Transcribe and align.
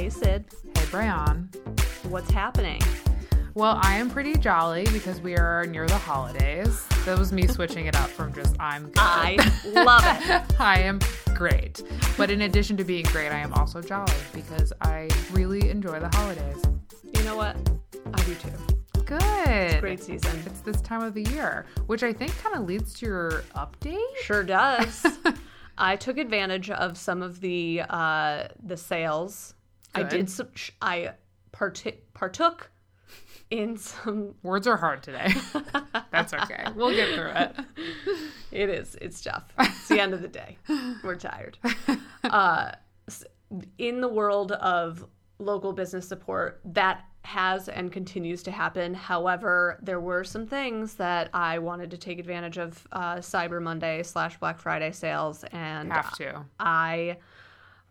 Hey, 0.00 0.08
Sid. 0.08 0.46
Hey, 0.78 0.84
Brian. 0.90 1.50
What's 2.08 2.30
happening? 2.30 2.80
Well, 3.52 3.78
I 3.82 3.96
am 3.96 4.08
pretty 4.08 4.32
jolly 4.32 4.86
because 4.94 5.20
we 5.20 5.36
are 5.36 5.66
near 5.66 5.86
the 5.86 5.98
holidays. 5.98 6.86
That 7.04 7.18
was 7.18 7.34
me 7.34 7.46
switching 7.46 7.84
it 7.84 7.94
up 7.94 8.08
from 8.08 8.32
just 8.32 8.56
I'm 8.58 8.84
good. 8.84 8.94
I 8.96 9.36
love 9.66 10.02
it. 10.06 10.54
I 10.58 10.80
am 10.80 11.00
great. 11.34 11.82
But 12.16 12.30
in 12.30 12.40
addition 12.40 12.78
to 12.78 12.84
being 12.84 13.04
great, 13.12 13.28
I 13.28 13.40
am 13.40 13.52
also 13.52 13.82
jolly 13.82 14.10
because 14.32 14.72
I 14.80 15.10
really 15.32 15.68
enjoy 15.68 16.00
the 16.00 16.08
holidays. 16.16 16.62
You 17.02 17.22
know 17.24 17.36
what? 17.36 17.56
I 18.14 18.22
do 18.22 18.34
too. 18.36 19.04
Good. 19.04 19.80
Great 19.82 20.02
season. 20.02 20.42
It's 20.46 20.60
this 20.60 20.80
time 20.80 21.02
of 21.02 21.12
the 21.12 21.24
year, 21.24 21.66
which 21.88 22.02
I 22.02 22.14
think 22.14 22.34
kind 22.38 22.56
of 22.56 22.64
leads 22.64 22.94
to 23.00 23.06
your 23.06 23.44
update. 23.54 24.16
Sure 24.22 24.44
does. 24.44 25.04
I 25.76 25.96
took 25.96 26.16
advantage 26.16 26.70
of 26.70 26.96
some 26.96 27.20
of 27.20 27.42
the 27.42 27.82
uh, 27.86 28.48
the 28.64 28.78
sales. 28.78 29.56
I 29.94 30.02
did 30.02 30.30
some. 30.30 30.48
sh- 30.54 30.70
I 30.80 31.12
parti- 31.52 32.00
partook 32.14 32.70
in 33.50 33.76
some. 33.76 34.34
Words 34.42 34.66
are 34.66 34.76
hard 34.76 35.02
today. 35.02 35.32
That's 36.12 36.32
okay. 36.34 36.66
We'll 36.74 36.94
get 36.94 37.14
through 37.14 37.30
it. 37.30 37.56
It 38.52 38.68
is. 38.70 38.96
It's 39.00 39.20
tough. 39.20 39.44
It's 39.58 39.88
the 39.88 40.00
end 40.00 40.14
of 40.14 40.22
the 40.22 40.28
day. 40.28 40.58
We're 41.02 41.16
tired. 41.16 41.58
Uh, 42.22 42.70
in 43.78 44.00
the 44.02 44.06
world 44.08 44.52
of 44.52 45.06
local 45.38 45.72
business 45.72 46.06
support, 46.06 46.60
that 46.66 47.04
has 47.24 47.68
and 47.68 47.90
continues 47.90 48.42
to 48.42 48.50
happen. 48.50 48.92
However, 48.94 49.78
there 49.82 50.00
were 50.00 50.22
some 50.22 50.46
things 50.46 50.94
that 50.94 51.30
I 51.32 51.58
wanted 51.58 51.90
to 51.92 51.96
take 51.96 52.18
advantage 52.18 52.58
of 52.58 52.86
uh, 52.92 53.16
Cyber 53.16 53.60
Monday 53.60 54.02
slash 54.02 54.38
Black 54.38 54.58
Friday 54.58 54.92
sales, 54.92 55.44
and 55.50 55.90
Have 55.90 56.14
to. 56.18 56.44
I 56.60 57.16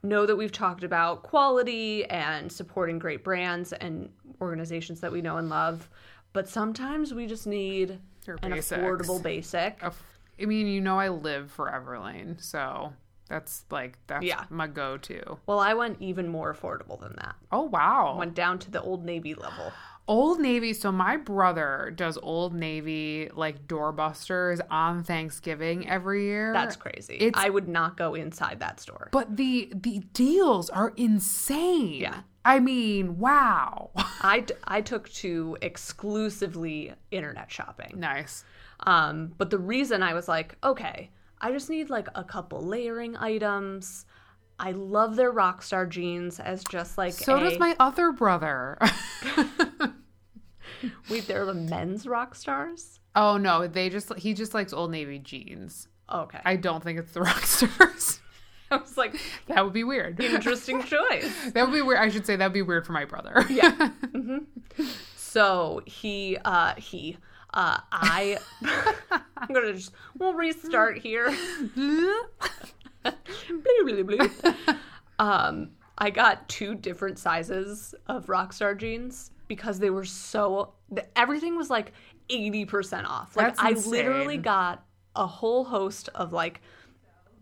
know 0.03 0.25
that 0.25 0.35
we've 0.35 0.51
talked 0.51 0.83
about 0.83 1.23
quality 1.23 2.05
and 2.05 2.51
supporting 2.51 2.99
great 2.99 3.23
brands 3.23 3.73
and 3.73 4.09
organizations 4.41 5.01
that 5.01 5.11
we 5.11 5.21
know 5.21 5.37
and 5.37 5.49
love, 5.49 5.89
but 6.33 6.47
sometimes 6.47 7.13
we 7.13 7.25
just 7.27 7.47
need 7.47 7.99
an 8.41 8.51
affordable 8.53 9.21
basic. 9.21 9.83
I 9.83 10.45
mean, 10.45 10.67
you 10.67 10.79
know, 10.79 10.97
I 10.97 11.09
live 11.09 11.51
for 11.51 11.69
Everlane, 11.69 12.41
so 12.41 12.93
that's 13.29 13.63
like 13.71 13.97
that's 14.07 14.25
Yeah. 14.25 14.43
my 14.49 14.67
go-to. 14.67 15.37
Well, 15.45 15.59
I 15.59 15.73
went 15.73 15.97
even 16.01 16.27
more 16.27 16.53
affordable 16.53 16.99
than 16.99 17.13
that. 17.21 17.35
Oh 17.51 17.61
wow, 17.63 18.17
Went 18.17 18.33
down 18.35 18.59
to 18.59 18.71
the 18.71 18.81
Old 18.81 19.05
Navy 19.05 19.33
level. 19.35 19.71
Old 20.07 20.39
Navy. 20.39 20.73
So 20.73 20.91
my 20.91 21.17
brother 21.17 21.93
does 21.95 22.17
Old 22.23 22.55
Navy 22.55 23.29
like 23.35 23.67
doorbusters 23.67 24.59
on 24.71 25.03
Thanksgiving 25.03 25.87
every 25.87 26.23
year. 26.25 26.51
That's 26.51 26.75
crazy. 26.75 27.13
It's- 27.15 27.33
I 27.35 27.49
would 27.49 27.67
not 27.67 27.95
go 27.95 28.15
inside 28.15 28.59
that 28.61 28.79
store. 28.79 29.09
but 29.11 29.37
the 29.37 29.71
the 29.75 29.99
deals 30.13 30.69
are 30.71 30.93
insane. 30.97 31.93
Yeah. 32.01 32.21
I 32.43 32.59
mean, 32.59 33.19
wow. 33.19 33.91
I, 33.95 34.45
I 34.63 34.81
took 34.81 35.09
to 35.09 35.57
exclusively 35.61 36.93
internet 37.11 37.51
shopping. 37.51 37.93
nice. 37.99 38.43
Um, 38.81 39.33
but 39.37 39.49
the 39.49 39.57
reason 39.59 40.01
I 40.01 40.13
was 40.13 40.27
like, 40.29 40.55
okay, 40.63 41.11
I 41.41 41.51
just 41.51 41.69
need 41.69 41.89
like 41.89 42.07
a 42.15 42.23
couple 42.23 42.61
layering 42.61 43.15
items. 43.17 44.05
I 44.59 44.71
love 44.71 45.15
their 45.15 45.31
rock 45.31 45.61
star 45.61 45.85
jeans 45.85 46.39
as 46.39 46.63
just 46.65 46.97
like 46.97 47.13
So 47.13 47.37
a, 47.37 47.39
does 47.39 47.59
my 47.59 47.75
other 47.79 48.11
brother. 48.11 48.77
wait, 51.09 51.27
they're 51.27 51.45
the 51.45 51.53
men's 51.53 52.07
rock 52.07 52.35
stars? 52.35 52.99
oh 53.15 53.37
no, 53.37 53.67
they 53.67 53.89
just 53.89 54.13
he 54.17 54.33
just 54.33 54.53
likes 54.53 54.71
Old 54.73 54.91
Navy 54.91 55.19
jeans. 55.19 55.87
Okay, 56.11 56.39
I 56.45 56.55
don't 56.55 56.83
think 56.83 56.99
it's 56.99 57.11
the 57.13 57.21
rock 57.21 57.45
stars. 57.45 58.19
I 58.71 58.77
was 58.77 58.97
like, 58.97 59.19
that 59.47 59.63
would 59.63 59.73
be 59.73 59.83
weird. 59.83 60.19
interesting 60.19 60.83
choice. 60.83 61.51
That 61.53 61.65
would 61.65 61.73
be 61.73 61.81
weird. 61.81 61.99
I 61.99 62.09
should 62.09 62.25
say 62.27 62.35
that 62.35 62.45
would 62.45 62.53
be 62.53 62.61
weird 62.61 62.85
for 62.85 62.91
my 62.91 63.05
brother. 63.05 63.43
Yeah. 63.49 63.89
So 65.15 65.81
he, 65.85 66.37
uh, 66.43 66.73
he, 66.75 67.17
uh, 67.53 67.77
I, 67.91 68.37
I'm 69.37 69.53
gonna 69.53 69.73
just, 69.73 69.91
we'll 70.17 70.33
restart 70.33 70.97
here. 70.97 71.35
Blah, 73.03 74.03
blah, 74.03 74.03
blah. 74.17 74.73
um, 75.19 75.71
I 75.97 76.09
got 76.09 76.47
two 76.49 76.75
different 76.75 77.17
sizes 77.19 77.95
of 78.07 78.25
Rockstar 78.27 78.77
jeans 78.77 79.31
because 79.47 79.79
they 79.79 79.89
were 79.89 80.05
so, 80.05 80.73
everything 81.15 81.55
was 81.57 81.69
like 81.69 81.93
80% 82.29 83.05
off. 83.05 83.35
Like, 83.35 83.47
That's 83.47 83.59
I 83.59 83.69
insane. 83.71 83.91
literally 83.91 84.37
got 84.37 84.85
a 85.15 85.25
whole 85.25 85.63
host 85.63 86.09
of 86.15 86.33
like, 86.33 86.61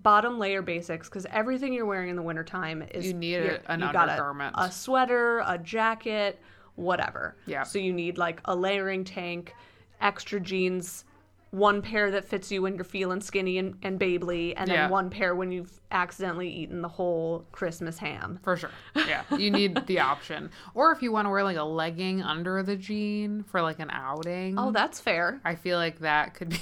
bottom 0.04 0.40
layer 0.40 0.62
basics 0.62 1.10
because 1.10 1.26
everything 1.32 1.74
you're 1.74 1.86
wearing 1.86 2.10
in 2.10 2.16
the 2.16 2.22
wintertime 2.22 2.82
is 2.92 3.06
You 3.06 3.14
need 3.14 3.60
an 3.66 3.82
you 3.82 3.92
got 3.92 4.08
a- 4.08 4.52
a 4.64 4.72
sweater, 4.72 5.40
a 5.46 5.58
jacket, 5.58 6.40
whatever. 6.76 7.36
Yeah. 7.46 7.64
So 7.64 7.78
you 7.80 7.92
need 7.92 8.18
like 8.18 8.40
a 8.46 8.56
layering 8.56 9.04
tank, 9.04 9.54
extra 10.02 10.40
jeans, 10.40 11.04
one 11.52 11.82
pair 11.82 12.12
that 12.12 12.26
fits 12.26 12.52
you 12.52 12.62
when 12.62 12.76
you're 12.76 12.84
feeling 12.84 13.22
skinny 13.22 13.58
and, 13.58 13.76
and 13.82 13.98
babely, 14.00 14.54
and 14.58 14.68
then 14.70 14.76
Yeah. 14.76 14.90
one 14.90 15.10
pair 15.10 15.34
when 15.36 15.52
you've 15.52 15.80
accidentally 15.92 16.50
eaten 16.50 16.82
the 16.82 16.90
whole 16.90 17.46
Christmas 17.54 17.98
ham. 17.98 18.40
For 18.44 18.58
sure. 18.58 18.70
Yeah. 18.96 19.24
You 19.38 19.50
need 19.52 19.86
the 19.88 20.00
option. 20.02 20.52
Or 20.74 20.92
if 20.92 21.02
you 21.02 21.12
want 21.12 21.26
to 21.26 21.30
wear 21.30 21.44
like 21.44 21.58
a 21.58 21.64
legging 21.64 22.22
under 22.22 22.62
the 22.64 22.76
jean 22.76 23.44
for 23.44 23.62
like 23.62 23.80
an 23.80 23.90
outing. 23.92 24.60
Oh, 24.60 24.72
that's 24.72 25.00
fair. 25.00 25.40
I 25.46 25.56
feel 25.56 25.78
like 25.78 26.00
that 26.00 26.34
could 26.34 26.50
be. 26.50 26.60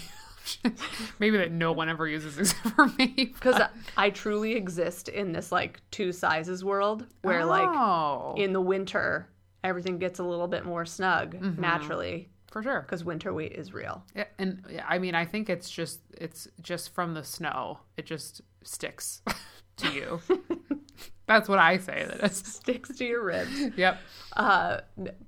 Maybe 1.20 1.38
that 1.38 1.52
no 1.52 1.72
one 1.72 1.90
ever 1.90 2.08
uses 2.08 2.38
except 2.38 2.68
for 2.76 2.86
me. 3.00 3.08
Because 3.34 3.60
I 3.98 4.12
truly 4.12 4.54
exist 4.54 5.10
in 5.10 5.32
this 5.32 5.52
like 5.52 5.82
two 5.90 6.12
sizes 6.12 6.64
world 6.64 7.08
where 7.24 7.44
like 7.46 7.68
oh, 7.68 8.36
in 8.38 8.54
the 8.54 8.62
winter 8.62 9.28
everything 9.64 9.98
gets 9.98 10.20
a 10.20 10.24
little 10.24 10.48
bit 10.48 10.64
more 10.64 10.86
snug 10.86 11.34
Mm-hmm. 11.34 11.60
naturally 11.60 12.30
for 12.56 12.64
sure. 12.64 12.82
because 12.84 13.04
winter 13.04 13.34
weight 13.34 13.52
is 13.52 13.74
real. 13.74 14.02
Yeah, 14.16 14.24
and 14.40 14.64
yeah, 14.70 14.86
I 14.88 14.98
mean, 14.98 15.14
I 15.14 15.26
think 15.26 15.50
it's 15.50 15.70
just 15.70 16.00
it's 16.18 16.48
just 16.62 16.96
from 16.96 17.14
the 17.14 17.24
snow. 17.24 17.80
It 17.98 18.06
just 18.06 18.40
sticks 18.64 19.22
to 19.78 19.92
you. 19.92 20.22
That's 21.28 21.50
what 21.50 21.60
I 21.60 21.78
say. 21.80 22.06
That 22.08 22.24
it 22.24 22.34
Sticks 22.36 22.96
to 22.98 23.04
your 23.04 23.24
ribs. 23.26 23.52
Yep. 23.76 24.00
Uh, 24.38 24.78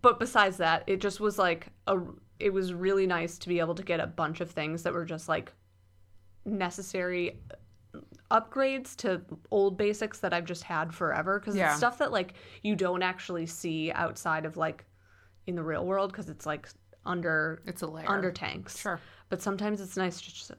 but 0.01 0.19
besides 0.19 0.55
that, 0.57 0.83
it 0.87 1.01
just 1.01 1.19
was 1.19 1.37
like 1.37 1.67
a. 1.87 1.97
It 2.39 2.53
was 2.53 2.71
really 2.73 3.05
nice 3.07 3.37
to 3.39 3.49
be 3.49 3.59
able 3.59 3.75
to 3.75 3.83
get 3.83 3.99
a 3.99 4.07
bunch 4.07 4.39
of 4.39 4.49
things 4.49 4.83
that 4.83 4.93
were 4.93 5.03
just 5.05 5.27
like 5.27 5.51
necessary 6.45 7.41
upgrades 8.31 8.95
to 8.97 9.21
old 9.51 9.77
basics 9.77 10.19
that 10.19 10.33
I've 10.33 10.45
just 10.45 10.63
had 10.63 10.93
forever 10.93 11.39
because 11.39 11.55
Yeah. 11.57 11.69
it's 11.69 11.77
stuff 11.77 11.97
that 11.97 12.11
like 12.11 12.35
you 12.63 12.75
don't 12.75 13.01
actually 13.03 13.47
see 13.47 13.91
outside 13.91 14.45
of 14.45 14.55
like 14.55 14.85
in 15.47 15.55
the 15.55 15.63
real 15.63 15.85
world 15.85 16.11
because 16.11 16.29
it's 16.29 16.45
like 16.45 16.69
under 17.07 17.61
It's 17.65 17.81
a 17.81 17.87
layer. 17.87 18.09
under 18.09 18.31
tanks. 18.31 18.77
Sure. 18.77 18.99
But 19.29 19.41
sometimes 19.41 19.81
it's 19.81 19.97
nice 19.97 20.21
to 20.21 20.29
just 20.29 20.51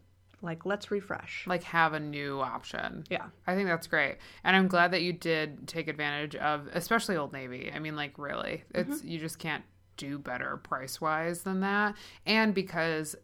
like 0.43 0.65
let's 0.65 0.91
refresh. 0.91 1.47
Like 1.47 1.63
have 1.65 1.93
a 1.93 2.01
new 2.01 2.41
option. 2.41 3.05
Yeah. 3.11 3.27
I 3.47 3.55
think 3.55 3.69
that's 3.69 3.87
great. 3.87 4.19
And 4.45 4.57
I'm 4.57 4.69
glad 4.69 4.93
that 4.93 5.03
you 5.03 5.13
did 5.13 5.67
take 5.67 5.89
advantage 5.89 6.37
of 6.37 6.69
especially 6.73 7.17
Old 7.17 7.33
Navy. 7.33 7.71
I 7.75 7.79
mean 7.79 7.97
like 7.97 8.19
really. 8.19 8.65
It's 8.75 8.99
mm-hmm. 8.99 9.09
you 9.09 9.19
just 9.19 9.39
can't 9.39 9.65
do 9.97 10.19
better 10.19 10.57
price 10.59 11.01
wise 11.01 11.43
than 11.43 11.61
that. 11.61 11.95
And 12.27 12.55
because 12.55 13.17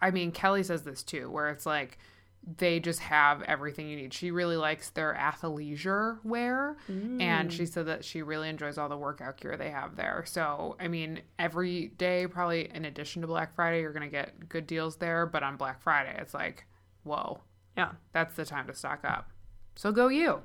I 0.00 0.10
mean 0.10 0.32
Kelly 0.32 0.62
says 0.62 0.82
this 0.82 1.02
too, 1.02 1.30
where 1.30 1.48
it's 1.50 1.66
like 1.66 1.98
they 2.46 2.78
just 2.78 3.00
have 3.00 3.42
everything 3.42 3.88
you 3.88 3.96
need. 3.96 4.14
She 4.14 4.30
really 4.30 4.56
likes 4.56 4.90
their 4.90 5.14
athleisure 5.14 6.18
wear, 6.24 6.76
and 6.88 7.52
she 7.52 7.64
mm. 7.64 7.68
said 7.68 7.86
that 7.86 8.04
she 8.04 8.22
really 8.22 8.48
enjoys 8.48 8.78
all 8.78 8.88
the 8.88 8.96
workout 8.96 9.40
gear 9.40 9.56
they 9.56 9.70
have 9.70 9.96
there. 9.96 10.22
So, 10.26 10.76
I 10.78 10.86
mean, 10.86 11.22
every 11.40 11.88
day, 11.98 12.26
probably 12.28 12.70
in 12.72 12.84
addition 12.84 13.22
to 13.22 13.28
Black 13.28 13.54
Friday, 13.56 13.80
you're 13.80 13.92
going 13.92 14.08
to 14.08 14.08
get 14.08 14.48
good 14.48 14.66
deals 14.66 14.96
there. 14.96 15.26
But 15.26 15.42
on 15.42 15.56
Black 15.56 15.82
Friday, 15.82 16.16
it's 16.20 16.34
like, 16.34 16.66
whoa, 17.02 17.40
Yeah. 17.76 17.92
that's 18.12 18.36
the 18.36 18.44
time 18.44 18.68
to 18.68 18.74
stock 18.74 19.00
up. 19.04 19.28
So 19.74 19.90
go 19.90 20.06
you. 20.08 20.40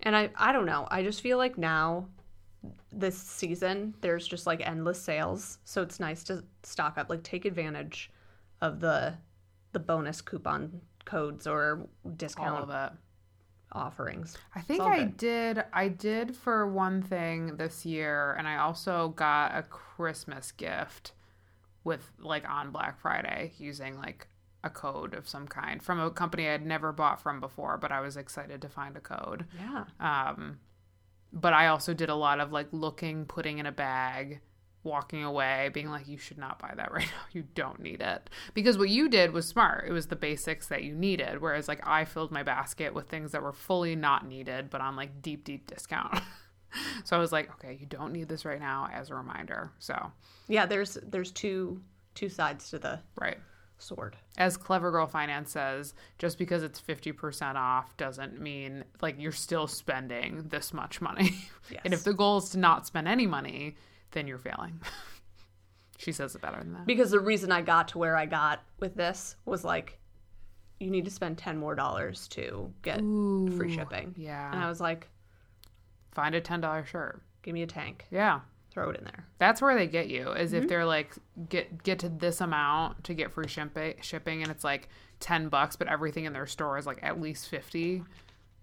And 0.00 0.14
I 0.14 0.30
I 0.36 0.52
don't 0.52 0.66
know. 0.66 0.86
I 0.90 1.02
just 1.02 1.20
feel 1.22 1.38
like 1.38 1.58
now 1.58 2.06
this 2.92 3.16
season 3.16 3.94
there's 4.02 4.26
just 4.26 4.46
like 4.46 4.66
endless 4.66 5.00
sales. 5.00 5.58
So 5.64 5.82
it's 5.82 6.00
nice 6.00 6.22
to 6.24 6.44
stock 6.62 6.98
up, 6.98 7.08
like 7.08 7.22
take 7.22 7.44
advantage 7.44 8.10
of 8.60 8.80
the 8.80 9.14
the 9.72 9.78
bonus 9.78 10.20
coupon 10.20 10.80
codes 11.04 11.46
or 11.46 11.88
All 12.04 12.10
discount 12.12 12.62
of 12.62 12.70
it. 12.70 12.98
offerings. 13.72 14.36
I 14.54 14.60
think 14.60 14.80
I 14.82 15.00
good. 15.04 15.16
did. 15.16 15.64
I 15.72 15.88
did 15.88 16.36
for 16.36 16.66
one 16.66 17.02
thing 17.02 17.56
this 17.56 17.86
year, 17.86 18.34
and 18.38 18.46
I 18.48 18.56
also 18.56 19.08
got 19.10 19.56
a 19.56 19.62
Christmas 19.62 20.52
gift 20.52 21.12
with 21.84 22.12
like 22.18 22.48
on 22.48 22.70
Black 22.70 23.00
Friday 23.00 23.52
using 23.58 23.96
like 23.98 24.28
a 24.62 24.68
code 24.70 25.14
of 25.14 25.26
some 25.26 25.48
kind 25.48 25.82
from 25.82 25.98
a 25.98 26.10
company 26.10 26.46
I 26.46 26.52
had 26.52 26.66
never 26.66 26.92
bought 26.92 27.20
from 27.22 27.40
before, 27.40 27.78
but 27.78 27.90
I 27.92 28.00
was 28.00 28.16
excited 28.16 28.60
to 28.62 28.68
find 28.68 28.96
a 28.96 29.00
code. 29.00 29.46
Yeah. 29.58 29.84
Um, 29.98 30.58
but 31.32 31.52
I 31.54 31.68
also 31.68 31.94
did 31.94 32.10
a 32.10 32.14
lot 32.14 32.40
of 32.40 32.52
like 32.52 32.66
looking, 32.72 33.24
putting 33.24 33.58
in 33.58 33.66
a 33.66 33.72
bag, 33.72 34.40
walking 34.82 35.22
away, 35.22 35.70
being 35.72 35.90
like, 35.90 36.08
you 36.08 36.16
should 36.16 36.38
not 36.38 36.58
buy 36.58 36.72
that 36.76 36.92
right 36.92 37.06
now. 37.06 37.22
You 37.32 37.44
don't 37.54 37.80
need 37.80 38.00
it. 38.00 38.30
Because 38.54 38.78
what 38.78 38.88
you 38.88 39.08
did 39.08 39.32
was 39.32 39.46
smart. 39.46 39.86
It 39.86 39.92
was 39.92 40.06
the 40.06 40.16
basics 40.16 40.68
that 40.68 40.82
you 40.84 40.94
needed. 40.94 41.40
Whereas 41.40 41.68
like 41.68 41.86
I 41.86 42.04
filled 42.04 42.32
my 42.32 42.42
basket 42.42 42.94
with 42.94 43.08
things 43.08 43.32
that 43.32 43.42
were 43.42 43.52
fully 43.52 43.94
not 43.94 44.26
needed, 44.26 44.70
but 44.70 44.80
on 44.80 44.96
like 44.96 45.20
deep, 45.22 45.44
deep 45.44 45.66
discount. 45.66 46.20
so 47.04 47.16
I 47.16 47.20
was 47.20 47.32
like, 47.32 47.50
okay, 47.54 47.76
you 47.78 47.86
don't 47.86 48.12
need 48.12 48.28
this 48.28 48.44
right 48.44 48.60
now 48.60 48.88
as 48.92 49.10
a 49.10 49.14
reminder. 49.14 49.70
So, 49.78 50.12
Yeah, 50.48 50.66
there's 50.66 50.96
there's 51.02 51.30
two 51.30 51.82
two 52.14 52.28
sides 52.28 52.70
to 52.70 52.78
the 52.78 52.98
right. 53.20 53.38
sword. 53.78 54.16
As 54.36 54.56
Clever 54.56 54.90
Girl 54.90 55.06
Finance 55.06 55.52
says, 55.52 55.94
just 56.18 56.38
because 56.38 56.62
it's 56.62 56.80
50% 56.80 57.54
off 57.54 57.96
doesn't 57.96 58.40
mean 58.40 58.84
like 59.00 59.16
you're 59.20 59.30
still 59.32 59.66
spending 59.66 60.48
this 60.48 60.72
much 60.72 61.00
money. 61.00 61.34
and 61.84 61.94
if 61.94 62.02
the 62.04 62.14
goal 62.14 62.38
is 62.38 62.50
to 62.50 62.58
not 62.58 62.86
spend 62.86 63.06
any 63.06 63.26
money, 63.26 63.76
then 64.12 64.26
you're 64.26 64.38
failing. 64.38 64.80
she 65.98 66.12
says 66.12 66.34
it 66.34 66.40
better 66.42 66.58
than 66.58 66.72
that. 66.74 66.86
Because 66.86 67.10
the 67.10 67.20
reason 67.20 67.52
I 67.52 67.62
got 67.62 67.88
to 67.88 67.98
where 67.98 68.16
I 68.16 68.26
got 68.26 68.62
with 68.78 68.94
this 68.94 69.36
was 69.44 69.64
like 69.64 69.98
you 70.78 70.90
need 70.90 71.04
to 71.04 71.10
spend 71.10 71.36
10 71.36 71.58
more 71.58 71.74
dollars 71.74 72.26
to 72.28 72.72
get 72.82 73.00
free 73.00 73.74
shipping. 73.74 74.14
yeah. 74.16 74.50
And 74.50 74.60
I 74.62 74.68
was 74.68 74.80
like, 74.80 75.08
Find 76.12 76.34
a 76.34 76.40
$10 76.40 76.86
shirt. 76.86 77.22
give 77.42 77.54
me 77.54 77.62
a 77.62 77.66
tank. 77.66 78.06
Yeah. 78.10 78.40
Throw 78.72 78.88
it 78.90 78.96
in 78.96 79.04
there. 79.04 79.26
That's 79.38 79.60
where 79.60 79.74
they 79.76 79.86
get 79.86 80.08
you 80.08 80.30
is 80.32 80.52
Mm-hmm. 80.52 80.62
if 80.62 80.68
they're 80.68 80.84
like 80.86 81.12
get 81.48 81.82
get 81.82 81.98
to 82.00 82.08
this 82.08 82.40
amount 82.40 83.04
to 83.04 83.14
get 83.14 83.32
free 83.32 83.46
shipping 83.48 83.94
shipping 84.00 84.42
and 84.42 84.50
it's 84.50 84.64
like 84.64 84.88
10 85.20 85.48
bucks 85.48 85.76
but 85.76 85.86
everything 85.88 86.24
in 86.24 86.32
their 86.32 86.46
store 86.46 86.78
is 86.78 86.86
like 86.86 87.00
at 87.02 87.20
least 87.20 87.48
50. 87.48 88.02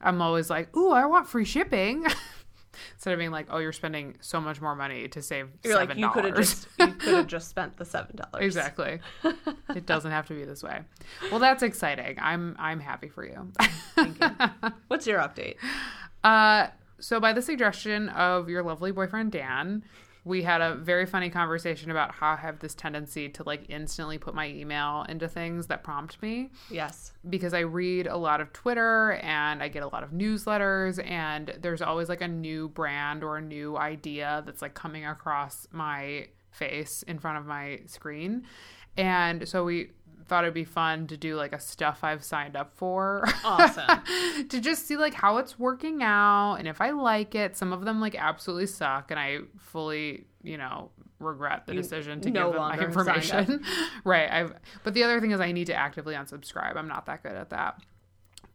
I'm 0.02 0.22
always 0.22 0.50
like, 0.50 0.76
"Ooh, 0.78 0.92
I 0.92 1.06
want 1.08 1.28
free 1.28 1.46
shipping." 1.46 2.06
Instead 2.94 3.13
of 3.13 3.19
being 3.19 3.31
like, 3.31 3.47
"Oh, 3.50 3.57
you're 3.57 3.71
spending 3.71 4.15
so 4.21 4.39
much 4.39 4.62
more 4.62 4.75
money 4.75 5.07
to 5.09 5.21
save 5.21 5.50
You're 5.63 5.75
$7." 5.75 5.89
like 5.89 5.97
you 5.97 6.09
could 6.09 6.25
have 6.25 6.35
just 6.35 6.68
you 6.79 6.88
could 6.88 7.13
have 7.13 7.27
just 7.38 7.50
spent 7.50 7.77
the 7.77 7.85
$7. 7.85 8.41
Exactly. 8.41 9.00
it 9.75 9.85
doesn't 9.85 10.12
have 10.12 10.27
to 10.27 10.33
be 10.33 10.44
this 10.45 10.63
way. 10.63 10.81
Well, 11.31 11.39
that's 11.39 11.63
exciting. 11.63 12.18
I'm 12.21 12.56
I'm 12.59 12.79
happy 12.79 13.09
for 13.09 13.25
you. 13.25 13.51
What's 14.88 15.07
your 15.07 15.19
update? 15.19 15.56
Uh, 16.24 16.68
so 17.00 17.19
by 17.19 17.33
the 17.33 17.41
suggestion 17.41 18.09
of 18.09 18.50
your 18.50 18.63
lovely 18.63 18.91
boyfriend 18.91 19.31
Dan, 19.31 19.83
we 20.27 20.44
had 20.44 20.59
a 20.62 20.75
very 20.75 21.06
funny 21.06 21.29
conversation 21.29 21.89
about 21.89 22.12
how 22.12 22.33
I 22.33 22.35
have 22.35 22.59
this 22.59 22.75
tendency 22.75 23.29
to 23.29 23.44
like 23.44 23.63
instantly 23.69 24.18
put 24.18 24.35
my 24.35 24.47
email 24.50 25.06
into 25.07 25.27
things 25.27 25.68
that 25.68 25.83
prompt 25.83 26.21
me 26.21 26.51
Yes. 26.69 27.13
because 27.29 27.53
I 27.53 27.59
read 27.62 28.07
a 28.07 28.18
lot 28.18 28.41
of 28.41 28.51
Twitter 28.51 29.13
and 29.24 29.63
I 29.63 29.69
get 29.69 29.83
a 29.83 29.88
lot 29.88 30.03
of 30.03 30.12
newsletters 30.12 31.03
and 31.09 31.56
there's 31.62 31.81
always 31.81 32.09
like 32.09 32.21
a 32.21 32.27
new 32.27 32.68
brand 32.69 33.24
or 33.24 33.38
a 33.38 33.41
new 33.41 33.77
idea 33.77 34.44
that's 34.45 34.62
like 34.62 34.74
coming 34.74 35.06
across 35.06 35.68
my 35.71 36.27
face 36.51 37.03
in 37.03 37.19
front 37.19 37.38
of 37.38 37.45
my 37.45 37.79
screen. 37.85 38.44
And 38.97 39.47
so 39.47 39.63
we 39.63 39.91
thought 40.27 40.44
it'd 40.44 40.53
be 40.53 40.63
fun 40.63 41.07
to 41.07 41.18
do 41.18 41.35
like 41.35 41.53
a 41.53 41.59
stuff 41.59 42.03
I've 42.03 42.24
signed 42.24 42.56
up 42.56 42.74
for. 42.75 43.24
Awesome. 43.44 44.01
to 44.50 44.59
just 44.59 44.85
see 44.88 44.97
like 44.97 45.13
how 45.13 45.38
it's 45.38 45.57
working 45.57 46.03
out 46.03 46.56
and 46.56 46.68
if 46.68 46.81
I 46.81 46.91
like 46.91 47.35
it. 47.35 47.56
Some 47.56 47.74
of 47.74 47.85
them 47.85 48.00
like 48.00 48.15
absolutely 48.15 48.68
suck 48.68 49.12
and 49.12 49.19
I 49.19 49.39
fully, 49.57 50.25
you 50.44 50.57
know, 50.57 50.91
regret 51.19 51.65
the 51.65 51.74
decision 51.74 52.21
to 52.21 52.29
no 52.29 52.45
give 52.45 52.53
them 52.53 52.62
my 52.62 52.77
longer 52.77 52.94
signed 52.94 53.07
up. 53.07 53.18
information. 53.18 53.65
right. 54.03 54.31
I've 54.31 54.53
but 54.83 54.94
the 54.94 55.03
other 55.03 55.19
thing 55.19 55.31
is 55.31 55.39
I 55.39 55.51
need 55.51 55.68
to 55.68 55.74
actively 55.74 56.15
unsubscribe. 56.15 56.75
I'm 56.75 56.88
not 56.88 57.06
that 57.07 57.24
good 57.24 57.35
at 57.35 57.50
that. 57.50 57.81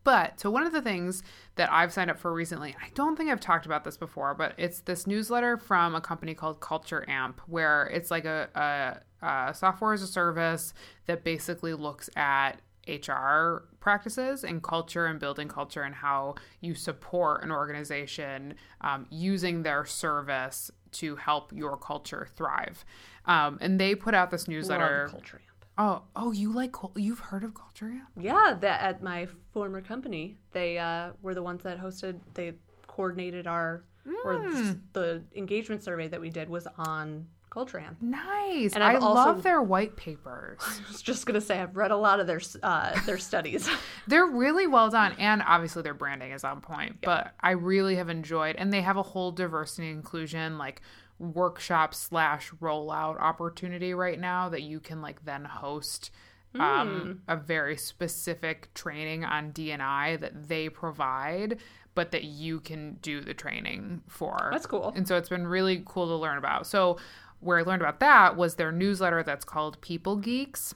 But 0.05 0.41
so 0.41 0.51
one 0.51 0.67
of 0.67 0.73
the 0.73 0.83
things 0.83 1.23
that 1.55 1.71
I've 1.73 1.93
signed 1.93 2.11
up 2.11 2.19
for 2.19 2.33
recently, 2.33 2.75
I 2.83 2.89
don't 2.95 3.17
think 3.17 3.31
I've 3.31 3.41
talked 3.41 3.67
about 3.67 3.85
this 3.85 3.97
before, 3.97 4.35
but 4.35 4.55
it's 4.57 4.81
this 4.81 5.07
newsletter 5.07 5.57
from 5.57 5.95
a 5.95 6.01
company 6.01 6.35
called 6.35 6.61
Culture 6.61 7.05
Amp, 7.09 7.41
where 7.47 7.87
it's 7.87 8.11
like 8.11 8.25
a, 8.25 8.49
a, 8.55 9.01
a 9.23 9.53
software 9.55 9.93
as 9.93 10.03
a 10.03 10.07
service 10.07 10.75
that 11.07 11.25
basically 11.25 11.75
looks 11.75 12.11
at 12.17 12.61
HR 12.89 13.69
practices 13.81 14.43
and 14.45 14.63
culture 14.63 15.07
and 15.07 15.21
building 15.21 15.47
culture 15.49 15.83
and 15.83 15.95
how 15.95 16.35
you 16.61 16.75
support 16.75 17.45
an 17.45 17.53
organization 17.53 18.55
um, 18.81 19.07
using 19.11 19.63
their 19.63 19.85
service 19.85 20.71
to 20.93 21.17
help 21.17 21.53
your 21.53 21.77
culture 21.77 22.27
thrive. 22.37 22.85
Um, 23.27 23.59
and 23.61 23.79
they 23.81 23.95
put 23.95 24.15
out 24.15 24.31
this 24.31 24.49
newsletter. 24.49 25.09
Culture 25.11 25.37
Amp. 25.37 25.65
Oh, 25.79 26.03
oh, 26.17 26.33
you 26.33 26.53
like 26.53 26.75
you've 26.97 27.21
heard 27.21 27.45
of 27.45 27.55
Culture 27.55 27.87
Amp? 27.87 28.09
Yeah, 28.21 28.57
that 28.61 28.81
at 28.83 29.03
my 29.03 29.27
former 29.53 29.81
company, 29.81 30.37
they 30.53 30.77
uh, 30.79 31.13
were 31.23 31.35
the 31.35 31.43
ones 31.43 31.63
that 31.63 31.79
hosted. 31.81 32.19
They 32.35 32.55
coordinated 32.89 33.47
our 33.47 33.85
or 34.25 34.39
Hmm. 34.39 34.51
the, 34.55 34.79
the 34.93 35.23
engagement 35.37 35.83
survey 35.85 36.09
that 36.09 36.21
we 36.21 36.29
did 36.29 36.49
was 36.51 36.67
on 36.77 37.27
Culture 37.53 37.79
Amp. 37.81 38.01
Nice. 38.01 38.73
And 38.73 38.83
I 38.83 38.95
I've 38.95 39.03
also- 39.03 39.15
love 39.15 39.43
their 39.43 39.61
white 39.61 39.95
papers. 39.95 40.59
I 40.63 40.91
was 40.91 41.03
just 41.03 41.27
gonna 41.27 41.41
say 41.41 41.59
I've 41.59 41.77
read 41.77 41.91
a 41.91 41.97
lot 41.97 42.19
of 42.19 42.27
their 42.27 42.41
uh, 42.63 42.99
their 43.05 43.19
studies. 43.19 43.69
they're 44.07 44.25
really 44.27 44.67
well 44.67 44.89
done 44.89 45.15
and 45.19 45.43
obviously 45.47 45.83
their 45.83 45.93
branding 45.93 46.33
is 46.33 46.45
on 46.45 46.63
point, 46.63 46.97
but 47.03 47.35
I 47.41 47.51
really 47.51 47.97
have 47.97 48.09
enjoyed 48.09 48.57
and 48.57 48.73
they 48.73 48.81
have 48.81 48.97
a 48.97 49.03
whole 49.03 49.33
diversity 49.33 49.91
inclusion 49.91 50.57
like 50.57 50.81
workshop 51.19 51.95
slash 51.95 52.51
rollout 52.63 53.21
opportunity 53.21 53.93
right 53.93 54.19
now 54.19 54.49
that 54.49 54.63
you 54.63 54.81
can 54.81 55.03
like 55.03 55.23
then 55.27 55.45
host 55.45 56.11
um, 56.59 57.21
a 57.29 57.37
very 57.37 57.77
specific 57.77 58.73
training 58.75 59.25
on 59.25 59.53
DNI 59.53 60.21
that 60.21 60.49
they 60.49 60.69
provide, 60.69 61.59
but 61.95 62.11
that 62.13 62.25
you 62.25 62.61
can 62.61 62.99
do 63.01 63.21
the 63.21 63.35
training 63.35 64.03
for. 64.07 64.51
That's 64.53 64.67
cool. 64.67 64.93
And 64.95 65.07
so 65.09 65.17
it's 65.17 65.31
been 65.31 65.47
really 65.47 65.83
cool 65.87 66.09
to 66.09 66.17
learn 66.17 66.39
about. 66.39 66.67
So 66.67 66.99
where 67.43 67.59
I 67.59 67.63
learned 67.63 67.83
about 67.83 68.01
that 68.01 68.37
was 68.37 68.55
their 68.55 68.73
newsletter 68.73 69.23
that's 69.23 69.45
called 69.45 69.81
People 69.81 70.17
Geeks. 70.17 70.75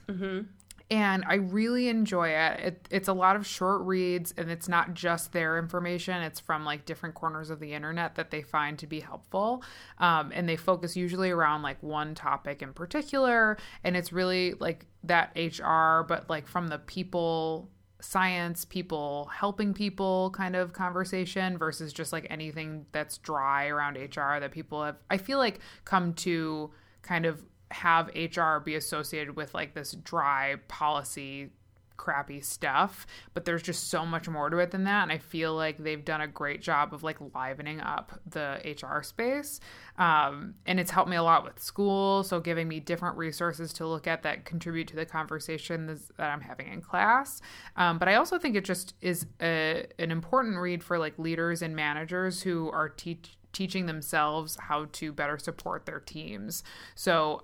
And 0.89 1.25
I 1.27 1.35
really 1.35 1.89
enjoy 1.89 2.29
it. 2.29 2.59
it. 2.61 2.87
It's 2.91 3.09
a 3.09 3.13
lot 3.13 3.35
of 3.35 3.45
short 3.45 3.81
reads, 3.81 4.33
and 4.37 4.49
it's 4.49 4.69
not 4.69 4.93
just 4.93 5.33
their 5.33 5.59
information. 5.59 6.21
It's 6.23 6.39
from 6.39 6.63
like 6.63 6.85
different 6.85 7.13
corners 7.13 7.49
of 7.49 7.59
the 7.59 7.73
internet 7.73 8.15
that 8.15 8.31
they 8.31 8.41
find 8.41 8.79
to 8.79 8.87
be 8.87 9.01
helpful. 9.01 9.63
Um, 9.97 10.31
and 10.33 10.47
they 10.47 10.55
focus 10.55 10.95
usually 10.95 11.29
around 11.29 11.61
like 11.61 11.83
one 11.83 12.15
topic 12.15 12.61
in 12.61 12.71
particular. 12.71 13.57
And 13.83 13.97
it's 13.97 14.13
really 14.13 14.53
like 14.61 14.85
that 15.03 15.35
HR, 15.35 16.03
but 16.07 16.29
like 16.29 16.47
from 16.47 16.69
the 16.69 16.79
people 16.79 17.69
science, 17.99 18.65
people 18.65 19.29
helping 19.33 19.73
people 19.73 20.31
kind 20.31 20.55
of 20.55 20.73
conversation 20.73 21.57
versus 21.57 21.91
just 21.91 22.13
like 22.13 22.27
anything 22.29 22.85
that's 22.91 23.17
dry 23.17 23.67
around 23.67 23.95
HR 23.97 24.39
that 24.39 24.51
people 24.51 24.83
have, 24.83 24.97
I 25.09 25.17
feel 25.17 25.39
like, 25.39 25.59
come 25.85 26.13
to 26.15 26.71
kind 27.01 27.25
of 27.25 27.43
have 27.71 28.09
HR 28.15 28.59
be 28.59 28.75
associated 28.75 29.35
with 29.35 29.53
like 29.53 29.73
this 29.73 29.91
dry 29.91 30.55
policy 30.67 31.49
crappy 31.97 32.41
stuff 32.41 33.05
but 33.33 33.45
there's 33.45 33.61
just 33.61 33.89
so 33.89 34.05
much 34.05 34.29
more 34.29 34.49
to 34.49 34.57
it 34.57 34.71
than 34.71 34.83
that. 34.85 35.03
And 35.03 35.11
i 35.11 35.17
feel 35.17 35.53
like 35.55 35.77
they've 35.77 36.03
done 36.03 36.21
a 36.21 36.27
great 36.27 36.61
job 36.61 36.93
of 36.93 37.03
like 37.03 37.17
livening 37.33 37.81
up 37.81 38.19
the 38.29 38.59
hr 38.81 39.01
space. 39.01 39.59
Um, 39.97 40.55
and 40.65 40.79
it's 40.79 40.91
helped 40.91 41.09
me 41.09 41.15
a 41.15 41.23
lot 41.23 41.43
with 41.43 41.61
school 41.61 42.23
so 42.23 42.39
giving 42.39 42.67
me 42.67 42.79
different 42.79 43.17
resources 43.17 43.73
to 43.73 43.87
look 43.87 44.07
at 44.07 44.23
that 44.23 44.45
contribute 44.45 44.87
to 44.89 44.95
the 44.95 45.05
conversation 45.05 45.87
that 46.17 46.29
i'm 46.29 46.41
having 46.41 46.67
in 46.71 46.81
class. 46.81 47.41
Um, 47.75 47.97
but 47.97 48.07
i 48.07 48.15
also 48.15 48.37
think 48.37 48.55
it 48.55 48.65
just 48.65 48.93
is 49.01 49.25
a, 49.41 49.85
an 49.99 50.11
important 50.11 50.57
read 50.57 50.83
for 50.83 50.97
like 50.97 51.17
leaders 51.17 51.61
and 51.61 51.75
managers 51.75 52.41
who 52.41 52.69
are 52.71 52.89
teach 52.89 53.37
teaching 53.53 53.87
themselves 53.87 54.55
how 54.61 54.85
to 54.91 55.11
better 55.11 55.37
support 55.39 55.87
their 55.87 55.99
teams. 55.99 56.63
So 56.93 57.43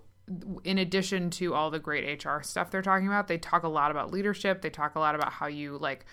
in 0.63 0.77
addition 0.77 1.29
to 1.31 1.53
all 1.53 1.69
the 1.69 1.79
great 1.79 2.23
HR 2.23 2.41
stuff 2.41 2.71
they're 2.71 2.81
talking 2.81 3.07
about, 3.07 3.27
they 3.27 3.37
talk 3.37 3.63
a 3.63 3.67
lot 3.67 3.91
about 3.91 4.11
leadership. 4.11 4.61
They 4.61 4.69
talk 4.69 4.95
a 4.95 4.99
lot 4.99 5.15
about 5.15 5.33
how 5.33 5.47
you 5.47 5.77
like 5.77 6.05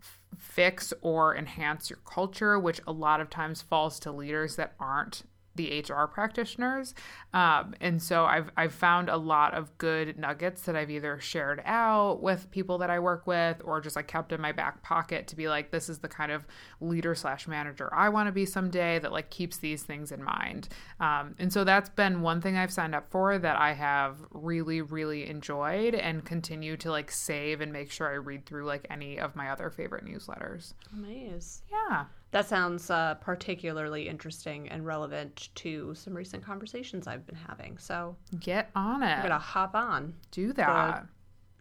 f- 0.00 0.18
fix 0.38 0.92
or 1.02 1.36
enhance 1.36 1.90
your 1.90 1.98
culture, 2.04 2.58
which 2.58 2.80
a 2.86 2.92
lot 2.92 3.20
of 3.20 3.28
times 3.28 3.60
falls 3.62 4.00
to 4.00 4.12
leaders 4.12 4.56
that 4.56 4.74
aren't 4.80 5.24
the 5.60 5.80
HR 5.80 6.06
practitioners. 6.06 6.94
Um, 7.34 7.74
and 7.80 8.02
so 8.02 8.24
I've, 8.24 8.50
I've 8.56 8.72
found 8.72 9.08
a 9.08 9.16
lot 9.16 9.54
of 9.54 9.76
good 9.78 10.18
nuggets 10.18 10.62
that 10.62 10.76
I've 10.76 10.90
either 10.90 11.20
shared 11.20 11.62
out 11.64 12.22
with 12.22 12.50
people 12.50 12.78
that 12.78 12.90
I 12.90 12.98
work 12.98 13.26
with 13.26 13.60
or 13.64 13.80
just 13.80 13.96
like 13.96 14.08
kept 14.08 14.32
in 14.32 14.40
my 14.40 14.52
back 14.52 14.82
pocket 14.82 15.26
to 15.28 15.36
be 15.36 15.48
like, 15.48 15.70
this 15.70 15.88
is 15.88 15.98
the 15.98 16.08
kind 16.08 16.32
of 16.32 16.46
leader 16.80 17.14
slash 17.14 17.46
manager 17.46 17.90
I 17.92 18.08
want 18.08 18.28
to 18.28 18.32
be 18.32 18.46
someday 18.46 18.98
that 19.00 19.12
like 19.12 19.30
keeps 19.30 19.58
these 19.58 19.82
things 19.82 20.12
in 20.12 20.22
mind. 20.22 20.68
Um, 20.98 21.34
and 21.38 21.52
so 21.52 21.64
that's 21.64 21.90
been 21.90 22.22
one 22.22 22.40
thing 22.40 22.56
I've 22.56 22.72
signed 22.72 22.94
up 22.94 23.10
for 23.10 23.38
that 23.38 23.56
I 23.56 23.74
have 23.74 24.16
really, 24.30 24.80
really 24.80 25.28
enjoyed 25.28 25.94
and 25.94 26.24
continue 26.24 26.76
to 26.78 26.90
like 26.90 27.10
save 27.10 27.60
and 27.60 27.72
make 27.72 27.90
sure 27.90 28.08
I 28.08 28.14
read 28.14 28.46
through 28.46 28.64
like 28.64 28.86
any 28.90 29.18
of 29.18 29.36
my 29.36 29.50
other 29.50 29.70
favorite 29.70 30.04
newsletters. 30.04 30.74
Amaze. 30.92 31.62
Yeah. 31.70 32.06
That 32.32 32.46
sounds 32.46 32.90
uh, 32.90 33.14
particularly 33.14 34.08
interesting 34.08 34.68
and 34.68 34.86
relevant 34.86 35.48
to 35.56 35.94
some 35.94 36.14
recent 36.14 36.44
conversations 36.44 37.06
I've 37.08 37.26
been 37.26 37.34
having. 37.48 37.76
So 37.78 38.16
Get 38.38 38.70
on 38.76 39.02
it. 39.02 39.06
I'm 39.06 39.22
gonna 39.22 39.38
hop 39.38 39.74
on 39.74 40.14
Do 40.30 40.52
that. 40.52 41.06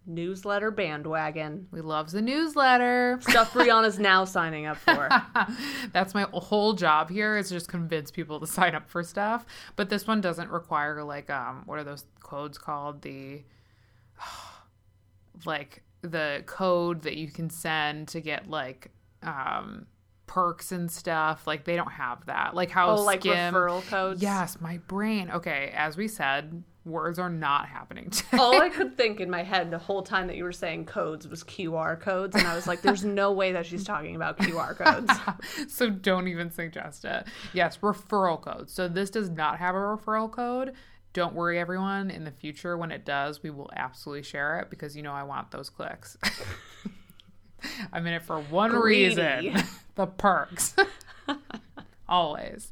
newsletter 0.05 0.69
bandwagon. 0.69 1.67
We 1.71 1.81
love 1.81 2.11
the 2.11 2.21
newsletter. 2.21 3.17
Stuff 3.21 3.53
Brianna's 3.53 3.97
now 3.97 4.25
signing 4.25 4.67
up 4.67 4.77
for. 4.77 5.09
That's 5.91 6.13
my 6.13 6.27
whole 6.33 6.73
job 6.73 7.09
here 7.09 7.35
is 7.37 7.49
just 7.49 7.67
convince 7.67 8.11
people 8.11 8.39
to 8.39 8.45
sign 8.47 8.75
up 8.75 8.89
for 8.89 9.03
stuff. 9.03 9.45
But 9.75 9.89
this 9.89 10.05
one 10.05 10.21
doesn't 10.21 10.51
require 10.51 11.03
like 11.03 11.31
um 11.31 11.63
what 11.65 11.79
are 11.79 11.83
those 11.83 12.05
codes 12.21 12.59
called? 12.59 13.01
The 13.01 13.41
like 15.45 15.81
the 16.01 16.43
code 16.45 17.01
that 17.01 17.17
you 17.17 17.27
can 17.29 17.49
send 17.49 18.07
to 18.09 18.21
get 18.21 18.49
like 18.49 18.91
um 19.23 19.87
perks 20.29 20.71
and 20.71 20.91
stuff. 20.91 21.47
Like 21.47 21.65
they 21.65 21.75
don't 21.75 21.91
have 21.91 22.23
that. 22.27 22.53
Like 22.53 22.69
how 22.69 22.91
Oh, 22.91 23.01
like 23.01 23.21
skim. 23.21 23.51
referral 23.53 23.85
codes. 23.87 24.21
Yes, 24.21 24.61
my 24.61 24.77
brain. 24.87 25.31
Okay, 25.31 25.73
as 25.75 25.97
we 25.97 26.07
said, 26.07 26.63
words 26.85 27.17
are 27.17 27.31
not 27.31 27.67
happening 27.67 28.11
today. 28.11 28.37
All 28.39 28.61
I 28.61 28.69
could 28.69 28.95
think 28.95 29.19
in 29.19 29.29
my 29.31 29.41
head 29.41 29.71
the 29.71 29.79
whole 29.79 30.03
time 30.03 30.27
that 30.27 30.37
you 30.37 30.43
were 30.43 30.51
saying 30.51 30.85
codes 30.85 31.27
was 31.27 31.43
QR 31.43 31.99
codes, 31.99 32.35
and 32.35 32.47
I 32.47 32.53
was 32.55 32.67
like, 32.67 32.83
"There's 32.83 33.03
no 33.03 33.31
way 33.31 33.53
that 33.53 33.65
she's 33.65 33.83
talking 33.83 34.15
about 34.15 34.37
QR 34.37 34.75
codes." 34.77 35.11
so 35.73 35.89
don't 35.89 36.27
even 36.27 36.51
suggest 36.51 37.05
it. 37.05 37.25
Yes, 37.53 37.77
referral 37.79 38.39
codes. 38.39 38.71
So 38.71 38.87
this 38.87 39.09
does 39.09 39.31
not 39.31 39.57
have 39.57 39.73
a 39.73 39.79
referral 39.79 40.31
code. 40.31 40.73
Don't 41.13 41.33
worry, 41.33 41.57
everyone. 41.57 42.11
In 42.11 42.23
the 42.23 42.29
future, 42.31 42.77
when 42.77 42.91
it 42.91 43.03
does, 43.03 43.41
we 43.41 43.49
will 43.49 43.71
absolutely 43.75 44.21
share 44.21 44.59
it 44.59 44.69
because 44.69 44.95
you 44.95 45.01
know 45.01 45.11
I 45.13 45.23
want 45.23 45.49
those 45.49 45.71
clicks. 45.71 46.17
I'm 47.91 48.05
in 48.07 48.13
it 48.13 48.21
for 48.21 48.39
one 48.39 48.69
Greedy. 48.71 49.15
reason 49.17 49.63
the 49.99 50.07
perks. 50.07 50.75
Always. 52.09 52.71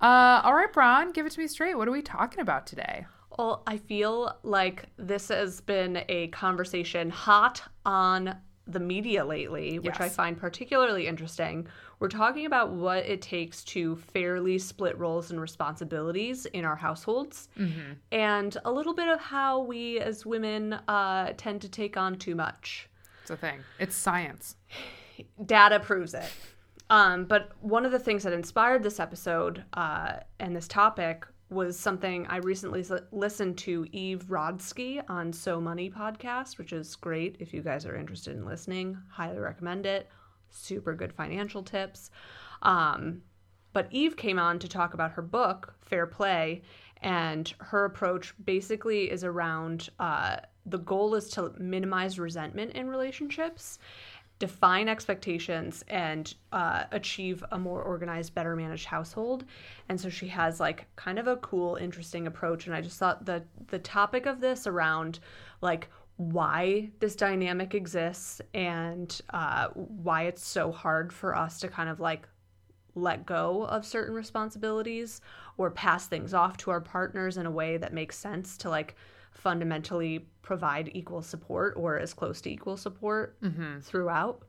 Uh, 0.00 0.40
all 0.44 0.54
right, 0.54 0.72
Braun, 0.72 1.10
give 1.10 1.26
it 1.26 1.32
to 1.32 1.40
me 1.40 1.48
straight. 1.48 1.76
What 1.76 1.88
are 1.88 1.90
we 1.90 2.00
talking 2.00 2.40
about 2.40 2.64
today? 2.66 3.06
Well, 3.36 3.62
I 3.66 3.76
feel 3.76 4.38
like 4.44 4.84
this 4.96 5.28
has 5.28 5.60
been 5.60 6.04
a 6.08 6.28
conversation 6.28 7.10
hot 7.10 7.60
on 7.84 8.36
the 8.68 8.78
media 8.78 9.24
lately, 9.24 9.80
which 9.80 9.98
I 9.98 10.08
find 10.08 10.38
particularly 10.38 11.08
interesting. 11.08 11.66
We're 11.98 12.08
talking 12.08 12.46
about 12.46 12.70
what 12.70 13.04
it 13.04 13.20
takes 13.20 13.64
to 13.64 13.96
fairly 13.96 14.56
split 14.56 14.96
roles 14.96 15.32
and 15.32 15.40
responsibilities 15.40 16.46
in 16.46 16.64
our 16.64 16.76
households, 16.76 17.48
and 18.12 18.56
a 18.64 18.70
little 18.70 18.94
bit 18.94 19.08
of 19.08 19.20
how 19.20 19.58
we 19.60 19.98
as 19.98 20.24
women 20.24 20.74
uh, 20.86 21.32
tend 21.36 21.62
to 21.62 21.68
take 21.68 21.96
on 21.96 22.16
too 22.16 22.36
much. 22.36 22.88
It's 23.22 23.30
a 23.32 23.36
thing. 23.36 23.58
It's 23.80 23.96
science. 23.96 24.54
data 25.46 25.80
proves 25.80 26.14
it. 26.14 26.30
Um, 26.90 27.24
but 27.24 27.52
one 27.60 27.86
of 27.86 27.92
the 27.92 27.98
things 27.98 28.24
that 28.24 28.32
inspired 28.32 28.82
this 28.82 28.98
episode 29.00 29.64
uh, 29.74 30.14
and 30.40 30.54
this 30.54 30.66
topic 30.68 31.24
was 31.48 31.78
something 31.78 32.26
I 32.26 32.38
recently 32.38 32.84
listened 33.12 33.58
to 33.58 33.86
Eve 33.92 34.24
Rodsky 34.28 35.02
on 35.08 35.32
So 35.32 35.60
Money 35.60 35.88
podcast, 35.88 36.58
which 36.58 36.72
is 36.72 36.94
great 36.96 37.36
if 37.40 37.54
you 37.54 37.62
guys 37.62 37.86
are 37.86 37.96
interested 37.96 38.36
in 38.36 38.44
listening. 38.44 38.98
Highly 39.08 39.38
recommend 39.38 39.86
it. 39.86 40.08
Super 40.50 40.94
good 40.94 41.12
financial 41.12 41.62
tips. 41.62 42.10
Um, 42.62 43.22
but 43.72 43.88
Eve 43.90 44.16
came 44.16 44.38
on 44.38 44.58
to 44.58 44.68
talk 44.68 44.94
about 44.94 45.12
her 45.12 45.22
book, 45.22 45.74
Fair 45.80 46.06
Play, 46.06 46.62
and 47.02 47.52
her 47.58 47.84
approach 47.84 48.34
basically 48.44 49.10
is 49.10 49.24
around 49.24 49.88
uh, 49.98 50.36
the 50.66 50.78
goal 50.78 51.14
is 51.14 51.28
to 51.30 51.52
minimize 51.58 52.18
resentment 52.18 52.72
in 52.72 52.88
relationships, 52.88 53.78
define 54.40 54.88
expectations, 54.88 55.84
and 55.86 56.34
uh, 56.50 56.84
achieve 56.90 57.44
a 57.52 57.58
more 57.58 57.82
organized, 57.82 58.34
better 58.34 58.56
managed 58.56 58.86
household. 58.86 59.44
And 59.88 60.00
so 60.00 60.08
she 60.08 60.26
has 60.28 60.58
like 60.58 60.86
kind 60.96 61.18
of 61.20 61.28
a 61.28 61.36
cool, 61.36 61.76
interesting 61.76 62.26
approach. 62.26 62.66
And 62.66 62.74
I 62.74 62.80
just 62.80 62.98
thought 62.98 63.24
the 63.26 63.44
the 63.68 63.78
topic 63.78 64.26
of 64.26 64.40
this 64.40 64.66
around 64.66 65.20
like 65.60 65.88
why 66.16 66.90
this 67.00 67.14
dynamic 67.14 67.74
exists 67.74 68.40
and 68.52 69.20
uh, 69.30 69.68
why 69.68 70.24
it's 70.24 70.44
so 70.44 70.72
hard 70.72 71.12
for 71.12 71.36
us 71.36 71.60
to 71.60 71.68
kind 71.68 71.88
of 71.88 72.00
like 72.00 72.26
let 72.94 73.24
go 73.24 73.64
of 73.66 73.86
certain 73.86 74.14
responsibilities 74.14 75.20
or 75.58 75.70
pass 75.70 76.06
things 76.06 76.34
off 76.34 76.56
to 76.56 76.70
our 76.70 76.80
partners 76.80 77.36
in 77.36 77.46
a 77.46 77.50
way 77.50 77.76
that 77.76 77.92
makes 77.92 78.18
sense 78.18 78.56
to 78.58 78.70
like 78.70 78.96
fundamentally 79.30 80.26
provide 80.42 80.90
equal 80.92 81.22
support 81.22 81.74
or 81.76 81.98
as 81.98 82.12
close 82.12 82.40
to 82.40 82.50
equal 82.50 82.76
support 82.76 83.36
throughout 83.82 84.42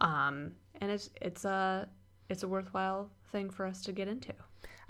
um, 0.00 0.52
and 0.80 0.90
it's 0.90 1.10
it's 1.20 1.44
a 1.44 1.88
it's 2.28 2.42
a 2.42 2.48
worthwhile 2.48 3.10
thing 3.32 3.50
for 3.50 3.66
us 3.66 3.82
to 3.82 3.92
get 3.92 4.08
into 4.08 4.32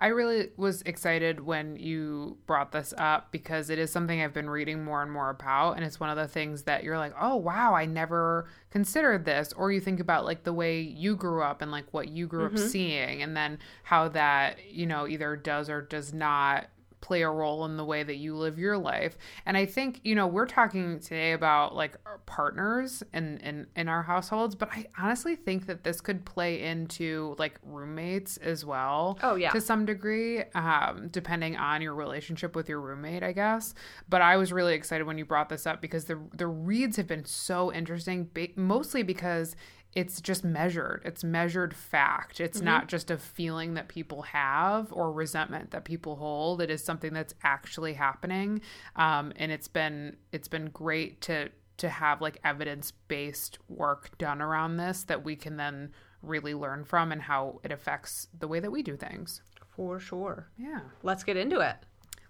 I 0.01 0.07
really 0.07 0.49
was 0.57 0.81
excited 0.83 1.41
when 1.41 1.77
you 1.77 2.39
brought 2.47 2.73
this 2.73 2.95
up 2.97 3.31
because 3.33 3.69
it 3.69 3.79
is 3.79 3.93
something 3.93 4.23
I've 4.23 4.33
been 4.33 4.49
reading 4.49 4.83
more 4.83 5.03
and 5.03 5.13
more 5.13 5.29
about. 5.29 5.73
And 5.73 5.85
it's 5.85 6.01
one 6.01 6.09
of 6.09 6.17
the 6.17 6.27
things 6.27 6.63
that 6.63 6.85
you're 6.85 6.97
like, 6.97 7.13
oh, 7.21 7.37
wow, 7.37 7.75
I 7.75 7.85
never 7.85 8.49
considered 8.71 9.27
this. 9.27 9.53
Or 9.53 9.71
you 9.71 9.79
think 9.79 10.01
about 10.01 10.25
like 10.25 10.45
the 10.45 10.55
way 10.55 10.81
you 10.81 11.17
grew 11.17 11.43
up 11.43 11.61
and 11.61 11.71
like 11.71 11.85
what 11.93 12.09
you 12.09 12.27
grew 12.27 12.47
up 12.47 12.57
seeing, 12.59 13.23
and 13.23 13.37
then 13.37 13.59
how 13.83 14.09
that, 14.09 14.57
you 14.71 14.87
know, 14.87 15.07
either 15.07 15.37
does 15.37 15.69
or 15.69 15.83
does 15.83 16.15
not 16.15 16.71
play 17.01 17.23
a 17.23 17.31
role 17.31 17.65
in 17.65 17.77
the 17.77 17.85
way 17.85 18.03
that 18.03 18.17
you 18.17 18.37
live 18.37 18.59
your 18.59 18.77
life. 18.77 19.17
And 19.47 19.57
I 19.57 19.67
think, 19.67 20.01
you 20.05 20.15
know, 20.15 20.27
we're 20.27 20.47
talking 20.47 21.01
today 21.01 21.33
about 21.33 21.75
like 21.75 21.97
our 22.07 22.19
partners 22.27 23.03
in, 23.13 23.39
in, 23.39 23.67
in 23.77 23.89
our 23.89 24.03
households, 24.03 24.55
but 24.55 24.69
I 24.71 24.87
honestly 24.99 25.37
think 25.37 25.67
that 25.67 25.85
this 25.85 26.01
could 26.01 26.25
play 26.25 26.63
into 26.63 27.35
like 27.39 27.59
roommates 27.63 28.37
as 28.39 28.65
well. 28.65 29.19
Oh, 29.23 29.35
yeah. 29.35 29.51
To 29.51 29.61
some 29.61 29.87
degree, 29.87 30.43
um, 30.55 31.09
depending 31.11 31.57
on 31.57 31.83
your 31.83 31.95
relationship 31.95 32.55
with 32.55 32.69
your 32.69 32.81
roommate, 32.81 33.23
I 33.23 33.33
guess. 33.33 33.75
But 34.09 34.23
I 34.23 34.37
was 34.37 34.53
really 34.53 34.75
excited 34.75 35.07
when 35.07 35.19
you 35.19 35.25
brought 35.25 35.49
this 35.49 35.67
up 35.67 35.81
because 35.81 36.05
the 36.05 36.19
the 36.35 36.47
reads 36.47 36.97
have 36.97 37.07
been 37.07 37.25
so 37.25 37.73
interesting, 37.73 38.31
mostly 38.57 39.03
because 39.03 39.57
it's 39.95 40.21
just 40.21 40.45
measured. 40.45 41.03
It's 41.05 41.25
measured 41.25 41.75
fact. 41.75 42.41
It's 42.41 42.61
not 42.61 42.87
just 42.89 43.11
a 43.11 43.19
feeling 43.19 43.75
that 43.75 43.89
people 43.89 44.23
have 44.23 44.93
or 44.93 45.13
resentment 45.13 45.73
that 45.73 45.85
people 45.85 46.17
hold. 46.17 46.61
It 46.63 46.71
is 46.71 46.83
something 46.85 47.13
that's 47.13 47.35
actually 47.43 47.95
happening, 47.95 48.61
um, 48.97 49.33
and 49.37 49.51
it's 49.51 49.69
been 49.69 50.17
it's 50.33 50.49
been 50.49 50.67
great 50.67 51.21
to 51.23 51.49
to 51.79 51.89
have 51.89 52.21
like 52.21 52.39
evidence 52.45 52.93
based 53.09 53.59
work 53.69 54.17
done 54.19 54.41
around 54.43 54.77
this 54.77 55.05
that 55.05 55.25
we 55.25 55.35
can 55.35 55.57
then 55.57 55.91
really 56.23 56.53
learn 56.55 56.85
from 56.85 57.11
and 57.11 57.23
how 57.23 57.59
it 57.65 57.73
affects 57.73 58.29
the 58.39 58.47
way 58.47 58.61
that 58.61 58.71
we 58.71 58.83
do 58.83 58.97
things. 58.97 59.41
for 59.75 59.99
sure 59.99 60.51
Yeah. 60.59 60.81
let's 61.03 61.25
get 61.25 61.37
into 61.39 61.61
it 61.61 61.77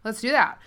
Let's 0.05 0.21
do 0.23 0.31
that. 0.31 0.59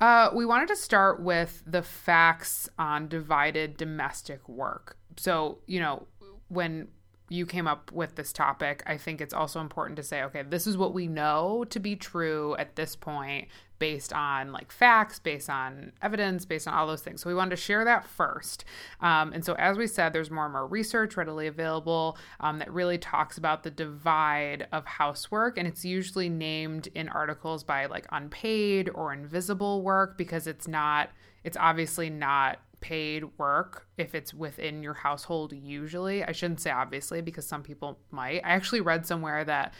Uh, 0.00 0.28
we 0.34 0.44
wanted 0.44 0.68
to 0.68 0.76
start 0.76 1.22
with 1.22 1.62
the 1.66 1.82
facts 1.82 2.68
on 2.78 3.08
divided 3.08 3.76
domestic 3.78 4.46
work. 4.48 4.98
So, 5.16 5.60
you 5.66 5.80
know, 5.80 6.06
when 6.52 6.88
you 7.32 7.46
came 7.46 7.66
up 7.66 7.90
with 7.92 8.14
this 8.14 8.32
topic, 8.32 8.82
I 8.86 8.98
think 8.98 9.20
it's 9.20 9.32
also 9.32 9.60
important 9.60 9.96
to 9.96 10.02
say, 10.02 10.22
okay, 10.24 10.42
this 10.42 10.66
is 10.66 10.76
what 10.76 10.92
we 10.92 11.06
know 11.06 11.64
to 11.70 11.80
be 11.80 11.96
true 11.96 12.54
at 12.58 12.76
this 12.76 12.94
point 12.94 13.48
based 13.78 14.12
on 14.12 14.52
like 14.52 14.70
facts, 14.70 15.18
based 15.18 15.48
on 15.48 15.92
evidence, 16.02 16.44
based 16.44 16.68
on 16.68 16.74
all 16.74 16.86
those 16.86 17.02
things. 17.02 17.22
So 17.22 17.30
we 17.30 17.34
wanted 17.34 17.50
to 17.50 17.56
share 17.56 17.84
that 17.84 18.06
first. 18.06 18.64
Um, 19.00 19.32
and 19.32 19.44
so, 19.44 19.54
as 19.54 19.78
we 19.78 19.86
said, 19.86 20.12
there's 20.12 20.30
more 20.30 20.44
and 20.44 20.52
more 20.52 20.66
research 20.66 21.16
readily 21.16 21.46
available 21.46 22.18
um, 22.38 22.58
that 22.58 22.72
really 22.72 22.98
talks 22.98 23.38
about 23.38 23.62
the 23.62 23.70
divide 23.70 24.68
of 24.70 24.84
housework. 24.84 25.58
And 25.58 25.66
it's 25.66 25.84
usually 25.84 26.28
named 26.28 26.88
in 26.94 27.08
articles 27.08 27.64
by 27.64 27.86
like 27.86 28.06
unpaid 28.12 28.90
or 28.94 29.12
invisible 29.12 29.82
work 29.82 30.18
because 30.18 30.46
it's 30.46 30.68
not, 30.68 31.10
it's 31.42 31.56
obviously 31.56 32.10
not 32.10 32.60
paid 32.82 33.24
work 33.38 33.86
if 33.96 34.14
it's 34.14 34.34
within 34.34 34.82
your 34.82 34.94
household 34.94 35.54
usually. 35.54 36.22
I 36.22 36.32
shouldn't 36.32 36.60
say 36.60 36.70
obviously 36.70 37.22
because 37.22 37.46
some 37.46 37.62
people 37.62 37.98
might. 38.10 38.42
I 38.44 38.50
actually 38.50 38.82
read 38.82 39.06
somewhere 39.06 39.44
that 39.44 39.72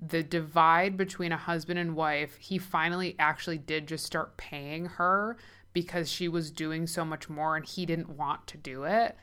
the 0.00 0.22
divide 0.22 0.96
between 0.96 1.32
a 1.32 1.36
husband 1.36 1.78
and 1.78 1.96
wife, 1.96 2.36
he 2.36 2.58
finally 2.58 3.16
actually 3.18 3.58
did 3.58 3.86
just 3.86 4.04
start 4.04 4.36
paying 4.36 4.86
her 4.86 5.36
because 5.72 6.10
she 6.10 6.28
was 6.28 6.50
doing 6.50 6.86
so 6.86 7.04
much 7.04 7.28
more 7.28 7.56
and 7.56 7.64
he 7.64 7.86
didn't 7.86 8.10
want 8.10 8.46
to 8.48 8.56
do 8.58 8.84
it. 8.84 9.16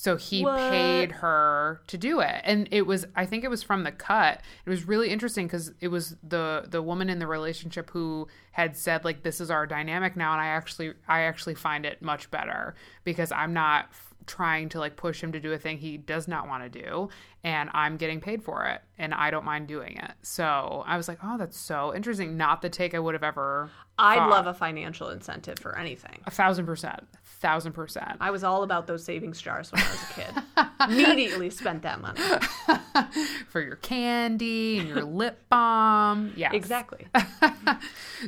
So 0.00 0.14
he 0.16 0.44
What? 0.44 0.56
paid 0.70 1.10
her 1.10 1.80
to 1.88 1.98
do 1.98 2.20
it. 2.20 2.40
And 2.44 2.68
it 2.70 2.82
was 2.86 3.04
I 3.16 3.26
think 3.26 3.42
it 3.42 3.50
was 3.50 3.64
from 3.64 3.82
the 3.82 3.90
cut. 3.90 4.40
It 4.64 4.70
was 4.70 4.86
really 4.86 5.10
interesting 5.10 5.48
cuz 5.48 5.72
it 5.80 5.88
was 5.88 6.14
the 6.22 6.66
the 6.68 6.80
woman 6.80 7.10
in 7.10 7.18
the 7.18 7.26
relationship 7.26 7.90
who 7.90 8.28
had 8.52 8.76
said 8.76 9.04
like 9.04 9.24
this 9.24 9.40
is 9.40 9.50
our 9.50 9.66
dynamic 9.66 10.14
now 10.16 10.32
and 10.34 10.40
I 10.40 10.46
actually 10.46 10.92
I 11.08 11.22
actually 11.22 11.56
find 11.56 11.84
it 11.84 12.00
much 12.00 12.30
better 12.30 12.76
because 13.02 13.32
I'm 13.32 13.52
not 13.52 13.86
f- 13.90 14.14
trying 14.26 14.68
to 14.68 14.78
like 14.78 14.94
push 14.94 15.20
him 15.20 15.32
to 15.32 15.40
do 15.40 15.52
a 15.52 15.58
thing 15.58 15.78
he 15.78 15.96
does 15.96 16.28
not 16.28 16.46
want 16.46 16.62
to 16.70 16.80
do 16.82 17.08
and 17.42 17.68
I'm 17.74 17.96
getting 17.96 18.20
paid 18.20 18.44
for 18.44 18.66
it 18.66 18.80
and 18.98 19.12
I 19.12 19.32
don't 19.32 19.44
mind 19.44 19.66
doing 19.66 19.96
it. 19.96 20.12
So 20.22 20.84
I 20.86 20.96
was 20.96 21.08
like, 21.08 21.18
"Oh, 21.24 21.36
that's 21.38 21.58
so 21.58 21.92
interesting." 21.92 22.36
Not 22.36 22.62
the 22.62 22.68
take 22.70 22.94
I 22.94 23.00
would 23.00 23.14
have 23.14 23.24
ever 23.24 23.70
i'd 23.98 24.16
thought. 24.16 24.30
love 24.30 24.46
a 24.46 24.54
financial 24.54 25.08
incentive 25.10 25.58
for 25.58 25.76
anything 25.76 26.20
a 26.26 26.30
thousand 26.30 26.66
percent, 26.66 27.06
thousand 27.24 27.72
percent. 27.72 28.16
I 28.20 28.30
was 28.30 28.42
all 28.44 28.62
about 28.62 28.86
those 28.86 29.04
savings 29.04 29.40
jars 29.40 29.70
when 29.72 29.80
I 29.82 29.90
was 29.90 30.02
a 30.02 30.14
kid. 30.14 30.42
Immediately 30.90 31.50
spent 31.50 31.82
that 31.82 32.00
money. 32.00 32.20
for 33.48 33.60
your 33.60 33.76
candy 33.76 34.78
and 34.78 34.88
your 34.88 35.04
lip 35.04 35.38
balm. 35.48 36.32
Yeah. 36.36 36.52
Exactly. 36.52 37.06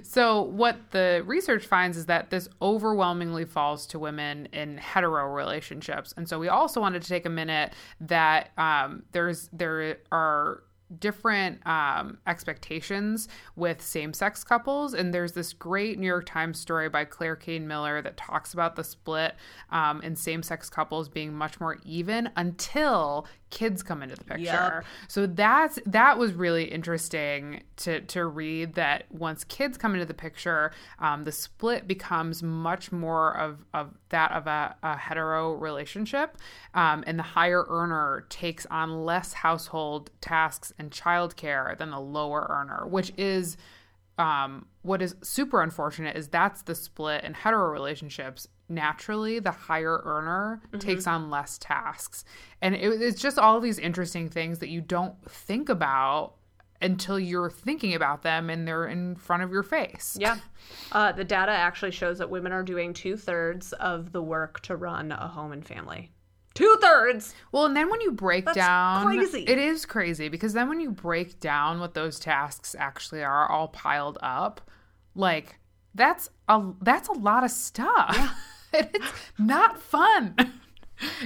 So, 0.05 0.43
what 0.43 0.77
the 0.93 1.25
research 1.27 1.67
finds 1.67 1.97
is 1.97 2.07
that 2.07 2.31
this 2.31 2.49
overwhelmingly 2.63 3.45
falls 3.45 3.87
to 3.87 3.99
women 3.99 4.47
in 4.53 4.79
hetero 4.79 5.33
relationships. 5.33 6.15
And 6.17 6.29
so, 6.29 6.39
we 6.39 6.47
also 6.49 6.81
wanted 6.81 7.03
to 7.03 7.09
take 7.09 7.27
a 7.27 7.31
minute 7.31 7.73
that 8.01 8.51
um, 8.57 9.03
there's 9.11 9.49
there 9.53 9.99
are 10.13 10.63
different 10.99 11.65
um, 11.67 12.19
expectations 12.27 13.29
with 13.57 13.81
same 13.83 14.13
sex 14.13 14.43
couples. 14.43 14.95
And 14.95 15.15
there's 15.15 15.33
this 15.33 15.53
great 15.53 15.99
New 15.99 16.07
York 16.07 16.27
Times 16.27 16.59
story 16.59 16.89
by 16.89 17.05
Claire 17.05 17.37
Cain 17.37 17.67
Miller 17.67 18.03
that 18.03 18.17
talks 18.17 18.53
about 18.55 18.77
the 18.77 18.85
split 18.85 19.35
um, 19.71 20.03
in 20.03 20.17
same 20.17 20.43
sex 20.43 20.69
couples 20.69 21.09
being 21.09 21.33
much 21.33 21.61
more 21.61 21.79
even 21.85 22.31
until 22.37 23.27
kids 23.51 23.83
come 23.83 24.03
into 24.03 24.15
the 24.15 24.25
picture. 24.25 24.45
Yep. 24.45 24.85
So 25.09 25.27
that's 25.27 25.79
that 25.87 26.19
was 26.19 26.33
really 26.33 26.65
interesting 26.65 27.63
to 27.77 28.01
to 28.03 28.25
read 28.25 28.75
that 28.75 29.05
once 29.11 29.45
kids 29.45 29.77
come 29.77 29.95
into 29.95 30.07
the 30.07 30.15
picture, 30.15 30.73
um, 30.99 31.25
the 31.25 31.33
split 31.33 31.87
becomes 31.87 32.43
much 32.43 32.93
more 32.93 33.37
of 33.37 33.65
of 33.75 33.95
that 34.11 34.33
of 34.33 34.47
a, 34.47 34.77
a 34.83 34.97
hetero 34.97 35.53
relationship, 35.55 36.39
um, 36.75 37.05
and 37.07 37.19
the 37.19 37.25
higher 37.25 37.65
earner 37.69 38.27
takes 38.29 38.67
on 38.67 39.05
less 39.05 39.33
household 39.33 40.11
tasks 40.21 40.73
and 40.81 40.91
childcare 40.91 41.77
than 41.79 41.91
the 41.91 42.01
lower 42.01 42.47
earner, 42.51 42.89
which 42.89 43.13
is 43.17 43.57
um, 44.19 44.67
what 44.83 45.01
is 45.01 45.15
super 45.23 45.63
unfortunate 45.63 46.17
is 46.17 46.29
that's 46.29 46.63
the 46.63 46.75
split 46.75 47.23
in 47.25 47.35
hetero 47.35 47.71
relationships. 47.71 48.49
Naturally, 48.69 49.39
the 49.39 49.51
higher 49.51 50.01
earner 50.05 50.63
takes 50.79 51.07
on 51.07 51.31
less 51.31 51.59
tasks. 51.59 52.25
And 52.61 52.75
it, 52.75 53.01
it's 53.01 53.21
just 53.21 53.39
all 53.39 53.61
these 53.61 53.79
interesting 53.79 54.29
things 54.29 54.59
that 54.59 54.69
you 54.69 54.81
don't 54.81 55.15
think 55.31 55.69
about 55.69 56.35
until 56.83 57.19
you're 57.19 57.51
thinking 57.51 57.95
about 57.95 58.23
them 58.23 58.49
and 58.49 58.67
they're 58.67 58.87
in 58.87 59.17
front 59.17 59.43
of 59.43 59.51
your 59.51 59.63
face. 59.63 60.17
Yeah. 60.19 60.39
Uh, 60.93 61.13
the 61.13 61.25
data 61.25 61.53
actually 61.53 61.91
shows 61.91 62.19
that 62.19 62.31
women 62.31 62.53
are 62.53 62.63
doing 62.63 62.93
two 62.93 63.17
thirds 63.17 63.73
of 63.75 64.13
the 64.13 64.23
work 64.23 64.61
to 64.61 64.77
run 64.77 65.13
a 65.13 65.29
home 65.29 65.53
and 65.53 65.67
family. 65.67 66.11
Two 66.55 66.77
thirds. 66.81 67.35
Well, 67.53 67.67
and 67.67 67.77
then 67.77 67.89
when 67.91 68.01
you 68.01 68.11
break 68.13 68.45
That's 68.45 68.57
down, 68.57 69.05
crazy. 69.05 69.45
it 69.47 69.59
is 69.59 69.87
crazy 69.87 70.29
because 70.29 70.53
then 70.53 70.69
when 70.69 70.81
you 70.81 70.91
break 70.91 71.39
down 71.41 71.79
what 71.81 71.95
those 71.95 72.19
tasks 72.19 72.75
actually 72.79 73.23
are, 73.23 73.49
all 73.51 73.69
piled 73.69 74.19
up, 74.21 74.61
like 75.15 75.59
that's 75.95 76.29
a 76.49 76.63
that's 76.83 77.09
a 77.09 77.13
lot 77.13 77.45
of 77.45 77.51
stuff. 77.51 78.37
it's 78.73 79.13
not 79.39 79.81
fun. 79.81 80.35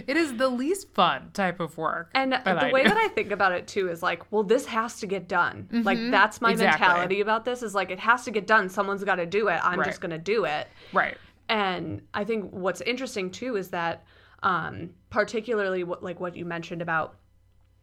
It 0.07 0.16
is 0.16 0.37
the 0.37 0.49
least 0.49 0.88
fun 0.95 1.31
type 1.33 1.59
of 1.59 1.76
work. 1.76 2.11
And 2.14 2.31
the 2.33 2.49
I 2.49 2.71
way 2.73 2.85
do. 2.85 2.90
that 2.90 2.97
I 2.97 3.09
think 3.09 3.33
about 3.33 3.50
it 3.50 3.66
too 3.66 3.88
is 3.90 4.04
like, 4.04 4.23
well, 4.31 4.45
this 4.45 4.66
has 4.66 5.00
to 5.00 5.07
get 5.09 5.26
done. 5.26 5.69
Like 5.73 5.99
mm-hmm. 5.99 6.12
that's 6.12 6.40
my 6.40 6.52
exactly. 6.52 6.87
mentality 6.87 7.21
about 7.21 7.45
this 7.45 7.61
is 7.61 7.75
like 7.75 7.90
it 7.90 7.99
has 7.99 8.25
to 8.26 8.31
get 8.31 8.47
done. 8.47 8.69
Someone's 8.69 9.02
got 9.02 9.16
to 9.16 9.26
do 9.26 9.49
it. 9.49 9.59
I'm 9.64 9.81
Right. 9.81 9.87
just 9.88 10.00
going 10.00 10.12
to 10.12 10.19
do 10.19 10.45
it. 10.45 10.69
right. 10.93 11.16
And 11.49 12.02
I 12.14 12.23
think 12.23 12.52
what's 12.52 12.83
interesting 12.83 13.33
too 13.33 13.57
is 13.57 13.71
that, 13.71 14.04
um, 14.44 14.90
particularly 15.10 15.82
what 15.82 16.02
like 16.04 16.20
what 16.20 16.36
you 16.36 16.44
mentioned 16.44 16.82
about 16.82 17.16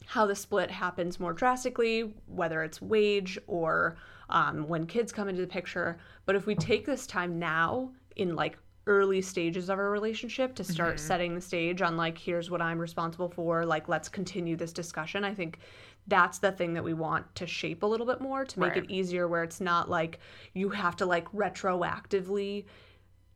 how 0.05 0.25
the 0.25 0.35
split 0.35 0.71
happens 0.71 1.19
more 1.19 1.33
drastically, 1.33 2.13
whether 2.27 2.63
it's 2.63 2.81
wage 2.81 3.37
or 3.47 3.97
um, 4.29 4.67
when 4.67 4.85
kids 4.85 5.11
come 5.11 5.27
into 5.27 5.41
the 5.41 5.47
picture. 5.47 5.97
But 6.25 6.35
if 6.35 6.45
we 6.45 6.55
take 6.55 6.85
this 6.85 7.05
time 7.05 7.37
now 7.37 7.91
in 8.15 8.35
like 8.35 8.57
early 8.87 9.21
stages 9.21 9.69
of 9.69 9.77
our 9.77 9.91
relationship 9.91 10.55
to 10.55 10.63
start 10.63 10.99
setting 10.99 11.35
the 11.35 11.41
stage 11.41 11.81
on 11.83 11.97
like 11.97 12.17
here's 12.17 12.49
what 12.49 12.61
I'm 12.61 12.79
responsible 12.79 13.29
for, 13.29 13.65
like 13.65 13.87
let's 13.87 14.09
continue 14.09 14.55
this 14.55 14.73
discussion. 14.73 15.23
I 15.23 15.33
think 15.33 15.59
that's 16.07 16.39
the 16.39 16.51
thing 16.51 16.73
that 16.73 16.83
we 16.83 16.93
want 16.93 17.33
to 17.35 17.45
shape 17.45 17.83
a 17.83 17.85
little 17.85 18.07
bit 18.07 18.21
more 18.21 18.43
to 18.43 18.59
make 18.59 18.69
Right. 18.75 18.83
it 18.83 18.91
easier 18.91 19.27
where 19.27 19.43
it's 19.43 19.61
not 19.61 19.87
like 19.89 20.19
you 20.53 20.69
have 20.69 20.95
to 20.97 21.05
like 21.05 21.31
retroactively 21.31 22.65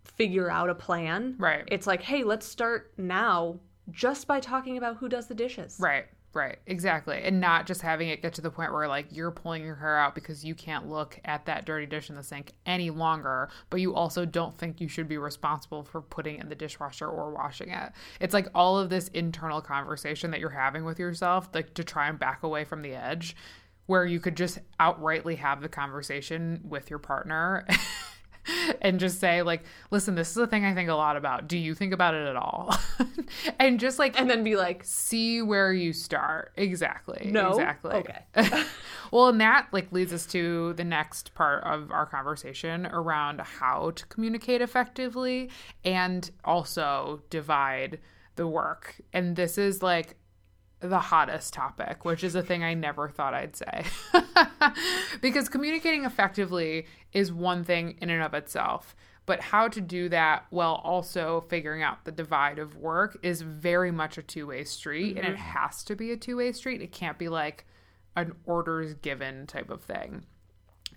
figure 0.05 0.49
out 0.49 0.69
a 0.69 0.75
plan. 0.75 1.35
Right. 1.37 1.63
It's 1.67 1.87
like, 1.87 2.01
hey, 2.01 2.23
let's 2.23 2.45
start 2.45 2.93
now 2.97 3.59
just 3.91 4.27
by 4.27 4.39
talking 4.39 4.77
about 4.77 4.97
who 4.97 5.09
does 5.09 5.27
the 5.27 5.35
dishes. 5.35 5.77
Right. 5.79 6.05
Right. 6.35 6.57
Exactly. 6.67 7.21
And 7.23 7.39
not 7.39 7.65
just 7.65 7.81
having 7.81 8.09
it 8.09 8.21
get 8.21 8.33
to 8.33 8.41
the 8.41 8.51
point 8.51 8.73
where 8.73 8.89
like 8.89 9.05
you're 9.09 9.31
pulling 9.31 9.63
your 9.63 9.75
hair 9.75 9.97
out 9.97 10.15
because 10.15 10.43
you 10.43 10.53
can't 10.53 10.89
look 10.89 11.17
at 11.23 11.45
that 11.45 11.65
dirty 11.65 11.85
dish 11.85 12.09
in 12.09 12.17
the 12.17 12.23
sink 12.23 12.51
any 12.65 12.89
longer, 12.89 13.47
but 13.69 13.79
you 13.79 13.95
also 13.95 14.25
don't 14.25 14.57
think 14.57 14.81
you 14.81 14.89
should 14.89 15.07
be 15.07 15.17
responsible 15.17 15.83
for 15.83 16.01
putting 16.01 16.35
it 16.35 16.41
in 16.41 16.49
the 16.49 16.55
dishwasher 16.55 17.07
or 17.07 17.31
washing 17.31 17.69
it. 17.69 17.93
It's 18.19 18.33
like 18.33 18.49
all 18.53 18.77
of 18.77 18.89
this 18.89 19.07
internal 19.09 19.61
conversation 19.61 20.31
that 20.31 20.41
you're 20.41 20.49
having 20.49 20.83
with 20.83 20.99
yourself, 20.99 21.47
like 21.53 21.73
to 21.75 21.85
try 21.85 22.09
and 22.09 22.19
back 22.19 22.43
away 22.43 22.65
from 22.65 22.81
the 22.81 22.95
edge, 22.95 23.33
where 23.85 24.05
you 24.05 24.19
could 24.19 24.35
just 24.35 24.59
outrightly 24.77 25.37
have 25.37 25.61
the 25.61 25.69
conversation 25.69 26.59
with 26.65 26.89
your 26.89 26.99
partner. 26.99 27.65
and 28.81 28.99
just 28.99 29.19
say 29.19 29.41
like 29.41 29.63
listen 29.91 30.15
this 30.15 30.31
is 30.31 30.37
a 30.37 30.47
thing 30.47 30.65
i 30.65 30.73
think 30.73 30.89
a 30.89 30.93
lot 30.93 31.17
about 31.17 31.47
do 31.47 31.57
you 31.57 31.73
think 31.75 31.93
about 31.93 32.13
it 32.13 32.27
at 32.27 32.35
all 32.35 32.75
and 33.59 33.79
just 33.79 33.99
like 33.99 34.19
And 34.19 34.29
then 34.29 34.43
be 34.43 34.55
like, 34.55 34.83
see 34.83 35.41
where 35.41 35.73
you 35.73 35.93
start. 35.93 36.53
Exactly. 36.55 37.29
No? 37.31 37.51
Exactly. 37.51 37.91
Okay. 37.91 38.23
well, 39.11 39.27
and 39.27 39.41
that 39.41 39.67
like 39.71 39.91
leads 39.91 40.13
us 40.13 40.25
to 40.27 40.73
the 40.73 40.83
next 40.83 41.33
part 41.35 41.63
of 41.63 41.91
our 41.91 42.05
conversation 42.05 42.85
around 42.87 43.41
how 43.41 43.91
to 43.91 44.05
communicate 44.07 44.61
effectively 44.61 45.49
and 45.83 46.31
also 46.43 47.21
divide 47.29 47.99
the 48.35 48.47
work. 48.47 48.95
And 49.13 49.35
this 49.35 49.57
is 49.57 49.81
like 49.81 50.15
the 50.79 50.99
hottest 50.99 51.53
topic, 51.53 52.05
which 52.05 52.23
is 52.23 52.35
a 52.35 52.43
thing 52.43 52.63
I 52.63 52.73
never 52.73 53.09
thought 53.09 53.33
I'd 53.33 53.55
say. 53.55 53.85
because 55.21 55.49
communicating 55.49 56.05
effectively 56.05 56.85
is 57.13 57.31
one 57.31 57.63
thing 57.63 57.97
in 58.01 58.09
and 58.09 58.21
of 58.21 58.33
itself, 58.33 58.95
but 59.25 59.39
how 59.39 59.67
to 59.67 59.81
do 59.81 60.09
that 60.09 60.45
while 60.49 60.81
also 60.83 61.45
figuring 61.49 61.81
out 61.81 62.05
the 62.05 62.11
divide 62.11 62.59
of 62.59 62.75
work 62.75 63.17
is 63.23 63.41
very 63.41 63.91
much 63.91 64.17
a 64.17 64.23
two 64.23 64.47
way 64.47 64.63
street, 64.63 65.17
and 65.17 65.25
it 65.25 65.35
mm-hmm. 65.35 65.37
has 65.37 65.83
to 65.85 65.95
be 65.95 66.11
a 66.11 66.17
two 66.17 66.37
way 66.37 66.51
street. 66.51 66.81
It 66.81 66.91
can't 66.91 67.17
be 67.17 67.29
like 67.29 67.65
an 68.15 68.33
orders 68.45 68.93
given 68.95 69.47
type 69.47 69.69
of 69.69 69.81
thing. 69.81 70.25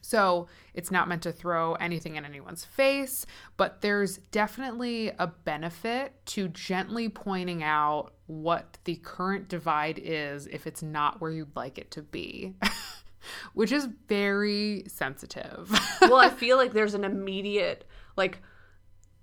So 0.00 0.48
it's 0.74 0.90
not 0.90 1.08
meant 1.08 1.22
to 1.22 1.32
throw 1.32 1.74
anything 1.74 2.16
in 2.16 2.24
anyone's 2.24 2.64
face, 2.64 3.26
but 3.56 3.80
there's 3.80 4.18
definitely 4.30 5.10
a 5.18 5.26
benefit 5.26 6.14
to 6.26 6.48
gently 6.48 7.08
pointing 7.08 7.62
out 7.62 8.14
what 8.26 8.78
the 8.84 8.96
current 8.96 9.48
divide 9.48 9.98
is 10.02 10.46
if 10.48 10.66
it's 10.66 10.82
not 10.82 11.20
where 11.20 11.30
you'd 11.30 11.56
like 11.56 11.78
it 11.78 11.90
to 11.92 12.02
be, 12.02 12.54
which 13.54 13.72
is 13.72 13.88
very 14.08 14.84
sensitive. 14.86 15.70
well, 16.02 16.16
I 16.16 16.28
feel 16.30 16.56
like 16.56 16.72
there's 16.72 16.94
an 16.94 17.04
immediate, 17.04 17.84
like, 18.16 18.40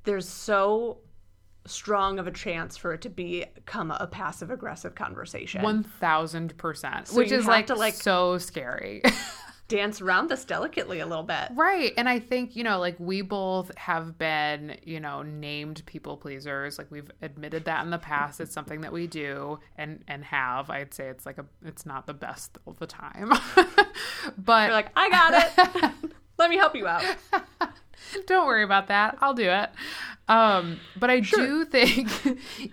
there's 0.03 0.27
so 0.27 0.99
strong 1.67 2.19
of 2.19 2.27
a 2.27 2.31
chance 2.31 2.77
for 2.77 2.93
it 2.93 3.01
to 3.01 3.09
become 3.09 3.89
a 3.91 4.07
passive 4.07 4.51
aggressive 4.51 4.93
conversation. 4.95 5.61
1000%, 5.61 7.13
which 7.13 7.31
is 7.31 7.45
like 7.47 7.67
to, 7.67 7.75
like- 7.75 7.93
so 7.93 8.37
scary. 8.37 9.01
Dance 9.67 9.99
around 9.99 10.29
this 10.29 10.45
delicately 10.45 10.99
a 10.99 11.05
little 11.07 11.23
bit. 11.23 11.49
Right. 11.55 11.91
And 11.97 12.07
I 12.07 12.19
think, 12.19 12.55
you 12.55 12.63
know, 12.63 12.79
like 12.79 12.95
we 12.99 13.21
both 13.21 13.75
have 13.77 14.17
been, 14.17 14.77
you 14.83 14.99
know, 14.99 15.23
named 15.23 15.81
people 15.85 16.17
pleasers. 16.17 16.77
Like 16.77 16.91
we've 16.91 17.09
admitted 17.21 17.65
that 17.65 17.83
in 17.83 17.89
the 17.89 17.97
past. 17.97 18.39
It's 18.39 18.53
something 18.53 18.81
that 18.81 18.93
we 18.93 19.07
do 19.07 19.59
and 19.75 20.03
and 20.07 20.23
have. 20.25 20.69
I'd 20.69 20.93
say 20.93 21.07
it's 21.07 21.25
like 21.25 21.39
a 21.39 21.45
it's 21.63 21.85
not 21.85 22.05
the 22.05 22.13
best 22.13 22.57
all 22.65 22.73
the 22.73 22.85
time. 22.87 23.29
but 24.37 24.65
You're 24.65 24.75
like, 24.75 24.91
I 24.95 25.09
got 25.09 25.33
it. 25.33 25.91
Let 26.37 26.49
me 26.49 26.57
help 26.57 26.75
you 26.75 26.85
out. 26.85 27.03
don't 28.27 28.45
worry 28.45 28.63
about 28.63 28.87
that. 28.87 29.17
I'll 29.21 29.33
do 29.33 29.49
it. 29.49 29.69
Um, 30.27 30.79
but 30.97 31.09
I 31.09 31.19
do 31.19 31.65
think 31.71 32.09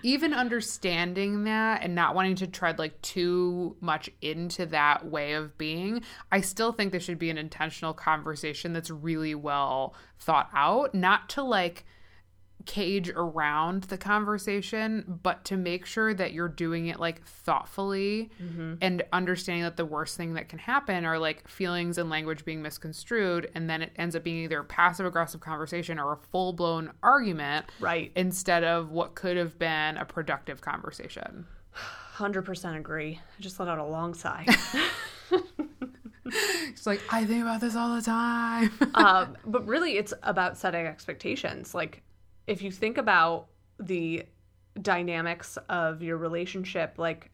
even 0.02 0.32
understanding 0.32 1.44
that 1.44 1.82
and 1.82 1.94
not 1.94 2.14
wanting 2.14 2.36
to 2.36 2.46
tread 2.46 2.78
like 2.78 3.00
too 3.02 3.76
much 3.80 4.08
into 4.20 4.66
that 4.66 5.06
way 5.06 5.34
of 5.34 5.56
being, 5.58 6.02
I 6.30 6.40
still 6.40 6.72
think 6.72 6.92
there 6.92 7.00
should 7.00 7.18
be 7.18 7.30
an 7.30 7.38
intentional 7.38 7.94
conversation 7.94 8.72
that's 8.72 8.90
really 8.90 9.34
well 9.34 9.94
thought 10.18 10.48
out, 10.54 10.94
not 10.94 11.28
to 11.30 11.42
like 11.42 11.84
cage 12.66 13.10
around 13.10 13.84
the 13.84 13.98
conversation, 13.98 15.18
but 15.22 15.44
to 15.46 15.56
make 15.56 15.84
sure 15.86 16.14
that 16.14 16.32
you're 16.32 16.48
doing 16.48 16.86
it 16.86 16.98
like 17.00 17.24
thoughtfully 17.24 18.30
and 18.80 19.02
understanding 19.12 19.62
that 19.64 19.76
the 19.76 19.84
worst 19.84 20.16
thing 20.16 20.34
that 20.34 20.48
can 20.48 20.58
happen 20.58 21.04
are 21.04 21.18
like 21.18 21.46
feelings 21.48 21.98
and 21.98 22.08
language 22.10 22.44
being 22.44 22.62
misconstrued. 22.62 23.50
And 23.54 23.68
then 23.68 23.82
it 23.82 23.92
ends 23.96 24.14
up 24.16 24.22
being 24.24 24.44
either 24.44 24.60
a 24.60 24.64
passive 24.64 25.06
aggressive 25.06 25.40
conversation 25.40 25.98
or 25.98 26.12
a 26.12 26.16
full 26.16 26.52
blown 26.52 26.92
argument 27.02 27.66
Right. 27.80 28.12
instead 28.16 28.64
of 28.64 28.90
what 28.90 29.14
could 29.14 29.36
have 29.36 29.58
been 29.58 29.96
a 29.96 30.04
productive 30.04 30.60
conversation. 30.60 31.46
100% 32.16 32.76
agree. 32.76 33.20
I 33.38 33.40
just 33.42 33.58
let 33.58 33.68
out 33.68 33.78
a 33.78 33.84
long 33.84 34.14
sigh. 34.14 34.46
It's 36.24 36.86
like, 36.86 37.00
I 37.10 37.24
think 37.26 37.42
about 37.42 37.60
this 37.60 37.76
all 37.76 37.94
the 37.94 38.00
time. 38.02 38.70
um, 38.94 39.36
but 39.46 39.66
really, 39.66 39.96
it's 39.98 40.14
about 40.22 40.56
setting 40.56 40.86
expectations. 40.86 41.74
Like, 41.74 42.02
if 42.46 42.62
you 42.62 42.70
think 42.70 42.98
about 42.98 43.46
the 43.78 44.24
dynamics 44.80 45.58
of 45.68 46.02
your 46.02 46.16
relationship, 46.16 46.94
like, 46.98 47.30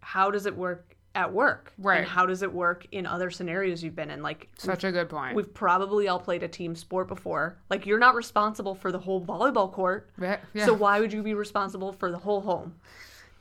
how 0.00 0.30
does 0.30 0.46
it 0.46 0.56
work 0.56 0.96
at 1.14 1.32
work? 1.32 1.72
Right. 1.78 1.98
And 1.98 2.06
how 2.06 2.26
does 2.26 2.42
it 2.42 2.52
work 2.52 2.86
in 2.92 3.06
other 3.06 3.30
scenarios 3.30 3.82
you've 3.82 3.96
been 3.96 4.10
in? 4.10 4.22
Like, 4.22 4.48
Such 4.58 4.84
a 4.84 4.92
good 4.92 5.08
point. 5.08 5.34
we've 5.34 5.52
probably 5.52 6.08
all 6.08 6.20
played 6.20 6.42
a 6.42 6.48
team 6.48 6.74
sport 6.74 7.08
before. 7.08 7.58
Like, 7.68 7.86
you're 7.86 7.98
not 7.98 8.14
responsible 8.14 8.74
for 8.74 8.92
the 8.92 8.98
whole 8.98 9.24
volleyball 9.24 9.72
court. 9.72 10.10
Yeah, 10.20 10.38
yeah. 10.54 10.66
So, 10.66 10.74
why 10.74 11.00
would 11.00 11.12
you 11.12 11.22
be 11.22 11.34
responsible 11.34 11.92
for 11.92 12.10
the 12.10 12.18
whole 12.18 12.40
home? 12.40 12.76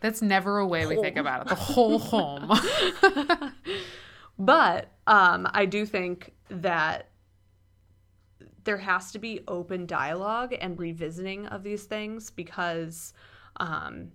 That's 0.02 0.22
never 0.22 0.60
a 0.60 0.66
way 0.68 0.86
we 0.86 0.96
think 0.96 1.18
about 1.18 1.42
it. 1.42 1.50
The 1.50 1.56
whole 1.56 2.00
home. 2.00 2.52
But 4.40 4.90
um, 5.06 5.48
I 5.54 5.66
do 5.66 5.86
think 5.86 6.32
that 6.50 7.10
there 8.70 8.78
has 8.78 9.12
to 9.12 9.18
be 9.18 9.40
open 9.48 9.88
dialogue 9.88 10.54
and 10.62 10.78
revisiting 10.78 11.48
of 11.48 11.64
these 11.64 11.86
things 11.86 12.30
because 12.30 13.14
um, 13.58 14.12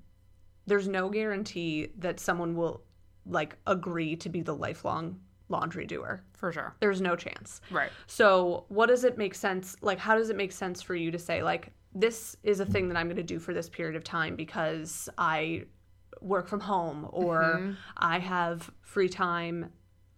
there's 0.64 0.86
no 0.86 1.08
guarantee 1.08 1.88
that 1.98 2.20
someone 2.20 2.54
will 2.54 2.80
like 3.26 3.56
agree 3.66 4.14
to 4.14 4.28
be 4.28 4.42
the 4.42 4.54
lifelong 4.54 5.18
laundry 5.48 5.86
doer. 5.86 6.22
For 6.34 6.52
sure. 6.52 6.76
There's 6.78 7.00
no 7.00 7.16
chance. 7.16 7.62
Right. 7.68 7.90
So, 8.06 8.66
what 8.68 8.86
does 8.86 9.02
it 9.02 9.18
make 9.18 9.34
sense? 9.34 9.74
Like, 9.82 9.98
how 9.98 10.14
does 10.14 10.30
it 10.30 10.36
make 10.36 10.52
sense 10.52 10.80
for 10.80 10.94
you 10.94 11.10
to 11.10 11.18
say, 11.18 11.42
like, 11.42 11.72
this 11.92 12.36
is 12.44 12.60
a 12.60 12.64
thing 12.64 12.86
that 12.90 12.96
I'm 12.96 13.06
going 13.06 13.16
to 13.16 13.24
do 13.24 13.40
for 13.40 13.54
this 13.54 13.68
period 13.68 13.96
of 13.96 14.04
time 14.04 14.36
because 14.36 15.08
I 15.18 15.64
work 16.20 16.46
from 16.46 16.60
home 16.60 17.08
or 17.10 17.74
I 17.96 18.20
have 18.20 18.70
free 18.82 19.08
time 19.08 19.72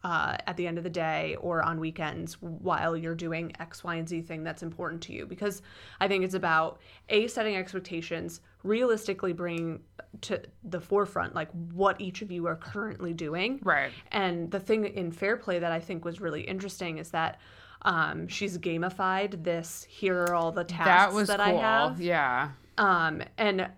uh, 0.06 0.36
at 0.46 0.56
the 0.56 0.66
end 0.68 0.78
of 0.78 0.84
the 0.84 0.90
day 1.08 1.36
or 1.40 1.62
on 1.62 1.80
weekends 1.80 2.40
while 2.40 2.96
you're 2.96 3.20
doing 3.28 3.52
X, 3.58 3.82
Y, 3.82 3.94
and 3.96 4.08
Z 4.08 4.22
thing 4.22 4.44
that's 4.44 4.62
important 4.62 5.02
to 5.02 5.12
you. 5.12 5.26
Because 5.26 5.62
I 6.00 6.06
think 6.06 6.24
it's 6.24 6.34
about 6.42 6.78
A, 7.08 7.26
setting 7.26 7.56
expectations, 7.56 8.40
realistically 8.62 9.32
bringing 9.32 9.80
to 10.20 10.40
the 10.62 10.80
forefront, 10.80 11.34
like, 11.34 11.50
what 11.72 12.00
each 12.00 12.22
of 12.22 12.30
you 12.30 12.46
are 12.46 12.54
currently 12.56 13.14
doing. 13.14 13.58
Right. 13.64 13.90
And 14.12 14.48
the 14.50 14.60
thing 14.60 14.84
in 14.84 15.10
Fair 15.10 15.36
Play 15.36 15.58
that 15.58 15.72
I 15.72 15.80
think 15.80 16.04
was 16.04 16.20
really 16.20 16.42
interesting 16.42 16.98
is 16.98 17.10
that 17.10 17.40
um, 17.82 18.28
she's 18.28 18.58
gamified 18.58 19.42
this. 19.42 19.86
Here 19.88 20.22
are 20.22 20.34
all 20.34 20.52
the 20.52 20.64
tasks 20.64 20.86
That 20.86 21.12
was 21.12 21.28
that 21.28 21.40
cool. 21.40 21.58
I 21.58 21.60
have. 21.60 22.00
Yeah. 22.00 22.50
Um, 22.78 23.22
and 23.38 23.68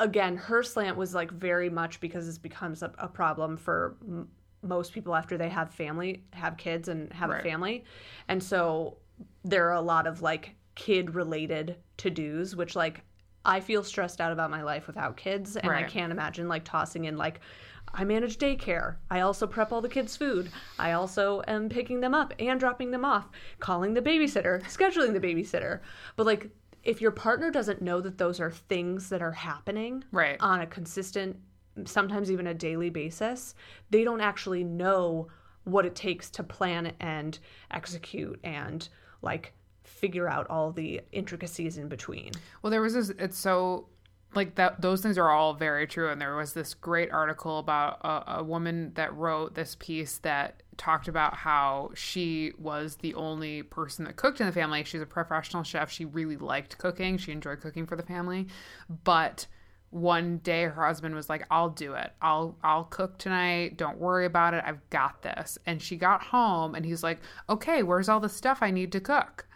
again, 0.00 0.36
her 0.36 0.62
slant 0.64 0.96
was 0.96 1.14
like 1.14 1.30
very 1.30 1.70
much 1.70 2.00
because 2.00 2.26
this 2.26 2.38
becomes 2.38 2.82
a, 2.82 2.92
a 2.98 3.08
problem 3.08 3.56
for 3.56 3.96
m- 4.02 4.28
most 4.62 4.92
people 4.92 5.14
after 5.14 5.36
they 5.38 5.48
have 5.48 5.70
family, 5.72 6.22
have 6.32 6.56
kids, 6.56 6.88
and 6.88 7.12
have 7.12 7.30
Right. 7.30 7.40
a 7.40 7.42
family. 7.42 7.84
And 8.28 8.42
so 8.42 8.98
there 9.44 9.68
are 9.68 9.74
a 9.74 9.80
lot 9.80 10.06
of 10.06 10.22
like 10.22 10.54
kid 10.74 11.14
related 11.14 11.76
to 11.98 12.10
dos, 12.10 12.54
which 12.56 12.76
like 12.76 13.02
I 13.44 13.60
feel 13.60 13.82
stressed 13.82 14.20
out 14.20 14.32
about 14.32 14.50
my 14.50 14.62
life 14.62 14.86
without 14.86 15.16
kids. 15.16 15.56
And 15.56 15.70
I 15.70 15.82
can't 15.84 16.12
imagine 16.12 16.46
like 16.48 16.64
tossing 16.64 17.06
in 17.06 17.16
like, 17.16 17.40
I 17.94 18.04
manage 18.04 18.36
daycare. 18.38 18.96
I 19.10 19.20
also 19.20 19.46
prep 19.46 19.72
all 19.72 19.80
the 19.80 19.88
kids' 19.88 20.16
food. 20.16 20.50
I 20.78 20.92
also 20.92 21.42
am 21.48 21.68
picking 21.70 22.00
them 22.00 22.14
up 22.14 22.34
and 22.38 22.60
dropping 22.60 22.90
them 22.90 23.04
off, 23.04 23.28
calling 23.58 23.94
the 23.94 24.02
babysitter, 24.02 24.62
scheduling 24.64 25.14
the 25.14 25.20
babysitter. 25.20 25.80
But 26.16 26.26
like, 26.26 26.50
if 26.84 27.00
your 27.00 27.10
partner 27.10 27.50
doesn't 27.50 27.82
know 27.82 28.00
that 28.02 28.18
those 28.18 28.40
are 28.40 28.50
things 28.50 29.08
that 29.08 29.22
are 29.22 29.32
happening 29.32 30.04
Right. 30.12 30.36
on 30.40 30.60
a 30.60 30.66
consistent, 30.66 31.36
sometimes 31.86 32.30
even 32.30 32.46
a 32.46 32.54
daily 32.54 32.90
basis, 32.90 33.54
they 33.90 34.04
don't 34.04 34.20
actually 34.20 34.64
know 34.64 35.28
what 35.64 35.86
it 35.86 35.94
takes 35.94 36.30
to 36.30 36.42
plan 36.42 36.92
and 37.00 37.38
execute 37.70 38.40
and 38.42 38.88
like 39.22 39.52
figure 39.84 40.28
out 40.28 40.46
all 40.48 40.72
the 40.72 41.00
intricacies 41.12 41.76
in 41.76 41.88
between. 41.88 42.32
Well, 42.62 42.70
there 42.70 42.80
was 42.80 42.94
this. 42.94 43.10
It's 43.10 43.38
so 43.38 43.86
like 44.34 44.54
that. 44.54 44.80
Those 44.80 45.02
things 45.02 45.18
are 45.18 45.30
all 45.30 45.54
very 45.54 45.86
true. 45.86 46.10
And 46.10 46.20
there 46.20 46.36
was 46.36 46.52
this 46.52 46.74
great 46.74 47.10
article 47.10 47.58
about 47.58 48.00
a, 48.02 48.38
a 48.38 48.44
woman 48.44 48.92
that 48.94 49.14
wrote 49.14 49.54
this 49.54 49.76
piece 49.78 50.18
that 50.18 50.62
talked 50.76 51.08
about 51.08 51.36
how 51.36 51.90
she 51.94 52.52
was 52.58 52.96
the 52.96 53.14
only 53.14 53.62
person 53.62 54.06
that 54.06 54.16
cooked 54.16 54.40
in 54.40 54.46
the 54.46 54.52
family. 54.52 54.82
She's 54.84 55.02
a 55.02 55.06
professional 55.06 55.62
chef. 55.62 55.90
She 55.90 56.06
really 56.06 56.36
liked 56.36 56.78
cooking. 56.78 57.18
She 57.18 57.32
enjoyed 57.32 57.60
cooking 57.60 57.86
for 57.86 57.96
the 57.96 58.02
family, 58.02 58.46
but 59.04 59.46
one 59.90 60.38
day 60.38 60.62
her 60.64 60.86
husband 60.86 61.14
was 61.14 61.28
like 61.28 61.44
i'll 61.50 61.70
do 61.70 61.94
it. 61.94 62.12
I'll 62.22 62.56
i'll 62.62 62.84
cook 62.84 63.18
tonight. 63.18 63.76
Don't 63.76 63.98
worry 63.98 64.26
about 64.26 64.54
it. 64.54 64.62
I've 64.66 64.88
got 64.90 65.22
this. 65.22 65.58
And 65.66 65.82
she 65.82 65.96
got 65.96 66.22
home 66.22 66.74
and 66.74 66.84
he's 66.84 67.02
like 67.02 67.20
okay 67.48 67.82
where's 67.82 68.08
all 68.08 68.20
the 68.20 68.28
stuff 68.28 68.58
i 68.62 68.70
need 68.70 68.92
to 68.92 69.00
cook? 69.00 69.46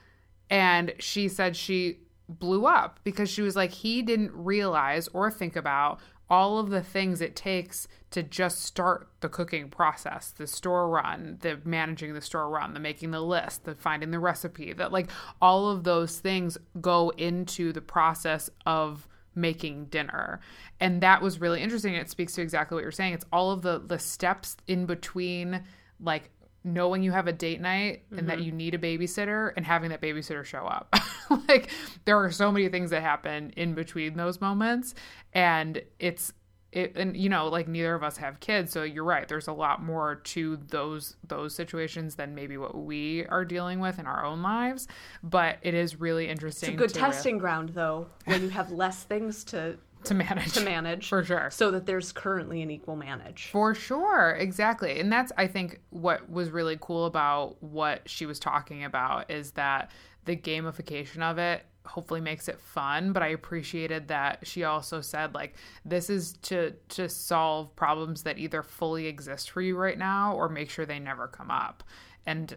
And 0.51 0.95
she 0.99 1.29
said 1.29 1.57
she 1.57 1.99
blew 2.29 2.67
up 2.67 3.01
because 3.05 3.29
she 3.29 3.43
was 3.43 3.57
like, 3.57 3.71
he 3.71 4.03
didn't 4.03 4.33
realize 4.35 5.09
or 5.09 5.31
think 5.31 5.57
about 5.57 6.01
all 6.31 6.59
of 6.59 6.71
the 6.71 6.83
things 6.83 7.21
it 7.21 7.37
takes 7.37 7.87
to 8.11 8.23
just 8.23 8.63
start 8.63 9.09
the 9.21 9.29
cooking 9.29 9.69
process 9.69 10.31
the 10.31 10.47
store 10.47 10.89
run, 10.89 11.37
the 11.43 11.61
managing 11.65 12.15
the 12.15 12.21
store 12.21 12.49
run, 12.49 12.73
the 12.73 12.81
making 12.81 13.11
the 13.11 13.21
list, 13.21 13.65
the 13.65 13.75
finding 13.75 14.11
the 14.11 14.19
recipe, 14.19 14.73
that 14.73 14.91
like 14.91 15.11
all 15.43 15.69
of 15.69 15.85
those 15.85 16.19
things 16.19 16.57
go 16.81 17.11
into 17.11 17.73
the 17.73 17.83
process 17.83 18.49
of 18.65 19.07
making 19.35 19.87
dinner. 19.87 20.41
And 20.81 21.01
that 21.03 21.23
was 21.23 21.41
really 21.41 21.63
interesting. 21.63 21.95
It 21.95 22.11
speaks 22.11 22.35
to 22.35 22.43
exactly 22.43 22.77
what 22.77 22.83
you're 22.83 22.93
saying. 22.93 23.15
It's 23.15 23.27
all 23.33 23.51
of 23.51 23.63
the 23.63 23.79
the 23.79 23.99
steps 23.99 24.57
in 24.67 24.87
between 24.87 25.63
like 26.01 26.31
knowing 26.65 27.03
you 27.03 27.13
have 27.13 27.27
a 27.27 27.33
date 27.33 27.61
night 27.61 28.05
and 28.17 28.29
that 28.29 28.39
mm-hmm. 28.39 28.47
you 28.47 28.53
need 28.53 28.75
a 28.75 28.79
babysitter 28.79 29.53
and 29.55 29.67
having 29.67 29.91
that 29.91 30.01
babysitter 30.01 30.45
show 30.45 30.65
up. 30.65 30.95
like 31.49 31.69
there 32.07 32.19
are 32.19 32.31
so 32.31 32.51
many 32.51 32.69
things 32.71 32.91
that 32.91 33.03
happen 33.03 33.51
in 33.51 33.75
between 33.75 34.17
those 34.17 34.41
moments. 34.41 34.95
And 35.35 35.83
it's 35.99 36.33
it, 36.75 36.97
and 36.97 37.17
you 37.17 37.29
know 37.29 37.49
like 37.49 37.69
neither 37.69 37.95
of 37.95 38.03
us 38.03 38.17
have 38.17 38.41
kids 38.41 38.73
so 38.73 38.83
you're 38.83 39.05
right 39.05 39.29
there's 39.29 39.49
a 39.49 39.53
lot 39.53 39.83
more 39.83 40.17
to 40.17 40.59
those 40.69 41.17
those 41.27 41.55
situations 41.55 42.17
than 42.17 42.35
maybe 42.35 42.57
what 42.57 42.75
we 42.75 43.25
are 43.27 43.45
dealing 43.45 43.81
with 43.81 43.99
in 43.99 44.07
our 44.07 44.25
own 44.25 44.43
lives 44.43 44.89
but 45.23 45.59
it 45.63 45.73
is 45.73 46.01
really 46.01 46.29
interesting 46.29 46.71
It's 46.71 46.75
a 46.75 46.79
good 46.79 46.91
to, 46.91 47.01
re- 47.01 47.07
testing 47.07 47.39
ground 47.39 47.71
though 47.71 48.09
when 48.25 48.43
you 48.43 48.49
have 48.49 48.71
less 48.73 49.05
things 49.05 49.45
to 49.45 49.79
to 50.05 50.15
manage 50.15 50.53
to 50.53 50.61
manage 50.61 51.09
for 51.09 51.25
sure 51.25 51.49
so 51.51 51.71
that 51.71 51.87
there's 51.87 52.13
currently 52.13 52.61
an 52.61 52.71
equal 52.71 52.95
manage. 52.95 53.49
For 53.51 53.75
sure, 53.75 54.37
exactly. 54.39 55.01
And 55.01 55.11
that's 55.11 55.33
I 55.39 55.47
think 55.47 55.81
what 55.89 56.29
was 56.31 56.51
really 56.51 56.77
cool 56.79 57.07
about 57.07 57.57
what 57.63 58.03
she 58.05 58.27
was 58.27 58.39
talking 58.39 58.85
about 58.85 59.31
is 59.31 59.53
that 59.53 59.91
the 60.27 60.37
gamification 60.37 61.23
of 61.23 61.39
it 61.39 61.65
hopefully 61.87 62.21
makes 62.21 62.49
it 62.49 62.61
fun, 62.61 63.13
but 63.13 63.23
I 63.23 63.29
appreciated 63.29 64.09
that 64.09 64.47
she 64.47 64.65
also 64.65 65.01
said 65.01 65.35
like 65.35 65.55
this 65.85 66.09
is 66.11 66.35
to 66.43 66.73
to 66.91 67.09
solve 67.09 67.75
problems 67.77 68.23
that 68.23 68.39
either 68.39 68.63
fully 68.63 69.07
exist 69.07 69.51
for 69.51 69.61
you 69.61 69.77
right 69.77 69.99
now 69.99 70.35
or 70.35 70.49
make 70.49 70.71
sure 70.71 70.87
they 70.87 70.99
never 70.99 71.29
come 71.29 71.51
up. 71.51 71.83
And 72.27 72.57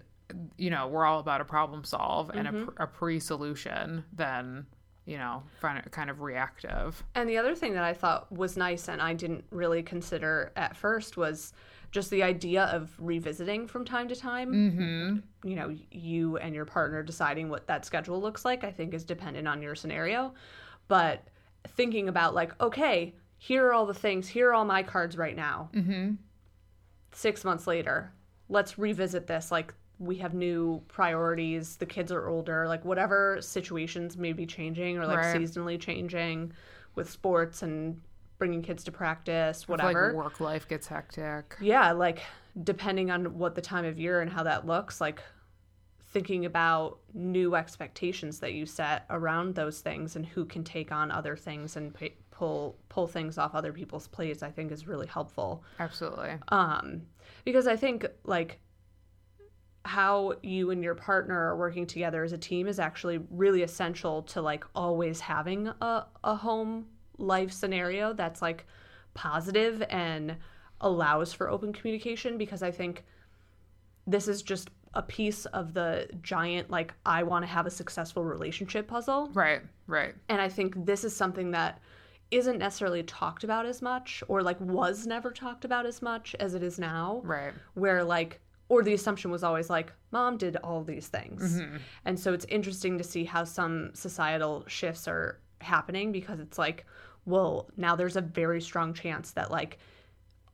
you 0.58 0.70
know, 0.70 0.88
we're 0.88 1.06
all 1.06 1.20
about 1.20 1.42
a 1.42 1.46
problem 1.46 1.84
solve 1.84 2.30
and 2.34 2.48
a, 2.48 2.52
mm-hmm. 2.52 2.66
pr- 2.66 2.84
a 2.84 2.88
pre-solution 2.88 4.04
than 4.14 4.66
you 5.06 5.18
know, 5.18 5.42
kind 5.62 6.10
of 6.10 6.20
reactive. 6.20 7.02
And 7.16 7.30
the 7.30 7.38
other 7.38 7.56
thing 7.56 7.74
that 7.76 7.84
I 7.86 7.94
thought 7.94 8.30
was 8.30 8.58
nice 8.58 8.90
and 8.90 9.02
I 9.02 9.14
didn't 9.14 9.46
really 9.52 9.82
consider 9.82 10.52
at 10.58 10.76
first 10.76 11.16
was 11.16 11.54
just 11.98 12.12
the 12.12 12.22
idea 12.22 12.66
of 12.66 12.92
revisiting 13.00 13.66
from 13.68 13.84
time 13.84 14.08
to 14.08 14.16
time. 14.16 14.54
Mm-hmm. 14.54 15.50
You 15.50 15.56
know, 15.56 15.76
you 15.90 16.38
and 16.38 16.54
your 16.54 16.64
partner 16.64 17.02
deciding 17.02 17.50
what 17.50 17.66
that 17.66 17.86
schedule 17.86 18.22
looks 18.22 18.46
like, 18.46 18.64
I 18.64 18.70
think 18.70 18.94
is 18.94 19.04
dependent 19.04 19.48
on 19.48 19.64
your 19.64 19.74
scenario. 19.74 20.36
But 20.88 21.28
thinking 21.70 22.08
about, 22.08 22.36
like, 22.36 22.54
okay, 22.62 23.16
here 23.40 23.66
are 23.66 23.74
all 23.74 23.88
the 23.88 23.96
things, 23.96 24.28
here 24.28 24.52
are 24.52 24.54
all 24.54 24.64
my 24.64 24.84
cards 24.84 25.18
right 25.18 25.36
now. 25.36 25.72
Mm-hmm. 25.74 26.14
Six 27.14 27.44
months 27.44 27.66
later, 27.66 28.14
let's 28.48 28.78
revisit 28.78 29.26
this. 29.26 29.52
Like, 29.52 29.74
we 29.98 30.18
have 30.18 30.36
new 30.36 30.84
priorities, 30.88 31.78
the 31.78 31.88
kids 31.88 32.12
are 32.12 32.28
older, 32.28 32.68
like, 32.68 32.86
whatever 32.86 33.40
situations 33.42 34.18
may 34.18 34.34
be 34.34 34.46
changing 34.46 35.00
or 35.00 35.08
like 35.08 35.18
Right. 35.18 35.36
seasonally 35.36 35.80
changing 35.80 36.54
with 36.94 37.10
sports 37.10 37.64
and 37.64 38.00
bringing 38.38 38.62
kids 38.62 38.84
to 38.86 38.92
practice, 38.92 39.64
If, 39.64 39.70
whatever. 39.70 40.08
Like 40.08 40.16
work 40.16 40.40
life 40.40 40.68
gets 40.68 40.88
hectic. 40.88 41.56
yeah, 41.62 41.92
like 41.92 42.22
depending 42.64 43.12
on 43.12 43.38
what 43.38 43.56
the 43.56 43.62
time 43.62 43.86
of 43.86 44.00
year 44.00 44.22
and 44.22 44.32
how 44.32 44.44
that 44.44 44.66
looks, 44.66 45.00
like 45.02 45.22
thinking 46.10 46.46
about 46.46 47.00
new 47.14 47.56
expectations 47.56 48.40
that 48.40 48.54
you 48.54 48.66
set 48.66 49.06
around 49.10 49.56
those 49.56 49.82
things 49.82 50.16
and 50.16 50.26
who 50.26 50.46
can 50.46 50.64
take 50.64 50.92
on 50.92 51.12
other 51.12 51.36
things 51.36 51.76
and 51.76 51.94
pull 52.32 52.78
pull 52.90 53.08
things 53.08 53.38
off 53.38 53.54
other 53.54 53.74
people's 53.74 54.08
plates, 54.08 54.42
I 54.42 54.50
think 54.52 54.72
is 54.72 54.88
really 54.88 55.08
helpful. 55.08 55.64
Absolutely. 55.80 56.32
Um, 56.50 57.02
because 57.44 57.68
I 57.68 57.76
think 57.76 58.06
like 58.24 58.60
how 59.86 60.34
you 60.44 60.72
and 60.72 60.84
your 60.84 60.96
partner 60.96 61.38
are 61.50 61.56
working 61.58 61.86
together 61.86 62.24
as 62.24 62.34
a 62.34 62.38
team 62.38 62.68
is 62.68 62.80
actually 62.80 63.20
really 63.30 63.64
essential 63.64 64.22
to 64.24 64.42
like 64.42 64.66
always 64.76 65.20
having 65.20 65.68
a, 65.68 66.06
a 66.24 66.36
home 66.36 66.86
life 67.18 67.52
scenario 67.52 68.14
that's 68.14 68.42
like 68.42 68.66
positive 69.14 69.84
and 69.90 70.36
allows 70.82 71.34
for 71.34 71.50
open 71.50 71.74
communication 71.74 72.38
because 72.38 72.62
I 72.62 72.72
think 72.72 73.04
this 74.06 74.28
is 74.28 74.42
just 74.42 74.70
a 74.94 75.02
piece 75.02 75.46
of 75.48 75.74
the 75.74 76.08
giant 76.22 76.70
like 76.70 76.94
I 77.06 77.24
want 77.24 77.44
to 77.44 77.48
have 77.48 77.66
a 77.66 77.72
successful 77.72 78.24
relationship 78.24 78.88
puzzle. 78.88 79.30
Right, 79.34 79.62
right. 79.88 80.16
And 80.30 80.42
I 80.42 80.50
think 80.50 80.86
this 80.86 81.04
is 81.04 81.16
something 81.16 81.52
that 81.52 81.80
isn't 82.32 82.58
necessarily 82.58 83.04
talked 83.04 83.44
about 83.44 83.66
as 83.66 83.82
much 83.82 84.24
or 84.28 84.42
like 84.42 84.60
was 84.60 85.08
never 85.08 85.32
talked 85.32 85.66
about 85.66 85.86
as 85.86 86.02
much 86.02 86.36
as 86.40 86.54
it 86.56 86.64
is 86.64 86.78
now 86.78 87.22
Right. 87.24 87.54
where 87.74 88.04
like 88.04 88.42
or 88.70 88.84
the 88.84 88.94
assumption 88.94 89.32
was 89.32 89.44
always 89.44 89.70
like 89.70 89.94
mom 90.12 90.38
did 90.38 90.58
all 90.58 90.84
these 90.84 91.08
things 91.08 91.62
mm-hmm. 91.62 91.78
and 92.04 92.20
so 92.20 92.34
it's 92.34 92.46
interesting 92.50 92.98
to 92.98 93.04
see 93.04 93.24
how 93.24 93.46
some 93.46 93.92
societal 93.94 94.66
shifts 94.68 95.08
are 95.08 95.40
happening 95.62 96.12
because 96.12 96.42
it's 96.42 96.58
like 96.58 96.86
well 97.28 97.70
now 97.78 97.96
there's 97.96 98.16
a 98.16 98.22
very 98.22 98.60
strong 98.62 98.94
chance 98.96 99.32
that 99.32 99.52
like 99.52 99.78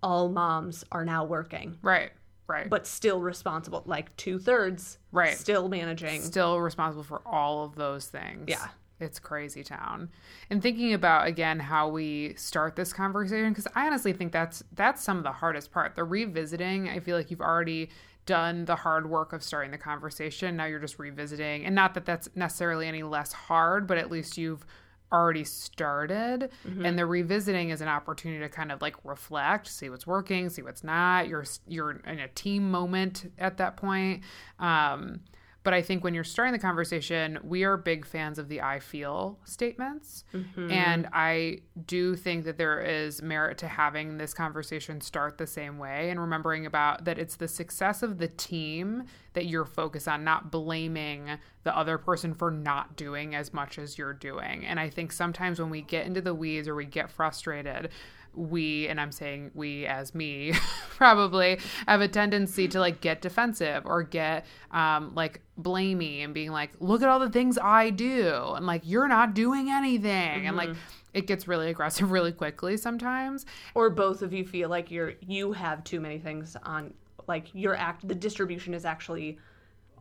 all 0.01 0.27
moms 0.27 0.83
are 0.91 1.05
now 1.05 1.23
working 1.23 1.77
Right. 1.81 2.11
Right. 2.45 2.69
but 2.69 2.85
still 2.85 3.21
responsible. 3.21 3.83
Like 3.85 4.13
two 4.17 4.37
thirds, 4.37 4.97
Right. 5.13 5.37
Still 5.37 5.69
managing. 5.69 6.21
still 6.21 6.59
responsible 6.59 7.03
for 7.03 7.21
all 7.25 7.63
of 7.63 7.75
those 7.75 8.07
things. 8.07 8.45
Yeah. 8.49 8.67
It's 8.99 9.17
crazy 9.19 9.63
town. 9.63 10.09
And 10.49 10.61
thinking 10.61 10.93
about 10.93 11.27
again 11.27 11.59
how 11.59 11.87
we 11.87 12.33
start 12.35 12.75
this 12.75 12.91
conversation 12.91 13.49
because 13.49 13.67
I 13.75 13.87
honestly 13.87 14.11
think 14.13 14.33
that's 14.33 14.61
that's 14.73 15.01
some 15.01 15.17
of 15.17 15.23
the 15.23 15.31
hardest 15.31 15.71
part. 15.71 15.95
The 15.95 16.03
revisiting, 16.03 16.89
I 16.89 16.99
feel 16.99 17.15
like 17.17 17.31
you've 17.31 17.41
already 17.41 17.89
done 18.25 18.65
the 18.65 18.75
hard 18.77 19.09
work 19.09 19.33
of 19.33 19.41
starting 19.43 19.71
the 19.71 19.77
conversation. 19.77 20.55
Now 20.57 20.65
you're 20.65 20.79
just 20.79 20.99
revisiting. 20.99 21.65
And 21.65 21.73
not 21.75 21.93
that 21.95 22.05
that's 22.05 22.29
necessarily 22.35 22.87
any 22.87 23.03
less 23.03 23.33
hard, 23.33 23.87
but 23.87 23.97
at 23.97 24.09
least 24.11 24.37
you've 24.37 24.65
already 25.13 25.43
started 25.43 26.49
and 26.85 26.97
the 26.97 27.05
revisiting 27.05 27.69
is 27.69 27.81
an 27.81 27.87
opportunity 27.87 28.39
to 28.39 28.49
kind 28.49 28.71
of 28.71 28.81
like 28.81 28.95
reflect 29.05 29.67
see 29.67 29.89
what's 29.89 30.07
working 30.07 30.49
see 30.49 30.61
what's 30.63 30.83
not. 30.83 31.27
You're 31.27 31.45
you're 31.67 31.91
in 31.91 32.19
a 32.19 32.27
team 32.29 32.71
moment 32.71 33.31
at 33.37 33.57
that 33.57 33.77
point. 33.77 34.23
Um 34.59 35.21
but 35.63 35.73
I 35.73 35.81
think 35.81 36.03
when 36.03 36.13
you're 36.13 36.25
starting 36.25 36.51
the 36.51 36.59
conversation, 36.59 37.39
we 37.41 37.63
are 37.63 37.77
big 37.77 38.05
fans 38.05 38.37
of 38.37 38.49
the 38.49 38.61
I 38.61 38.79
feel 38.79 39.39
statements. 39.45 40.25
Mm-hmm. 40.33 40.71
And 40.71 41.07
I 41.13 41.59
do 41.85 42.15
think 42.15 42.43
that 42.45 42.57
there 42.57 42.81
is 42.81 43.21
merit 43.21 43.57
to 43.59 43.67
having 43.67 44.17
this 44.17 44.33
conversation 44.33 44.99
start 44.99 45.37
the 45.37 45.47
same 45.47 45.77
way 45.77 46.09
and 46.09 46.19
remembering 46.19 46.65
about 46.65 47.05
that 47.05 47.17
it's 47.17 47.37
the 47.37 47.47
success 47.47 48.03
of 48.03 48.17
the 48.17 48.27
team 48.27 49.03
that 49.33 49.45
you're 49.45 49.65
focused 49.65 50.07
on, 50.07 50.23
not 50.23 50.51
blaming 50.51 51.29
the 51.63 51.75
other 51.75 51.97
person 51.97 52.33
for 52.33 52.51
not 52.51 52.95
doing 52.97 53.33
as 53.33 53.53
much 53.53 53.79
as 53.79 53.97
you're 53.97 54.13
doing. 54.13 54.65
And 54.65 54.79
I 54.79 54.89
think 54.89 55.11
sometimes 55.11 55.59
when 55.59 55.69
we 55.69 55.81
get 55.81 56.05
into 56.05 56.21
the 56.21 56.35
weeds 56.35 56.67
or 56.67 56.75
we 56.75 56.85
get 56.85 57.09
frustrated, 57.09 57.89
we 58.35 58.87
and 58.87 58.99
i'm 58.99 59.11
saying 59.11 59.51
we 59.53 59.85
as 59.85 60.15
me 60.15 60.53
probably 60.89 61.59
have 61.87 62.01
a 62.01 62.07
tendency 62.07 62.67
to 62.67 62.79
like 62.79 63.01
get 63.01 63.21
defensive 63.21 63.83
or 63.85 64.03
get 64.03 64.45
um 64.71 65.11
like 65.15 65.41
blamey 65.61 66.23
and 66.23 66.33
being 66.33 66.51
like 66.51 66.71
look 66.79 67.01
at 67.01 67.09
all 67.09 67.19
the 67.19 67.29
things 67.29 67.57
i 67.61 67.89
do 67.89 68.53
and 68.55 68.65
like 68.65 68.81
you're 68.85 69.07
not 69.07 69.33
doing 69.33 69.69
anything 69.69 70.47
and 70.47 70.57
like 70.57 70.69
it 71.13 71.27
gets 71.27 71.47
really 71.47 71.69
aggressive 71.69 72.11
really 72.11 72.31
quickly 72.31 72.77
sometimes. 72.77 73.45
Or 73.75 73.89
both 73.89 74.21
of 74.21 74.33
you 74.33 74.45
feel 74.45 74.69
like 74.69 74.91
you're 74.91 75.13
you 75.21 75.53
have 75.53 75.83
too 75.83 75.99
many 75.99 76.19
things 76.19 76.57
on 76.63 76.93
like 77.27 77.47
your 77.53 77.75
act 77.75 78.07
the 78.07 78.15
distribution 78.15 78.73
is 78.73 78.83
actually 78.83 79.37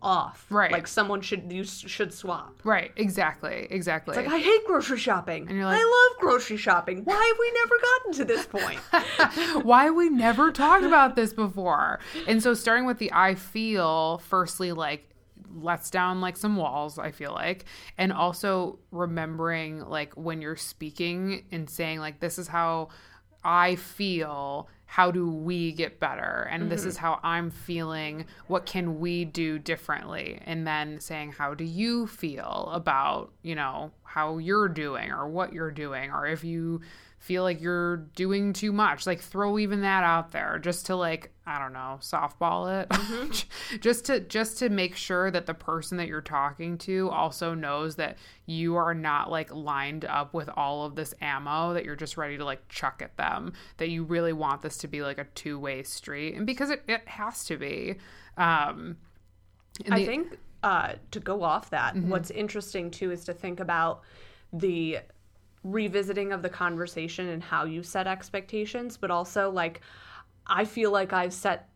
off. 0.02 0.46
Right. 0.50 0.72
like 0.72 0.86
someone 0.86 1.20
should 1.20 1.50
you 1.52 1.64
should 1.64 2.12
swap. 2.12 2.60
Right 2.64 2.90
exactly 2.96 3.66
exactly. 3.70 4.16
Like 4.16 4.26
i 4.28 4.38
hate 4.38 4.64
grocery 4.66 4.98
shopping. 4.98 5.46
And 5.48 5.56
you're 5.56 5.64
like- 5.64 5.78
i 5.80 5.84
love 5.84 6.20
grocery 6.20 6.56
shopping. 6.56 7.02
Why 7.04 7.14
have 7.14 7.38
we 7.38 7.52
never 7.52 7.74
gotten 7.80 8.12
to 8.14 8.24
this 8.24 8.46
point? 8.46 8.80
Why 9.64 9.90
we 9.90 10.08
never 10.08 10.50
talked 10.52 10.84
about 10.84 11.14
this 11.16 11.32
before? 11.32 12.00
And 12.26 12.42
so 12.42 12.52
starting 12.54 12.84
with 12.84 12.98
the 12.98 13.12
i 13.12 13.34
feel 13.34 14.18
firstly 14.18 14.72
like 14.72 15.08
lets 15.54 15.90
down 15.90 16.20
like 16.22 16.36
some 16.36 16.56
walls 16.56 16.98
i 16.98 17.10
feel 17.10 17.32
like. 17.32 17.64
And 17.98 18.12
also 18.12 18.78
remembering 18.90 19.80
like 19.88 20.14
when 20.14 20.42
you're 20.42 20.56
speaking 20.56 21.44
and 21.52 21.68
saying 21.70 21.98
like 22.00 22.20
this 22.20 22.38
is 22.38 22.48
how 22.48 22.88
i 23.44 23.76
feel 23.76 24.68
how 24.92 25.10
do 25.10 25.26
we 25.26 25.72
get 25.72 25.98
better? 25.98 26.46
And 26.50 26.70
this 26.70 26.84
is 26.84 26.96
mm-hmm. 26.96 27.06
how 27.06 27.20
i'm 27.22 27.50
feeling. 27.50 28.26
What 28.46 28.66
can 28.66 29.00
we 29.00 29.24
do 29.24 29.58
differently? 29.58 30.38
And 30.44 30.66
then 30.66 31.00
saying 31.00 31.32
how 31.32 31.54
do 31.54 31.64
you 31.64 32.06
feel 32.06 32.68
about 32.74 33.32
you 33.40 33.54
know 33.54 33.90
how 34.02 34.36
you're 34.36 34.68
doing 34.68 35.10
or 35.10 35.26
what 35.26 35.54
you're 35.54 35.70
doing? 35.70 36.10
Or 36.10 36.26
if 36.26 36.44
you 36.44 36.82
feel 37.22 37.44
like 37.44 37.60
you're 37.60 37.98
doing 38.16 38.52
too 38.52 38.72
much. 38.72 39.06
Like 39.06 39.20
throw 39.20 39.56
even 39.58 39.82
that 39.82 40.02
out 40.02 40.32
there 40.32 40.58
just 40.58 40.86
to 40.86 40.96
like 40.96 41.30
i 41.46 41.58
don't 41.58 41.72
know 41.72 41.98
softball 42.00 42.82
it. 42.82 43.46
Just 43.80 44.04
to 44.06 44.20
just 44.20 44.58
to 44.58 44.68
make 44.68 44.94
sure 44.96 45.30
that 45.30 45.46
the 45.46 45.54
person 45.54 45.98
that 45.98 46.06
you're 46.08 46.20
talking 46.20 46.78
to 46.78 47.08
also 47.10 47.54
knows 47.54 47.96
that 47.96 48.18
you 48.46 48.76
are 48.76 48.94
not 48.94 49.30
like 49.30 49.52
lined 49.52 50.04
up 50.04 50.34
with 50.34 50.48
all 50.56 50.84
of 50.84 50.94
this 50.94 51.14
ammo 51.20 51.74
that 51.74 51.84
you're 51.84 51.96
just 51.96 52.16
ready 52.16 52.36
to 52.36 52.44
like 52.44 52.68
chuck 52.68 53.00
at 53.02 53.16
them 53.16 53.52
that 53.78 53.88
you 53.88 54.04
really 54.04 54.32
want 54.32 54.62
this 54.62 54.76
to 54.78 54.88
be 54.88 55.02
like 55.02 55.18
a 55.18 55.24
two-way 55.34 55.82
street. 55.82 56.34
And 56.34 56.46
because 56.46 56.70
it, 56.70 56.82
it 56.88 57.06
has 57.08 57.44
to 57.44 57.56
be. 57.56 57.96
Um 58.36 58.96
I 59.90 60.00
the- 60.00 60.06
think 60.06 60.38
uh, 60.62 60.92
to 61.10 61.18
go 61.18 61.42
off 61.42 61.70
that, 61.70 61.96
what's 61.96 62.30
interesting 62.30 62.90
too 62.90 63.10
is 63.10 63.24
to 63.24 63.32
think 63.32 63.58
about 63.58 64.02
the 64.52 64.98
revisiting 65.64 66.32
of 66.32 66.42
the 66.42 66.48
conversation 66.48 67.28
and 67.28 67.42
how 67.42 67.64
you 67.64 67.82
set 67.82 68.06
expectations, 68.06 68.96
but 68.96 69.10
also 69.10 69.50
like 69.50 69.80
I 70.46 70.64
feel 70.64 70.90
like 70.90 71.12
I've 71.12 71.32
set 71.32 71.68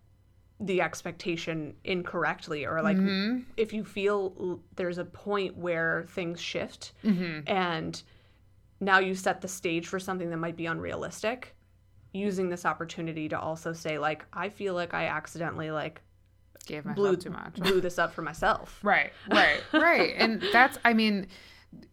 the 0.59 0.81
expectation 0.81 1.75
incorrectly 1.85 2.64
or 2.64 2.81
like 2.83 2.96
mm-hmm. 2.96 3.40
if 3.57 3.72
you 3.72 3.85
feel 3.85 4.61
there's 4.75 4.99
a 4.99 5.05
point 5.05 5.55
where 5.57 6.07
things 6.09 6.40
shift 6.40 6.92
mm-hmm. 7.05 7.40
and 7.46 8.03
now 8.81 8.99
you 8.99 9.14
set 9.14 9.42
the 9.42 9.49
stage 9.49 9.87
for 9.87 10.01
something 10.01 10.31
that 10.31 10.38
might 10.38 10.57
be 10.57 10.64
unrealistic 10.64 11.55
using 12.14 12.49
this 12.49 12.64
opportunity 12.64 13.29
to 13.29 13.38
also 13.38 13.75
say 13.75 13.99
like 13.99 14.25
I 14.33 14.49
feel 14.49 14.72
like 14.72 14.94
I 14.94 15.09
accidentally 15.09 15.70
like 15.70 16.01
gave 16.66 16.87
myself 16.87 16.96
blew 16.96 17.16
too 17.16 17.31
much 17.31 17.55
blew 17.57 17.81
this 17.83 17.99
up 17.99 18.12
for 18.12 18.22
myself. 18.22 18.81
Right, 18.83 19.12
right, 19.31 19.61
right. 19.72 20.14
and 20.16 20.42
that's, 20.53 20.79
I 20.85 20.94
mean, 20.94 21.29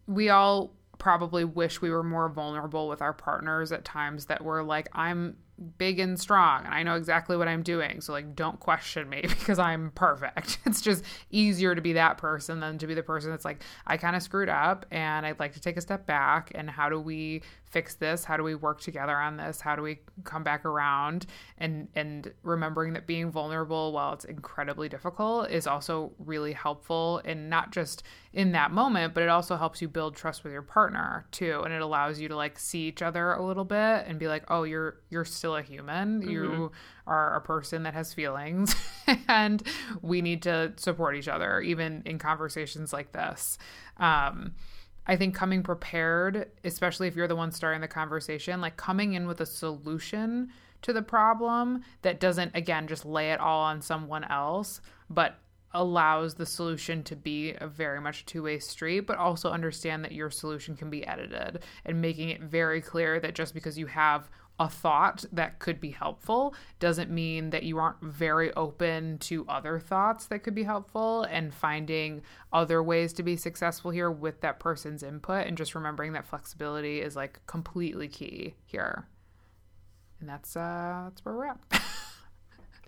we 0.06 0.30
all 0.30 0.72
probably 1.04 1.44
wish 1.44 1.82
we 1.82 1.90
were 1.90 2.02
more 2.02 2.30
vulnerable 2.30 2.88
with 2.88 3.02
our 3.02 3.12
partners 3.12 3.70
at 3.70 3.84
times 3.84 4.24
that 4.24 4.42
we're 4.42 4.62
like, 4.62 4.88
I'm 4.94 5.36
big 5.78 5.98
and 5.98 6.18
strong 6.18 6.64
and 6.64 6.74
I 6.74 6.82
know 6.82 6.96
exactly 6.96 7.36
what 7.36 7.48
I'm 7.48 7.62
doing. 7.62 8.00
So, 8.00 8.12
like, 8.12 8.34
don't 8.34 8.58
question 8.58 9.08
me 9.08 9.22
because 9.28 9.58
I'm 9.58 9.90
perfect. 9.92 10.58
It's 10.66 10.80
just 10.80 11.04
easier 11.30 11.74
to 11.74 11.80
be 11.80 11.92
that 11.92 12.18
person 12.18 12.58
than 12.58 12.78
to 12.78 12.86
be 12.86 12.94
the 12.94 13.02
person 13.02 13.30
that's 13.30 13.44
like, 13.44 13.62
I 13.86 13.96
kind 13.96 14.16
of 14.16 14.22
screwed 14.22 14.48
up 14.48 14.86
and 14.90 15.24
I'd 15.24 15.38
like 15.38 15.52
to 15.52 15.60
take 15.60 15.76
a 15.76 15.80
step 15.80 16.04
back. 16.06 16.50
And 16.54 16.68
how 16.68 16.88
do 16.88 16.98
we 16.98 17.42
fix 17.74 17.94
this? 17.94 18.24
How 18.24 18.36
do 18.36 18.44
we 18.44 18.54
work 18.54 18.80
together 18.80 19.16
on 19.16 19.36
this? 19.36 19.60
How 19.60 19.74
do 19.74 19.82
we 19.82 19.98
come 20.22 20.44
back 20.44 20.64
around? 20.64 21.26
And 21.58 21.88
and 21.94 22.32
remembering 22.42 22.92
that 22.94 23.06
being 23.06 23.30
vulnerable, 23.30 23.92
while 23.92 24.12
it's 24.12 24.24
incredibly 24.24 24.88
difficult, 24.88 25.50
is 25.50 25.66
also 25.66 26.12
really 26.18 26.52
helpful 26.52 27.20
and 27.24 27.50
not 27.50 27.72
just 27.72 28.04
in 28.32 28.52
that 28.52 28.70
moment, 28.70 29.12
but 29.12 29.22
it 29.22 29.28
also 29.28 29.56
helps 29.56 29.82
you 29.82 29.88
build 29.88 30.14
trust 30.14 30.44
with 30.44 30.52
your 30.52 30.62
partner 30.62 31.26
too. 31.32 31.62
And 31.64 31.74
it 31.74 31.82
allows 31.82 32.20
you 32.20 32.28
to 32.28 32.36
like 32.36 32.58
see 32.60 32.86
each 32.86 33.02
other 33.02 33.32
a 33.32 33.44
little 33.44 33.64
bit 33.64 34.06
and 34.06 34.18
be 34.20 34.28
like, 34.28 34.44
oh, 34.48 34.62
you're 34.62 35.00
you're 35.10 35.24
still 35.44 35.56
a 35.56 35.62
human. 35.62 36.22
You 36.22 36.72
are 37.06 37.36
a 37.36 37.40
person 37.42 37.82
that 37.82 37.92
has 37.92 38.14
feelings 38.14 38.74
and 39.28 39.62
we 40.00 40.22
need 40.22 40.40
to 40.44 40.72
support 40.76 41.16
each 41.16 41.28
other 41.28 41.60
even 41.60 42.00
in 42.06 42.18
conversations 42.18 42.94
like 42.94 43.12
this. 43.12 43.58
Um 43.98 44.54
I 45.06 45.16
think 45.16 45.34
coming 45.34 45.62
prepared, 45.62 46.50
especially 46.64 47.08
if 47.08 47.14
you're 47.14 47.28
the 47.28 47.36
one 47.36 47.52
starting 47.52 47.82
the 47.82 47.88
conversation, 47.88 48.62
like 48.62 48.78
coming 48.78 49.12
in 49.12 49.26
with 49.26 49.42
a 49.42 49.44
solution 49.44 50.48
to 50.80 50.94
the 50.94 51.02
problem 51.02 51.82
that 52.00 52.20
doesn't, 52.20 52.52
again, 52.56 52.86
just 52.86 53.04
lay 53.04 53.30
it 53.30 53.38
all 53.38 53.64
on 53.64 53.82
someone 53.82 54.24
else, 54.24 54.80
but 55.10 55.38
allows 55.74 56.34
the 56.34 56.46
solution 56.46 57.02
to 57.02 57.16
be 57.16 57.52
a 57.58 57.66
very 57.66 58.00
much 58.00 58.24
two 58.24 58.44
way 58.44 58.58
street, 58.58 59.00
but 59.00 59.18
also 59.18 59.50
understand 59.50 60.04
that 60.04 60.12
your 60.12 60.30
solution 60.30 60.76
can 60.76 60.88
be 60.88 61.06
edited 61.06 61.62
and 61.84 62.00
making 62.00 62.30
it 62.30 62.40
very 62.40 62.80
clear 62.80 63.18
that 63.20 63.34
just 63.34 63.52
because 63.52 63.76
you 63.76 63.86
have 63.86 64.30
a 64.60 64.68
thought 64.68 65.24
that 65.32 65.58
could 65.58 65.80
be 65.80 65.90
helpful 65.90 66.54
doesn't 66.78 67.10
mean 67.10 67.50
that 67.50 67.64
you 67.64 67.78
aren't 67.78 68.00
very 68.00 68.52
open 68.54 69.18
to 69.18 69.44
other 69.48 69.80
thoughts 69.80 70.26
that 70.26 70.44
could 70.44 70.54
be 70.54 70.62
helpful 70.62 71.24
and 71.24 71.52
finding 71.52 72.22
other 72.52 72.82
ways 72.82 73.12
to 73.12 73.22
be 73.22 73.36
successful 73.36 73.90
here 73.90 74.10
with 74.10 74.40
that 74.42 74.60
person's 74.60 75.02
input 75.02 75.46
and 75.46 75.56
just 75.56 75.74
remembering 75.74 76.12
that 76.12 76.24
flexibility 76.24 77.00
is 77.00 77.16
like 77.16 77.40
completely 77.46 78.06
key 78.06 78.54
here. 78.64 79.08
And 80.20 80.28
that's 80.28 80.56
uh 80.56 81.08
that's 81.08 81.24
where 81.24 81.34
we're 81.34 81.46
at. 81.46 81.58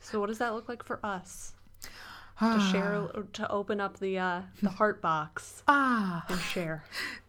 So 0.01 0.21
what 0.21 0.29
does 0.29 0.39
that 0.39 0.55
look 0.55 0.69
like 0.69 0.85
for 0.85 1.05
us? 1.05 1.55
to 2.39 2.61
share 2.71 3.09
to 3.33 3.51
open 3.51 3.81
up 3.81 3.99
the 3.99 4.19
uh 4.19 4.43
the 4.63 4.71
heart 4.71 5.03
box 5.03 5.65
ah 5.67 6.25
and 6.29 6.39
share. 6.41 6.85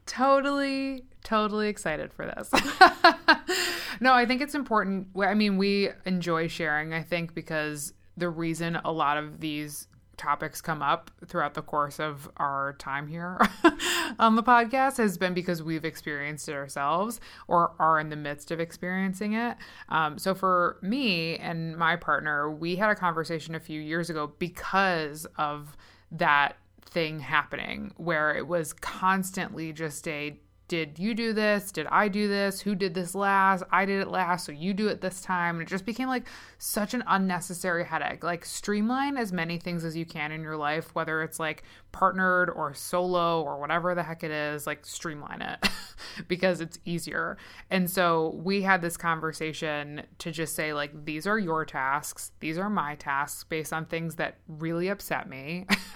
Totally 0.08 1.04
totally 1.24 1.68
excited 1.68 2.12
for 2.14 2.26
this 2.26 2.50
no 4.00 4.14
i 4.14 4.26
think 4.26 4.42
it's 4.42 4.56
important 4.56 5.08
i 5.22 5.34
mean 5.34 5.58
we 5.58 5.90
enjoy 6.06 6.48
sharing 6.48 6.94
i 6.94 7.02
think 7.04 7.34
because 7.34 7.94
the 8.16 8.30
reason 8.30 8.78
a 8.84 8.92
lot 8.92 9.18
of 9.18 9.40
these 9.40 9.88
topics 10.18 10.62
come 10.62 10.82
up 10.82 11.12
throughout 11.28 11.54
the 11.54 11.62
course 11.62 12.00
of 12.00 12.30
our 12.38 12.74
time 12.80 13.08
here 13.08 13.40
on 14.20 14.36
the 14.36 14.44
podcast 14.44 14.98
has 14.98 15.18
been 15.18 15.34
because 15.34 15.62
we've 15.64 15.86
experienced 15.86 16.50
it 16.50 16.54
ourselves 16.54 17.20
or 17.48 17.74
are 17.80 18.00
in 18.00 18.10
the 18.10 18.16
midst 18.16 18.52
of 18.52 18.60
experiencing 18.60 19.34
it. 19.34 19.56
Um, 19.90 20.18
so 20.18 20.34
for 20.34 20.78
me 20.82 21.38
and 21.38 21.78
my 21.78 21.96
partner, 21.96 22.52
we 22.52 22.76
had 22.76 22.90
a 22.90 22.96
conversation 22.96 23.56
a 23.56 23.60
few 23.60 23.80
years 23.80 24.10
ago 24.10 24.34
because 24.40 25.28
of 25.38 25.78
that 26.12 26.58
thing 26.90 27.20
happening 27.20 27.92
where 27.98 28.36
it 28.36 28.48
was 28.48 28.74
constantly 28.74 29.74
just 29.74 30.08
a 30.08 30.40
did 30.68 31.00
you 31.00 31.14
do 31.14 31.32
this? 31.32 31.72
Did 31.72 31.88
I 31.88 32.10
do 32.10 32.28
this? 32.28 32.60
Who 32.60 32.76
did 32.76 32.94
this 32.94 33.16
last? 33.16 33.64
I 33.72 33.86
did 33.86 34.02
it 34.02 34.10
last, 34.10 34.46
so 34.46 34.52
you 34.52 34.74
do 34.74 34.90
it 34.90 35.00
this 35.00 35.22
time. 35.22 35.56
And 35.56 35.62
it 35.62 35.70
just 35.70 35.86
became 35.86 36.10
like 36.10 36.28
such 36.58 36.94
an 36.94 37.04
unnecessary 37.08 37.86
headache. 37.86 38.24
Like, 38.24 38.44
streamline 38.44 39.16
as 39.16 39.32
many 39.32 39.60
things 39.60 39.86
as 39.86 39.96
you 39.96 40.06
can 40.06 40.32
in 40.34 40.42
your 40.42 40.58
life, 40.58 40.94
whether 40.94 41.22
it's 41.22 41.40
like 41.40 41.64
partnered 41.94 42.50
or 42.50 42.74
solo 42.74 43.42
or 43.42 43.60
whatever 43.60 43.96
the 43.96 44.04
heck 44.04 44.24
it 44.24 44.32
is, 44.32 44.68
like, 44.68 44.86
streamline 44.86 45.42
it 45.42 45.70
because 46.28 46.60
it's 46.60 46.80
easier. 46.84 47.38
And 47.70 47.90
so 47.90 48.38
we 48.44 48.62
had 48.62 48.82
this 48.82 48.98
conversation 48.98 50.04
to 50.20 50.32
just 50.32 50.54
say, 50.54 50.74
like, 50.74 51.06
these 51.06 51.26
are 51.26 51.40
your 51.40 51.64
tasks, 51.64 52.32
these 52.42 52.58
are 52.58 52.70
my 52.70 52.96
tasks 52.96 53.46
based 53.46 53.72
on 53.72 53.86
things 53.86 54.16
that 54.16 54.38
really 54.48 54.90
upset 54.90 55.30
me, 55.30 55.66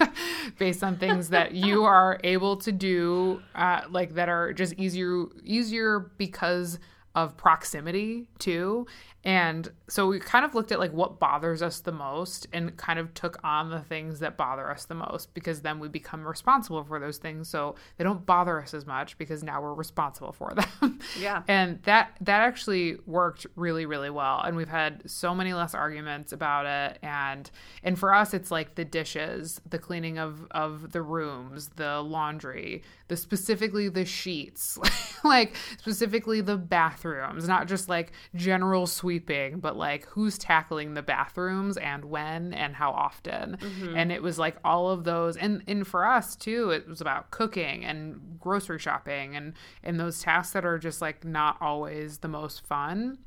based 0.58 0.82
on 0.82 0.96
things 0.96 1.28
that 1.30 1.52
you 1.54 1.84
are 1.84 2.20
able 2.24 2.56
to 2.58 2.72
do, 2.72 3.42
uh, 3.54 3.82
like, 3.90 4.14
that 4.14 4.28
are 4.28 4.52
just 4.52 4.74
easier 4.74 5.24
easier 5.44 6.10
because 6.18 6.78
of 7.14 7.36
proximity 7.36 8.28
too 8.38 8.86
and 9.24 9.70
so 9.88 10.08
we 10.08 10.18
kind 10.18 10.44
of 10.44 10.54
looked 10.54 10.72
at 10.72 10.80
like 10.80 10.92
what 10.92 11.20
bothers 11.20 11.62
us 11.62 11.80
the 11.80 11.92
most 11.92 12.46
and 12.52 12.76
kind 12.76 12.98
of 12.98 13.14
took 13.14 13.38
on 13.44 13.70
the 13.70 13.80
things 13.80 14.18
that 14.18 14.36
bother 14.36 14.68
us 14.70 14.86
the 14.86 14.94
most 14.94 15.32
because 15.32 15.60
then 15.60 15.78
we 15.78 15.88
become 15.88 16.26
responsible 16.26 16.82
for 16.82 16.98
those 16.98 17.18
things 17.18 17.48
so 17.48 17.76
they 17.98 18.04
don't 18.04 18.26
bother 18.26 18.60
us 18.60 18.74
as 18.74 18.84
much 18.84 19.16
because 19.18 19.44
now 19.44 19.62
we're 19.62 19.74
responsible 19.74 20.32
for 20.32 20.52
them. 20.80 20.98
Yeah. 21.20 21.42
and 21.46 21.80
that 21.82 22.16
that 22.20 22.40
actually 22.40 22.96
worked 23.06 23.46
really 23.54 23.86
really 23.86 24.10
well 24.10 24.40
and 24.40 24.56
we've 24.56 24.68
had 24.68 25.08
so 25.08 25.34
many 25.34 25.52
less 25.52 25.74
arguments 25.74 26.32
about 26.32 26.66
it 26.66 26.98
and 27.02 27.50
and 27.84 27.98
for 27.98 28.12
us 28.12 28.34
it's 28.34 28.50
like 28.50 28.74
the 28.74 28.84
dishes, 28.84 29.60
the 29.68 29.78
cleaning 29.78 30.18
of 30.18 30.46
of 30.50 30.92
the 30.92 31.02
rooms, 31.02 31.68
the 31.76 32.00
laundry, 32.00 32.82
the 33.12 33.16
specifically 33.18 33.90
the 33.90 34.06
sheets, 34.06 34.78
like 35.24 35.54
specifically 35.76 36.40
the 36.40 36.56
bathrooms, 36.56 37.46
not 37.46 37.68
just 37.68 37.86
like 37.86 38.12
general 38.34 38.86
sweeping, 38.86 39.60
but 39.60 39.76
like 39.76 40.06
who's 40.06 40.38
tackling 40.38 40.94
the 40.94 41.02
bathrooms 41.02 41.76
and 41.76 42.06
when 42.06 42.54
and 42.54 42.74
how 42.74 42.90
often. 42.90 43.58
Mm-hmm. 43.60 43.96
And 43.96 44.10
it 44.10 44.22
was 44.22 44.38
like 44.38 44.56
all 44.64 44.88
of 44.88 45.04
those 45.04 45.36
and 45.36 45.62
and 45.66 45.86
for 45.86 46.06
us 46.06 46.34
too, 46.34 46.70
it 46.70 46.88
was 46.88 47.02
about 47.02 47.30
cooking 47.30 47.84
and 47.84 48.38
grocery 48.40 48.78
shopping 48.78 49.36
and 49.36 49.52
and 49.82 50.00
those 50.00 50.22
tasks 50.22 50.54
that 50.54 50.64
are 50.64 50.78
just 50.78 51.02
like 51.02 51.22
not 51.22 51.58
always 51.60 52.18
the 52.18 52.28
most 52.28 52.66
fun. 52.66 53.18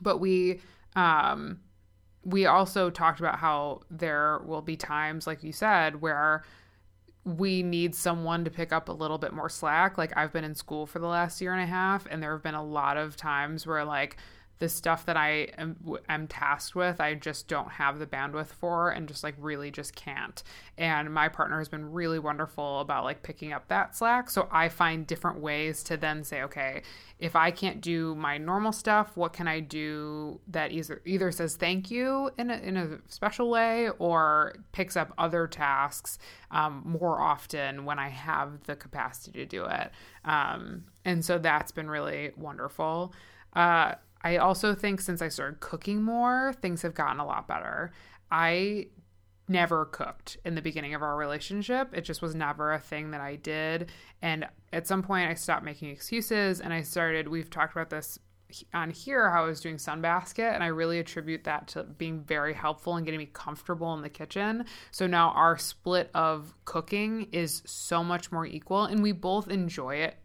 But 0.00 0.16
we 0.16 0.60
um 0.96 1.60
we 2.24 2.46
also 2.46 2.88
talked 2.88 3.20
about 3.20 3.38
how 3.38 3.82
there 3.90 4.40
will 4.46 4.62
be 4.62 4.76
times 4.76 5.26
like 5.26 5.42
you 5.42 5.52
said 5.52 6.00
where 6.00 6.42
we 7.24 7.62
need 7.62 7.94
someone 7.94 8.44
to 8.44 8.50
pick 8.50 8.72
up 8.72 8.88
a 8.88 8.92
little 8.92 9.18
bit 9.18 9.32
more 9.32 9.48
slack. 9.48 9.98
Like 9.98 10.16
I've 10.16 10.32
been 10.32 10.44
in 10.44 10.54
school 10.54 10.86
for 10.86 10.98
the 10.98 11.06
last 11.06 11.40
year 11.40 11.52
and 11.52 11.62
a 11.62 11.66
half 11.66 12.06
and 12.10 12.22
there 12.22 12.32
have 12.32 12.42
been 12.42 12.54
a 12.54 12.64
lot 12.64 12.96
of 12.96 13.16
times 13.16 13.66
where 13.66 13.84
like 13.84 14.16
the 14.60 14.68
stuff 14.68 15.06
that 15.06 15.16
I 15.16 15.48
am, 15.56 15.76
am 16.08 16.28
tasked 16.28 16.74
with, 16.74 17.00
I 17.00 17.14
just 17.14 17.48
don't 17.48 17.70
have 17.70 17.98
the 17.98 18.06
bandwidth 18.06 18.48
for 18.48 18.90
and 18.90 19.08
just 19.08 19.24
like 19.24 19.34
really 19.38 19.70
just 19.70 19.96
can't. 19.96 20.42
And 20.76 21.12
my 21.12 21.28
partner 21.28 21.58
has 21.58 21.68
been 21.68 21.90
really 21.90 22.18
wonderful 22.18 22.80
about 22.80 23.04
like 23.04 23.22
picking 23.22 23.54
up 23.54 23.68
that 23.68 23.96
slack. 23.96 24.28
So 24.28 24.48
I 24.52 24.68
find 24.68 25.06
different 25.06 25.40
ways 25.40 25.82
to 25.84 25.96
then 25.96 26.22
say, 26.24 26.42
okay, 26.42 26.82
if 27.18 27.34
I 27.34 27.50
can't 27.50 27.80
do 27.80 28.14
my 28.14 28.36
normal 28.36 28.72
stuff, 28.72 29.16
what 29.16 29.32
can 29.32 29.48
I 29.48 29.60
do 29.60 30.40
that 30.48 30.72
either 30.72 31.00
either 31.06 31.32
says 31.32 31.56
thank 31.56 31.90
you 31.90 32.30
in 32.36 32.50
a, 32.50 32.58
in 32.58 32.76
a 32.76 32.98
special 33.08 33.48
way 33.48 33.88
or 33.98 34.56
picks 34.72 34.94
up 34.94 35.14
other 35.16 35.46
tasks 35.46 36.18
um, 36.50 36.82
more 36.84 37.18
often 37.18 37.86
when 37.86 37.98
I 37.98 38.10
have 38.10 38.64
the 38.64 38.76
capacity 38.76 39.32
to 39.38 39.46
do 39.46 39.64
it. 39.64 39.90
Um, 40.26 40.84
and 41.06 41.24
so 41.24 41.38
that's 41.38 41.72
been 41.72 41.88
really 41.88 42.32
wonderful. 42.36 43.14
Uh, 43.54 43.94
I 44.22 44.36
also 44.36 44.74
think 44.74 45.00
since 45.00 45.22
I 45.22 45.28
started 45.28 45.60
cooking 45.60 46.02
more, 46.02 46.52
things 46.60 46.82
have 46.82 46.94
gotten 46.94 47.20
a 47.20 47.26
lot 47.26 47.48
better. 47.48 47.92
I 48.30 48.88
never 49.48 49.86
cooked 49.86 50.36
in 50.44 50.54
the 50.54 50.62
beginning 50.62 50.94
of 50.94 51.02
our 51.02 51.16
relationship. 51.16 51.90
It 51.92 52.02
just 52.02 52.22
was 52.22 52.34
never 52.34 52.72
a 52.72 52.78
thing 52.78 53.10
that 53.10 53.20
I 53.20 53.36
did. 53.36 53.90
And 54.22 54.46
at 54.72 54.86
some 54.86 55.02
point, 55.02 55.28
I 55.28 55.34
stopped 55.34 55.64
making 55.64 55.90
excuses 55.90 56.60
and 56.60 56.72
I 56.72 56.82
started, 56.82 57.28
we've 57.28 57.50
talked 57.50 57.72
about 57.72 57.90
this 57.90 58.18
on 58.74 58.90
here 58.90 59.30
how 59.30 59.44
I 59.44 59.46
was 59.46 59.60
doing 59.60 59.76
Sunbasket, 59.76 60.54
and 60.54 60.62
I 60.62 60.68
really 60.68 60.98
attribute 60.98 61.44
that 61.44 61.68
to 61.68 61.84
being 61.84 62.20
very 62.20 62.52
helpful 62.52 62.96
and 62.96 63.04
getting 63.04 63.18
me 63.18 63.30
comfortable 63.32 63.94
in 63.94 64.02
the 64.02 64.08
kitchen. 64.08 64.64
So 64.90 65.06
now 65.06 65.30
our 65.30 65.56
split 65.56 66.10
of 66.14 66.52
cooking 66.64 67.28
is 67.32 67.62
so 67.64 68.02
much 68.02 68.32
more 68.32 68.46
equal, 68.46 68.84
and 68.84 69.02
we 69.02 69.12
both 69.12 69.48
enjoy 69.48 69.96
it 69.96 70.16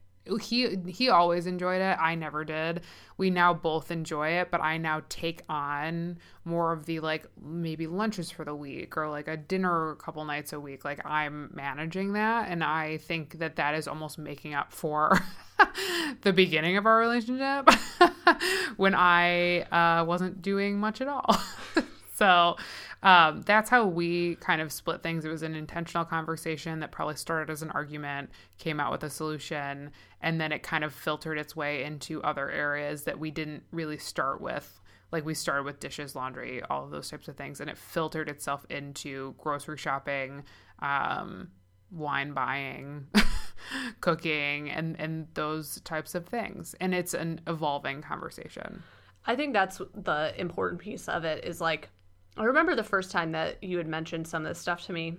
he 0.41 0.77
he 0.87 1.09
always 1.09 1.47
enjoyed 1.47 1.81
it. 1.81 1.97
I 1.99 2.15
never 2.15 2.43
did. 2.43 2.81
We 3.17 3.29
now 3.29 3.53
both 3.53 3.91
enjoy 3.91 4.29
it 4.29 4.51
but 4.51 4.61
i 4.61 4.77
now 4.77 5.01
take 5.09 5.41
on 5.47 6.17
more 6.43 6.73
of 6.73 6.85
the 6.85 6.99
like 6.99 7.27
maybe 7.41 7.87
lunches 7.87 8.29
for 8.29 8.43
the 8.43 8.55
week 8.55 8.97
or 8.97 9.09
like 9.09 9.27
a 9.27 9.37
dinner 9.37 9.91
a 9.91 9.95
couple 9.95 10.23
nights 10.25 10.53
a 10.53 10.59
week. 10.59 10.83
Like 10.83 11.05
i'm 11.05 11.49
managing 11.53 12.13
that 12.13 12.49
and 12.49 12.63
i 12.63 12.97
think 12.97 13.39
that 13.39 13.55
that 13.55 13.75
is 13.75 13.87
almost 13.87 14.17
making 14.17 14.53
up 14.53 14.73
for 14.73 15.19
the 16.21 16.33
beginning 16.33 16.77
of 16.77 16.85
our 16.85 16.97
relationship 16.97 17.69
when 18.77 18.93
i 18.95 19.61
uh, 19.71 20.03
wasn't 20.03 20.41
doing 20.41 20.79
much 20.79 21.01
at 21.01 21.07
all 21.07 21.35
so 22.15 22.55
um, 23.03 23.41
that's 23.41 23.69
how 23.69 23.85
we 23.85 24.35
kind 24.35 24.61
of 24.61 24.71
split 24.71 25.03
things. 25.03 25.25
It 25.25 25.29
was 25.29 25.43
an 25.43 25.53
intentional 25.53 26.05
conversation 26.05 26.79
that 26.79 26.91
probably 26.91 27.15
started 27.15 27.51
as 27.51 27.61
an 27.61 27.71
argument, 27.71 28.29
came 28.57 28.79
out 28.79 28.91
with 28.91 29.03
a 29.03 29.09
solution, 29.09 29.91
and 30.21 30.39
then 30.39 30.53
it 30.53 30.63
kind 30.63 30.85
of 30.85 30.93
filtered 30.93 31.37
its 31.37 31.55
way 31.57 31.83
into 31.83 32.23
other 32.23 32.49
areas 32.49 33.03
that 33.03 33.19
we 33.19 33.31
didn't 33.31 33.63
really 33.71 33.97
start 33.97 34.39
with. 34.39 34.79
Like 35.11 35.25
we 35.25 35.33
started 35.33 35.63
with 35.63 35.81
dishes, 35.81 36.15
laundry, 36.15 36.61
all 36.63 36.85
of 36.85 36.91
those 36.91 37.09
types 37.09 37.27
of 37.27 37.35
things, 37.35 37.59
and 37.59 37.69
it 37.69 37.77
filtered 37.77 38.29
itself 38.29 38.65
into 38.69 39.35
grocery 39.37 39.77
shopping, 39.77 40.43
um, 40.79 41.49
wine 41.91 42.31
buying, 42.31 43.07
cooking, 43.99 44.69
and 44.69 44.99
and 44.99 45.27
those 45.33 45.81
types 45.81 46.15
of 46.15 46.25
things. 46.27 46.75
And 46.79 46.95
it's 46.95 47.13
an 47.13 47.41
evolving 47.45 48.01
conversation. 48.01 48.83
I 49.27 49.35
think 49.35 49.53
that's 49.53 49.81
the 49.93 50.33
important 50.37 50.81
piece 50.81 51.07
of 51.07 51.25
it 51.25 51.43
is 51.43 51.59
like 51.59 51.89
I 52.37 52.43
remember 52.45 52.75
the 52.75 52.83
first 52.83 53.11
time 53.11 53.31
that 53.31 53.63
you 53.63 53.77
had 53.77 53.87
mentioned 53.87 54.27
some 54.27 54.43
of 54.43 54.49
this 54.49 54.59
stuff 54.59 54.85
to 54.85 54.93
me, 54.93 55.17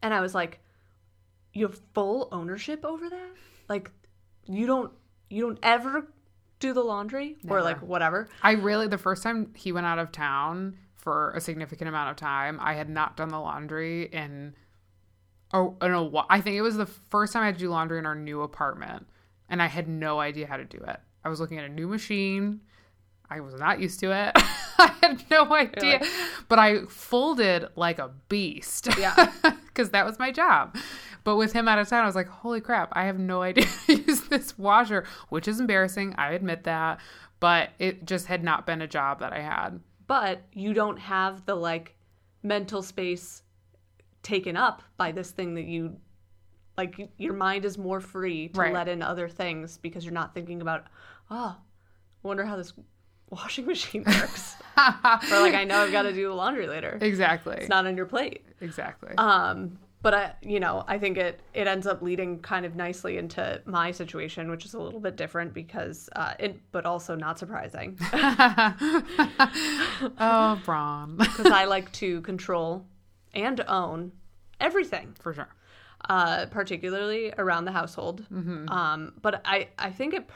and 0.00 0.14
I 0.14 0.20
was 0.20 0.34
like, 0.34 0.60
"You 1.52 1.66
have 1.66 1.80
full 1.94 2.28
ownership 2.32 2.84
over 2.84 3.08
that? 3.08 3.30
Like, 3.68 3.90
you 4.46 4.66
don't 4.66 4.92
you 5.28 5.42
don't 5.42 5.58
ever 5.62 6.08
do 6.58 6.72
the 6.72 6.82
laundry 6.82 7.36
Never. 7.42 7.58
or 7.58 7.62
like 7.62 7.82
whatever?" 7.82 8.28
I 8.42 8.52
really 8.52 8.88
the 8.88 8.98
first 8.98 9.22
time 9.22 9.52
he 9.54 9.72
went 9.72 9.86
out 9.86 9.98
of 9.98 10.12
town 10.12 10.78
for 10.96 11.32
a 11.32 11.40
significant 11.40 11.88
amount 11.88 12.10
of 12.10 12.16
time, 12.16 12.58
I 12.60 12.74
had 12.74 12.88
not 12.88 13.16
done 13.16 13.28
the 13.28 13.40
laundry 13.40 14.04
in 14.04 14.54
oh 15.52 15.76
I 15.80 15.88
don't 15.88 16.12
know 16.12 16.24
I 16.30 16.40
think 16.40 16.56
it 16.56 16.62
was 16.62 16.76
the 16.76 16.86
first 16.86 17.32
time 17.32 17.42
I 17.42 17.46
had 17.46 17.56
to 17.56 17.60
do 17.60 17.68
laundry 17.68 17.98
in 17.98 18.06
our 18.06 18.14
new 18.14 18.42
apartment, 18.42 19.06
and 19.48 19.60
I 19.60 19.66
had 19.66 19.88
no 19.88 20.20
idea 20.20 20.46
how 20.46 20.56
to 20.56 20.64
do 20.64 20.78
it. 20.78 21.00
I 21.24 21.28
was 21.28 21.40
looking 21.40 21.58
at 21.58 21.64
a 21.64 21.68
new 21.68 21.88
machine. 21.88 22.62
I 23.32 23.40
was 23.40 23.54
not 23.54 23.80
used 23.80 23.98
to 24.00 24.12
it. 24.12 24.32
I 24.78 24.92
had 25.00 25.24
no 25.30 25.54
idea. 25.54 26.02
But 26.48 26.58
I 26.58 26.84
folded 26.84 27.66
like 27.76 27.98
a 27.98 28.10
beast. 28.28 28.88
Yeah. 28.98 29.32
Because 29.72 29.88
that 29.92 30.04
was 30.04 30.18
my 30.18 30.30
job. 30.30 30.76
But 31.24 31.36
with 31.36 31.54
him 31.54 31.66
out 31.66 31.78
of 31.78 31.88
town, 31.88 32.02
I 32.02 32.06
was 32.06 32.14
like, 32.14 32.28
holy 32.28 32.60
crap, 32.60 32.90
I 32.92 33.06
have 33.06 33.18
no 33.18 33.40
idea 33.50 33.64
to 33.86 33.94
use 33.94 34.20
this 34.24 34.58
washer, 34.58 35.06
which 35.30 35.48
is 35.48 35.60
embarrassing. 35.60 36.14
I 36.18 36.32
admit 36.32 36.64
that. 36.64 37.00
But 37.40 37.70
it 37.78 38.04
just 38.04 38.26
had 38.26 38.44
not 38.44 38.66
been 38.66 38.82
a 38.82 38.86
job 38.86 39.20
that 39.20 39.32
I 39.32 39.40
had. 39.40 39.80
But 40.06 40.42
you 40.52 40.74
don't 40.74 40.98
have 40.98 41.46
the 41.46 41.54
like 41.54 41.96
mental 42.42 42.82
space 42.82 43.44
taken 44.22 44.58
up 44.58 44.82
by 44.98 45.10
this 45.10 45.30
thing 45.30 45.54
that 45.54 45.64
you 45.64 45.96
like 46.76 47.10
your 47.16 47.32
mind 47.32 47.64
is 47.64 47.78
more 47.78 48.00
free 48.00 48.48
to 48.48 48.60
right. 48.60 48.74
let 48.74 48.88
in 48.88 49.00
other 49.00 49.26
things 49.26 49.78
because 49.78 50.04
you're 50.04 50.12
not 50.12 50.34
thinking 50.34 50.60
about 50.60 50.86
oh 51.30 51.56
I 52.24 52.28
wonder 52.28 52.44
how 52.44 52.56
this 52.56 52.72
washing 53.32 53.66
machine 53.66 54.04
works. 54.06 54.56
or 54.76 55.40
like 55.40 55.54
I 55.54 55.64
know 55.64 55.78
I've 55.78 55.90
got 55.92 56.02
to 56.02 56.12
do 56.12 56.28
the 56.28 56.34
laundry 56.34 56.68
later. 56.68 56.98
Exactly. 57.00 57.56
It's 57.56 57.68
not 57.68 57.86
on 57.86 57.96
your 57.96 58.06
plate. 58.06 58.44
Exactly. 58.60 59.14
Um 59.16 59.78
but 60.02 60.14
I 60.14 60.34
you 60.42 60.60
know, 60.60 60.84
I 60.86 60.98
think 60.98 61.16
it 61.16 61.40
it 61.54 61.66
ends 61.66 61.86
up 61.86 62.02
leading 62.02 62.40
kind 62.40 62.66
of 62.66 62.76
nicely 62.76 63.16
into 63.16 63.62
my 63.64 63.90
situation, 63.90 64.50
which 64.50 64.66
is 64.66 64.74
a 64.74 64.80
little 64.80 65.00
bit 65.00 65.16
different 65.16 65.54
because 65.54 66.10
uh 66.14 66.34
it 66.38 66.60
but 66.72 66.84
also 66.84 67.14
not 67.14 67.38
surprising. 67.38 67.98
oh, 70.18 70.60
Braun. 70.64 71.16
Cuz 71.18 71.46
I 71.46 71.64
like 71.64 71.90
to 71.92 72.20
control 72.20 72.84
and 73.34 73.60
own 73.66 74.12
everything. 74.60 75.14
For 75.20 75.32
sure. 75.32 75.48
Uh 76.08 76.46
particularly 76.46 77.32
around 77.38 77.64
the 77.64 77.72
household. 77.72 78.26
Mm-hmm. 78.30 78.68
Um 78.68 79.14
but 79.22 79.40
I 79.44 79.68
I 79.78 79.90
think 79.90 80.12
it 80.14 80.28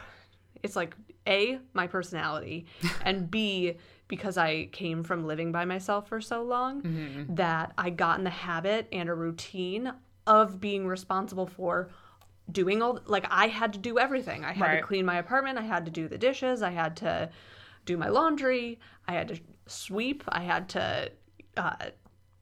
it's 0.63 0.77
like 0.77 0.97
a 1.27 1.59
my 1.75 1.87
personality 1.87 2.67
and 3.05 3.31
b 3.31 3.75
because 4.09 4.37
i 4.37 4.67
came 4.73 5.03
from 5.03 5.27
living 5.27 5.53
by 5.53 5.65
myself 5.65 6.09
for 6.09 6.21
so 6.21 6.43
long 6.43 6.83
mm-hmm. 6.83 7.35
that 7.35 7.73
i 7.77 7.91
got 7.91 8.19
in 8.19 8.25
the 8.25 8.31
habit 8.31 8.89
and 8.93 9.09
a 9.09 9.15
routine 9.15 9.93
of 10.27 10.61
being 10.61 10.87
responsible 10.87 11.47
for 11.47 11.91
doing 12.51 12.83
all 12.83 13.01
like 13.07 13.27
I 13.31 13.49
had 13.49 13.73
to 13.73 13.79
do 13.79 13.99
everything. 13.99 14.45
I 14.45 14.53
had 14.53 14.65
Right. 14.67 14.81
to 14.81 14.87
clean 14.87 15.05
my 15.05 15.17
apartment, 15.17 15.59
I 15.59 15.63
had 15.63 15.85
to 15.87 15.91
do 15.91 16.09
the 16.09 16.19
dishes, 16.19 16.63
I 16.63 16.71
had 16.71 16.97
to 16.99 17.31
do 17.85 17.97
my 17.97 18.09
laundry, 18.09 18.79
I 19.09 19.13
had 19.15 19.29
to 19.29 19.41
sweep, 19.67 20.23
I 20.29 20.43
had 20.43 20.69
to 20.71 21.11
uh, 21.57 21.75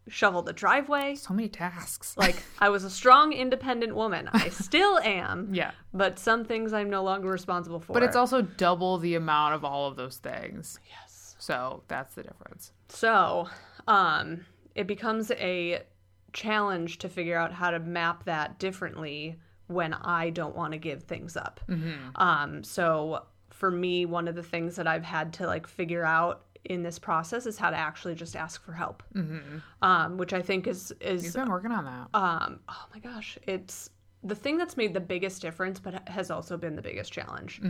shovel 0.08 0.42
the 0.42 0.52
driveway. 0.52 1.14
So 1.14 1.34
many 1.34 1.48
tasks. 1.48 2.16
Like 2.16 2.42
I 2.58 2.68
was 2.68 2.84
a 2.84 2.90
strong, 2.90 3.32
independent 3.32 3.94
woman. 3.94 4.28
I 4.32 4.48
still 4.48 4.98
am. 4.98 5.48
yeah. 5.52 5.72
But 5.92 6.18
some 6.18 6.44
things 6.44 6.72
I'm 6.72 6.90
no 6.90 7.02
longer 7.02 7.28
responsible 7.28 7.80
for. 7.80 7.92
But 7.92 8.02
it's 8.02 8.16
also 8.16 8.42
double 8.42 8.98
the 8.98 9.14
amount 9.14 9.54
of 9.54 9.64
all 9.64 9.86
of 9.86 9.96
those 9.96 10.18
things. 10.18 10.78
yes. 10.88 11.36
So 11.38 11.82
that's 11.88 12.14
the 12.14 12.22
difference. 12.22 12.72
So, 12.88 13.48
um, 13.86 14.46
it 14.74 14.86
becomes 14.86 15.30
a 15.32 15.82
challenge 16.32 16.98
to 16.98 17.08
figure 17.08 17.36
out 17.36 17.52
how 17.52 17.70
to 17.70 17.78
map 17.78 18.24
that 18.24 18.58
differently 18.58 19.36
when 19.66 19.94
I 19.94 20.30
don't 20.30 20.56
want 20.56 20.72
to 20.72 20.78
give 20.78 21.04
things 21.04 21.36
up. 21.36 21.60
Um, 22.16 22.64
so 22.64 23.24
for 23.50 23.70
me, 23.70 24.04
one 24.04 24.26
of 24.26 24.34
the 24.34 24.42
things 24.42 24.76
that 24.76 24.86
I've 24.86 25.04
had 25.04 25.32
to 25.34 25.46
like 25.46 25.66
figure 25.66 26.04
out 26.04 26.43
in 26.64 26.82
this 26.82 26.98
process 26.98 27.46
is 27.46 27.58
how 27.58 27.70
to 27.70 27.76
actually 27.76 28.14
just 28.14 28.34
ask 28.36 28.62
for 28.64 28.72
help, 28.72 29.02
um, 29.82 30.16
which 30.16 30.32
I 30.32 30.42
think 30.42 30.66
is 30.66 30.92
is 31.00 31.24
You've 31.24 31.34
been 31.34 31.50
working 31.50 31.72
on 31.72 31.84
that. 31.84 32.08
um, 32.18 32.60
oh 32.68 32.86
my 32.92 33.00
gosh, 33.00 33.38
it's 33.46 33.90
the 34.22 34.34
thing 34.34 34.56
that's 34.56 34.76
made 34.76 34.94
the 34.94 35.00
biggest 35.00 35.42
difference, 35.42 35.78
but 35.78 36.08
has 36.08 36.30
also 36.30 36.56
been 36.56 36.74
the 36.76 36.82
biggest 36.82 37.12
challenge. 37.12 37.60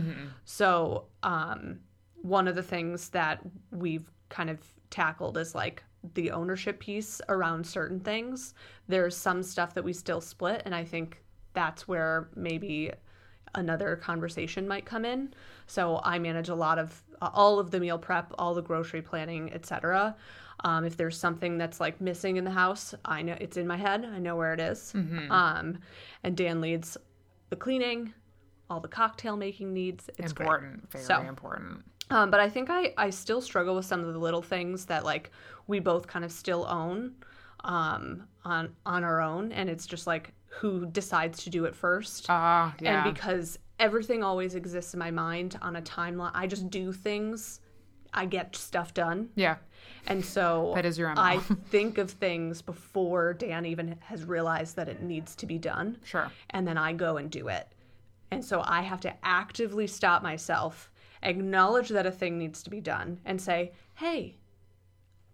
So, 0.45 1.05
um, 1.23 1.79
one 2.21 2.47
of 2.47 2.55
the 2.55 2.63
things 2.63 3.09
that 3.09 3.39
we've 3.71 4.09
kind 4.29 4.49
of 4.49 4.59
tackled 4.89 5.37
is 5.37 5.53
like 5.53 5.83
the 6.13 6.31
ownership 6.31 6.79
piece 6.79 7.21
around 7.29 7.65
certain 7.65 7.99
things. 7.99 8.53
There's 8.87 9.15
some 9.17 9.43
stuff 9.43 9.73
that 9.73 9.83
we 9.83 9.91
still 9.93 10.21
split, 10.21 10.61
and 10.65 10.73
I 10.73 10.83
think 10.85 11.21
that's 11.53 11.87
where 11.87 12.29
maybe 12.35 12.91
another 13.55 13.95
conversation 13.95 14.67
might 14.67 14.85
come 14.85 15.05
in. 15.05 15.33
So 15.67 15.99
I 16.03 16.19
manage 16.19 16.49
a 16.49 16.55
lot 16.55 16.77
of 16.79 17.01
uh, 17.21 17.29
all 17.33 17.59
of 17.59 17.71
the 17.71 17.79
meal 17.79 17.97
prep, 17.97 18.31
all 18.37 18.53
the 18.53 18.61
grocery 18.61 19.01
planning, 19.01 19.51
etc. 19.53 20.15
Um, 20.63 20.85
if 20.85 20.95
there's 20.97 21.17
something 21.17 21.57
that's 21.57 21.79
like 21.79 21.99
missing 21.99 22.37
in 22.37 22.43
the 22.43 22.51
house, 22.51 22.93
I 23.03 23.21
know 23.21 23.35
it's 23.39 23.57
in 23.57 23.67
my 23.67 23.77
head. 23.77 24.05
I 24.05 24.19
know 24.19 24.35
where 24.35 24.53
it 24.53 24.59
is. 24.59 24.93
Um, 25.29 25.79
and 26.23 26.35
Dan 26.37 26.61
leads 26.61 26.97
the 27.49 27.55
cleaning, 27.55 28.13
all 28.69 28.79
the 28.79 28.87
cocktail 28.87 29.35
making 29.37 29.73
needs. 29.73 30.09
It's 30.17 30.33
great. 30.33 30.45
important. 30.47 30.91
Very 30.91 31.03
So- 31.03 31.21
important. 31.21 31.83
Um, 32.11 32.29
but 32.29 32.39
I 32.39 32.49
think 32.49 32.69
I, 32.69 32.93
I 32.97 33.09
still 33.09 33.41
struggle 33.41 33.75
with 33.75 33.85
some 33.85 34.01
of 34.03 34.13
the 34.13 34.19
little 34.19 34.43
things 34.43 34.85
that 34.85 35.03
like 35.03 35.31
we 35.65 35.79
both 35.79 36.05
kind 36.05 36.23
of 36.23 36.31
still 36.31 36.63
own 36.69 37.15
um, 37.63 38.27
on 38.43 38.75
on 38.85 39.03
our 39.03 39.21
own, 39.21 39.51
and 39.51 39.69
it's 39.69 39.87
just 39.87 40.05
like 40.05 40.31
who 40.59 40.85
decides 40.85 41.43
to 41.43 41.49
do 41.49 41.65
it 41.65 41.75
first. 41.75 42.25
Ah, 42.29 42.73
yeah. 42.79 43.03
And 43.05 43.13
because 43.13 43.59
everything 43.79 44.23
always 44.23 44.55
exists 44.55 44.93
in 44.93 44.99
my 44.99 45.11
mind 45.11 45.57
on 45.61 45.75
a 45.75 45.81
timeline, 45.81 46.31
I 46.33 46.47
just 46.47 46.69
do 46.69 46.91
things. 46.91 47.59
I 48.13 48.25
get 48.25 48.55
stuff 48.55 48.93
done, 48.93 49.27
yeah. 49.35 49.57
and 50.07 50.23
so 50.23 50.71
That 50.73 50.85
is 50.85 50.97
your 50.97 51.13
MO. 51.13 51.21
I 51.21 51.37
think 51.39 51.97
of 51.97 52.09
things 52.09 52.61
before 52.61 53.33
Dan 53.33 53.65
even 53.65 53.97
has 53.99 54.23
realized 54.23 54.77
that 54.77 54.87
it 54.87 55.01
needs 55.01 55.35
to 55.35 55.45
be 55.45 55.57
done 55.57 55.97
Sure. 56.05 56.31
and 56.51 56.65
then 56.65 56.77
I 56.77 56.93
go 56.93 57.17
and 57.17 57.29
do 57.29 57.49
it. 57.49 57.67
And 58.31 58.43
so 58.45 58.63
I 58.65 58.83
have 58.83 59.01
to 59.01 59.13
actively 59.21 59.85
stop 59.85 60.23
myself, 60.23 60.89
acknowledge 61.23 61.89
that 61.89 62.05
a 62.05 62.11
thing 62.11 62.37
needs 62.37 62.63
to 62.63 62.69
be 62.69 62.79
done, 62.79 63.19
and 63.25 63.41
say, 63.41 63.73
hey, 63.95 64.37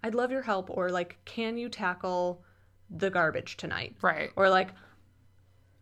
I'd 0.03 0.15
love 0.15 0.31
your 0.31 0.41
help. 0.41 0.71
Or, 0.71 0.89
like, 0.89 1.19
can 1.25 1.57
you 1.59 1.69
tackle 1.69 2.43
the 2.89 3.11
garbage 3.11 3.57
tonight? 3.57 3.95
Right. 4.01 4.31
Or, 4.35 4.49
like, 4.49 4.69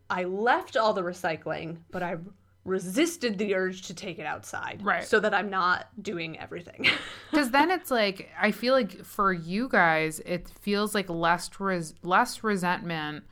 I 0.09 0.23
left 0.23 0.75
all 0.75 0.93
the 0.93 1.01
recycling, 1.01 1.77
but 1.91 2.03
I 2.03 2.17
resisted 2.65 3.37
the 3.37 3.55
urge 3.55 3.83
to 3.83 3.93
take 3.93 4.19
it 4.19 4.25
outside. 4.25 4.81
Right. 4.83 5.03
So 5.03 5.19
that 5.19 5.33
I'm 5.33 5.49
not 5.49 5.87
doing 6.01 6.39
everything. 6.39 6.87
Because 7.31 7.51
then 7.51 7.69
it's 7.69 7.91
like 7.91 8.31
I 8.41 8.51
feel 8.51 8.73
like 8.73 9.05
for 9.05 9.31
you 9.31 9.69
guys, 9.69 10.19
it 10.25 10.49
feels 10.49 10.95
like 10.95 11.09
less 11.09 11.47
res- 11.59 11.93
less 12.01 12.43
resentment 12.43 13.23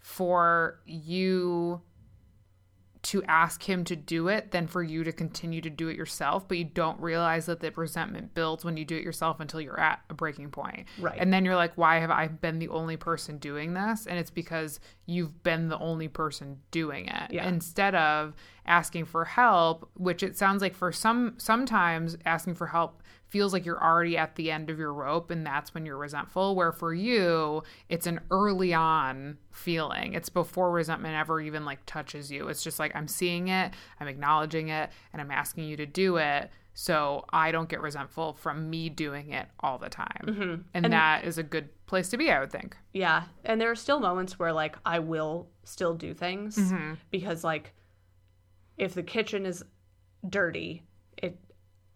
for 0.00 0.80
you 0.84 1.80
to 3.06 3.22
ask 3.24 3.62
him 3.62 3.84
to 3.84 3.94
do 3.94 4.26
it 4.26 4.50
than 4.50 4.66
for 4.66 4.82
you 4.82 5.04
to 5.04 5.12
continue 5.12 5.60
to 5.60 5.70
do 5.70 5.86
it 5.88 5.96
yourself. 5.96 6.48
But 6.48 6.58
you 6.58 6.64
don't 6.64 7.00
realize 7.00 7.46
that 7.46 7.60
the 7.60 7.70
resentment 7.70 8.34
builds 8.34 8.64
when 8.64 8.76
you 8.76 8.84
do 8.84 8.96
it 8.96 9.04
yourself 9.04 9.38
until 9.38 9.60
you're 9.60 9.78
at 9.78 10.00
a 10.10 10.14
breaking 10.14 10.50
point. 10.50 10.86
Right. 10.98 11.16
And 11.16 11.32
then 11.32 11.44
you're 11.44 11.54
like, 11.54 11.72
why 11.76 12.00
have 12.00 12.10
I 12.10 12.26
been 12.26 12.58
the 12.58 12.68
only 12.68 12.96
person 12.96 13.38
doing 13.38 13.74
this? 13.74 14.06
And 14.06 14.18
it's 14.18 14.30
because 14.30 14.80
you've 15.06 15.42
been 15.44 15.68
the 15.68 15.78
only 15.78 16.08
person 16.08 16.58
doing 16.72 17.06
it 17.06 17.30
Yeah. 17.32 17.46
instead 17.48 17.94
of 17.94 18.34
asking 18.66 19.04
for 19.04 19.24
help, 19.24 19.88
which 19.94 20.24
it 20.24 20.36
sounds 20.36 20.60
like 20.60 20.74
for 20.74 20.90
some 20.90 21.34
sometimes 21.38 22.16
asking 22.26 22.56
for 22.56 22.66
help 22.66 23.02
feels 23.28 23.52
like 23.52 23.64
you're 23.66 23.82
already 23.82 24.16
at 24.16 24.36
the 24.36 24.50
end 24.50 24.70
of 24.70 24.78
your 24.78 24.92
rope 24.92 25.30
and 25.30 25.44
that's 25.46 25.74
when 25.74 25.84
you're 25.84 25.96
resentful. 25.98 26.54
Where 26.54 26.72
for 26.72 26.94
you 26.94 27.62
it's 27.88 28.06
an 28.06 28.20
early 28.30 28.72
on 28.72 29.38
feeling. 29.50 30.14
It's 30.14 30.28
before 30.28 30.70
resentment 30.70 31.14
ever 31.16 31.40
even 31.40 31.64
like 31.64 31.80
touches 31.86 32.30
you. 32.30 32.48
It's 32.48 32.62
just 32.62 32.78
like 32.78 32.94
i'm 32.94 33.08
seeing 33.08 33.48
it 33.48 33.72
i'm 34.00 34.08
acknowledging 34.08 34.68
it 34.68 34.90
and 35.12 35.20
i'm 35.20 35.30
asking 35.30 35.64
you 35.64 35.76
to 35.78 35.86
do 35.86 36.16
it. 36.18 36.50
So 36.74 37.24
i 37.30 37.50
don't 37.50 37.68
get 37.68 37.80
resentful 37.80 38.34
from 38.34 38.70
me 38.70 38.88
doing 38.90 39.30
it 39.32 39.46
all 39.60 39.78
the 39.78 39.88
time. 39.88 40.64
And, 40.74 40.92
that 40.92 41.24
is 41.24 41.38
a 41.38 41.42
good 41.42 41.68
place 41.86 42.08
to 42.10 42.16
be 42.16 42.30
i 42.30 42.38
would 42.40 42.52
think. 42.52 42.76
Yeah, 42.92 43.24
and 43.44 43.60
there 43.60 43.70
are 43.70 43.76
still 43.76 43.98
moments 44.00 44.38
where 44.38 44.52
like 44.52 44.76
I 44.86 44.98
will 45.00 45.48
still 45.64 45.94
do 45.94 46.14
things 46.14 46.56
Mm-hmm. 46.56 46.94
because 47.10 47.42
like 47.44 47.72
if 48.76 48.94
the 48.94 49.02
kitchen 49.02 49.46
is 49.46 49.64
dirty, 50.28 50.82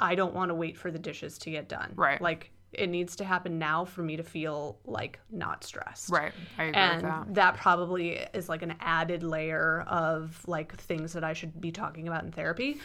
I 0.00 0.14
don't 0.16 0.34
want 0.34 0.48
to 0.48 0.54
wait 0.54 0.76
for 0.76 0.90
the 0.90 0.98
dishes 0.98 1.38
to 1.38 1.50
get 1.50 1.68
done. 1.68 1.92
Right. 1.94 2.20
Like 2.20 2.50
it 2.72 2.86
needs 2.88 3.16
to 3.16 3.24
happen 3.24 3.58
now 3.58 3.84
for 3.84 4.00
me 4.02 4.16
to 4.16 4.22
feel 4.22 4.78
like 4.84 5.18
not 5.28 5.64
stressed. 5.64 6.08
right 6.08 6.30
i 6.56 6.62
agree 6.64 6.80
And 6.80 7.02
with 7.02 7.10
that 7.10 7.34
that 7.34 7.56
probably 7.56 8.10
is 8.32 8.48
like 8.48 8.62
an 8.62 8.76
added 8.78 9.24
layer 9.24 9.80
of 9.88 10.40
like 10.46 10.76
things 10.76 11.12
that 11.14 11.24
I 11.24 11.32
should 11.32 11.60
be 11.60 11.72
talking 11.72 12.06
about 12.06 12.22
in 12.22 12.30
therapy. 12.30 12.80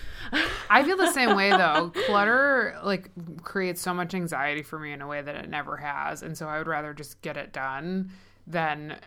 I 0.72 0.84
feel 0.84 0.98
the 0.98 1.12
same 1.12 1.36
way 1.36 1.52
though. 1.52 1.92
Clutter 2.08 2.76
like 2.84 3.12
creates 3.44 3.80
so 3.80 3.94
much 3.94 4.16
anxiety 4.16 4.64
for 4.64 4.80
me 4.80 4.92
in 4.92 5.04
a 5.04 5.08
way 5.08 5.22
that 5.22 5.36
it 5.36 5.50
never 5.50 5.78
has, 5.78 6.24
and 6.24 6.36
so 6.36 6.48
I 6.48 6.58
would 6.58 6.68
rather 6.68 6.92
just 6.96 7.22
get 7.22 7.38
it 7.38 7.54
done 7.54 8.10
than 8.48 8.98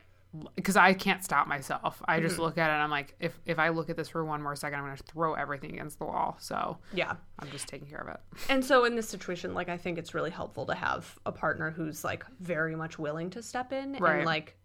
because 0.56 0.76
I 0.76 0.92
can't 0.92 1.24
stop 1.24 1.46
myself. 1.46 2.02
I 2.06 2.20
just 2.20 2.34
mm-hmm. 2.34 2.42
look 2.42 2.58
at 2.58 2.70
it 2.70 2.74
and 2.74 2.82
I'm 2.82 2.90
like, 2.90 3.14
if 3.18 3.38
if 3.46 3.58
I 3.58 3.70
look 3.70 3.88
at 3.88 3.96
this 3.96 4.08
for 4.08 4.24
one 4.24 4.42
more 4.42 4.54
second, 4.54 4.78
I'm 4.78 4.84
gonna 4.84 4.96
throw 4.96 5.34
everything 5.34 5.72
against 5.72 5.98
the 5.98 6.04
wall. 6.04 6.36
So 6.38 6.78
yeah. 6.92 7.14
I'm 7.38 7.50
just 7.50 7.66
taking 7.66 7.88
care 7.88 8.00
of 8.00 8.08
it. 8.08 8.20
And 8.50 8.64
so 8.64 8.84
in 8.84 8.94
this 8.94 9.08
situation, 9.08 9.54
like 9.54 9.68
I 9.68 9.76
think 9.76 9.98
it's 9.98 10.14
really 10.14 10.30
helpful 10.30 10.66
to 10.66 10.74
have 10.74 11.18
a 11.24 11.32
partner 11.32 11.70
who's 11.70 12.04
like 12.04 12.24
very 12.40 12.76
much 12.76 12.98
willing 12.98 13.30
to 13.30 13.42
step 13.42 13.72
in 13.72 13.92
Right. 13.94 14.16
and 14.16 14.26
like 14.26 14.56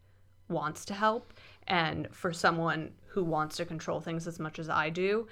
wants 0.49 0.85
to 0.85 0.93
help. 0.93 1.33
And 1.67 2.07
for 2.11 2.33
someone 2.33 2.91
who 3.07 3.23
wants 3.23 3.55
to 3.57 3.65
control 3.65 4.01
things 4.01 4.27
as 4.27 4.39
much 4.39 4.59
as 4.59 4.67
I 4.67 4.89
do, 4.89 5.27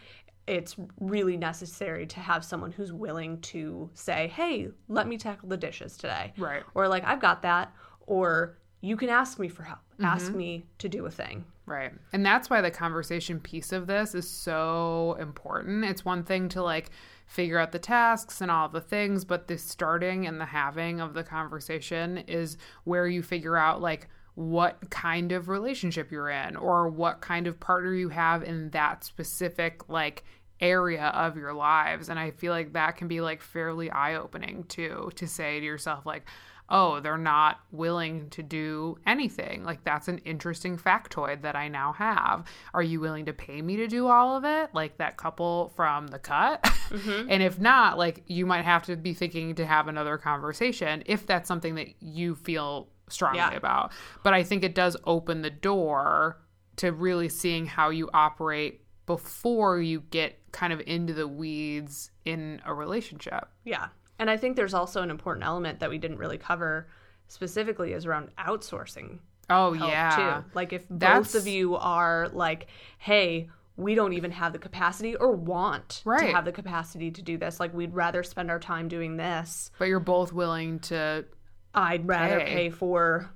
it's 0.47 0.75
really 0.99 1.37
necessary 1.37 2.05
to 2.07 2.19
have 2.19 2.43
someone 2.43 2.71
who's 2.71 2.91
willing 2.91 3.39
to 3.41 3.89
say, 3.93 4.27
"Hey, 4.27 4.69
let 4.87 5.07
me 5.07 5.17
tackle 5.17 5.49
the 5.49 5.57
dishes 5.57 5.97
today." 5.97 6.33
Right. 6.37 6.63
Or 6.73 6.87
like, 6.87 7.03
"I've 7.03 7.19
got 7.19 7.41
that." 7.43 7.73
Or 8.07 8.57
you 8.81 8.97
can 8.97 9.09
ask 9.09 9.39
me 9.39 9.47
for 9.47 9.63
help. 9.63 9.79
Ask 10.01 10.27
mm-hmm. 10.27 10.37
me 10.37 10.65
to 10.79 10.89
do 10.89 11.05
a 11.05 11.11
thing. 11.11 11.45
Right. 11.67 11.91
And 12.11 12.25
that's 12.25 12.49
why 12.49 12.61
the 12.61 12.71
conversation 12.71 13.39
piece 13.39 13.71
of 13.71 13.87
this 13.87 14.15
is 14.15 14.27
so 14.27 15.15
important. 15.19 15.85
It's 15.85 16.03
one 16.03 16.23
thing 16.23 16.49
to 16.49 16.63
like 16.63 16.89
figure 17.27 17.59
out 17.59 17.71
the 17.71 17.79
tasks 17.79 18.41
and 18.41 18.49
all 18.49 18.67
the 18.67 18.81
things, 18.81 19.23
but 19.23 19.47
the 19.47 19.57
starting 19.57 20.25
and 20.25 20.41
the 20.41 20.45
having 20.45 20.99
of 20.99 21.13
the 21.13 21.23
conversation 21.23 22.17
is 22.27 22.57
where 22.83 23.07
you 23.07 23.21
figure 23.21 23.55
out 23.55 23.81
like 23.81 24.09
what 24.33 24.89
kind 24.89 25.31
of 25.31 25.47
relationship 25.47 26.11
you're 26.11 26.29
in 26.29 26.55
or 26.55 26.89
what 26.89 27.21
kind 27.21 27.47
of 27.47 27.59
partner 27.59 27.93
you 27.93 28.09
have 28.09 28.43
in 28.43 28.69
that 28.71 29.03
specific 29.03 29.87
like 29.87 30.23
area 30.59 31.07
of 31.07 31.35
your 31.35 31.53
lives 31.53 32.07
and 32.07 32.19
i 32.19 32.29
feel 32.31 32.53
like 32.53 32.71
that 32.73 32.95
can 32.95 33.07
be 33.07 33.19
like 33.19 33.41
fairly 33.41 33.89
eye-opening 33.89 34.63
too 34.65 35.11
to 35.15 35.27
say 35.27 35.59
to 35.59 35.65
yourself 35.65 36.05
like 36.05 36.23
oh, 36.71 36.99
they're 37.01 37.17
not 37.17 37.59
willing 37.71 38.29
to 38.31 38.41
do 38.41 38.97
anything. 39.05 39.63
Like, 39.63 39.83
that's 39.83 40.07
an 40.07 40.19
interesting 40.19 40.77
factoid 40.77 41.41
that 41.41 41.55
I 41.55 41.67
now 41.67 41.91
have. 41.93 42.45
Are 42.73 42.81
you 42.81 42.99
willing 43.01 43.25
to 43.25 43.33
pay 43.33 43.61
me 43.61 43.75
to 43.75 43.87
do 43.87 44.07
all 44.07 44.37
of 44.37 44.45
it? 44.45 44.69
Like 44.73 44.97
that 44.97 45.17
couple 45.17 45.73
from 45.75 46.07
the 46.07 46.19
cut? 46.19 46.63
Mm-hmm. 46.91 47.29
and 47.29 47.41
if 47.41 47.57
not, 47.57 47.97
like, 47.97 48.21
you 48.27 48.45
might 48.45 48.65
have 48.65 48.83
to 48.87 48.97
be 48.97 49.13
thinking 49.13 49.55
to 49.55 49.65
have 49.65 49.87
another 49.87 50.17
conversation 50.17 51.03
if 51.05 51.25
that's 51.25 51.47
something 51.47 51.75
that 51.75 51.87
you 52.01 52.35
feel 52.35 52.89
strongly 53.07 53.37
Yeah. 53.37 53.53
about. 53.55 53.93
But 54.23 54.33
I 54.33 54.43
think 54.43 54.65
it 54.65 54.75
does 54.75 54.97
open 55.05 55.41
the 55.41 55.49
door 55.49 56.41
to 56.77 56.91
really 56.91 57.29
seeing 57.29 57.65
how 57.65 57.91
you 57.91 58.09
operate 58.13 58.81
before 59.05 59.79
you 59.79 60.01
get 60.09 60.37
kind 60.51 60.73
of 60.73 60.81
into 60.85 61.13
the 61.13 61.29
weeds 61.29 62.11
in 62.25 62.61
a 62.65 62.73
relationship. 62.73 63.47
Yeah. 63.63 63.87
And 64.21 64.29
I 64.29 64.37
think 64.37 64.55
there's 64.55 64.75
also 64.75 65.01
an 65.01 65.09
important 65.09 65.43
element 65.45 65.79
that 65.79 65.89
we 65.89 65.97
didn't 65.97 66.19
really 66.19 66.37
cover 66.37 66.87
specifically 67.27 67.91
is 67.93 68.05
around 68.05 68.29
outsourcing 68.37 69.17
Oh 69.49 69.73
yeah. 69.73 70.41
too. 70.43 70.49
Like 70.53 70.71
if 70.73 70.85
That's- 70.89 71.33
both 71.33 71.41
of 71.41 71.47
you 71.47 71.75
are 71.75 72.29
like, 72.31 72.67
hey, 72.99 73.49
we 73.77 73.95
don't 73.95 74.13
even 74.13 74.29
have 74.31 74.53
the 74.53 74.59
capacity 74.59 75.15
or 75.15 75.31
want 75.31 76.03
Right. 76.05 76.27
to 76.27 76.31
have 76.33 76.45
the 76.45 76.51
capacity 76.51 77.09
to 77.09 77.21
do 77.23 77.37
this. 77.37 77.59
Like 77.59 77.73
we'd 77.73 77.93
rather 77.95 78.21
spend 78.21 78.51
our 78.51 78.59
time 78.59 78.87
doing 78.87 79.17
this. 79.17 79.71
But 79.79 79.87
you're 79.87 79.99
both 79.99 80.31
willing 80.31 80.79
to 80.81 81.25
I'd 81.73 82.07
rather 82.07 82.39
Pay. 82.41 82.45
pay 82.45 82.69
for 82.69 83.31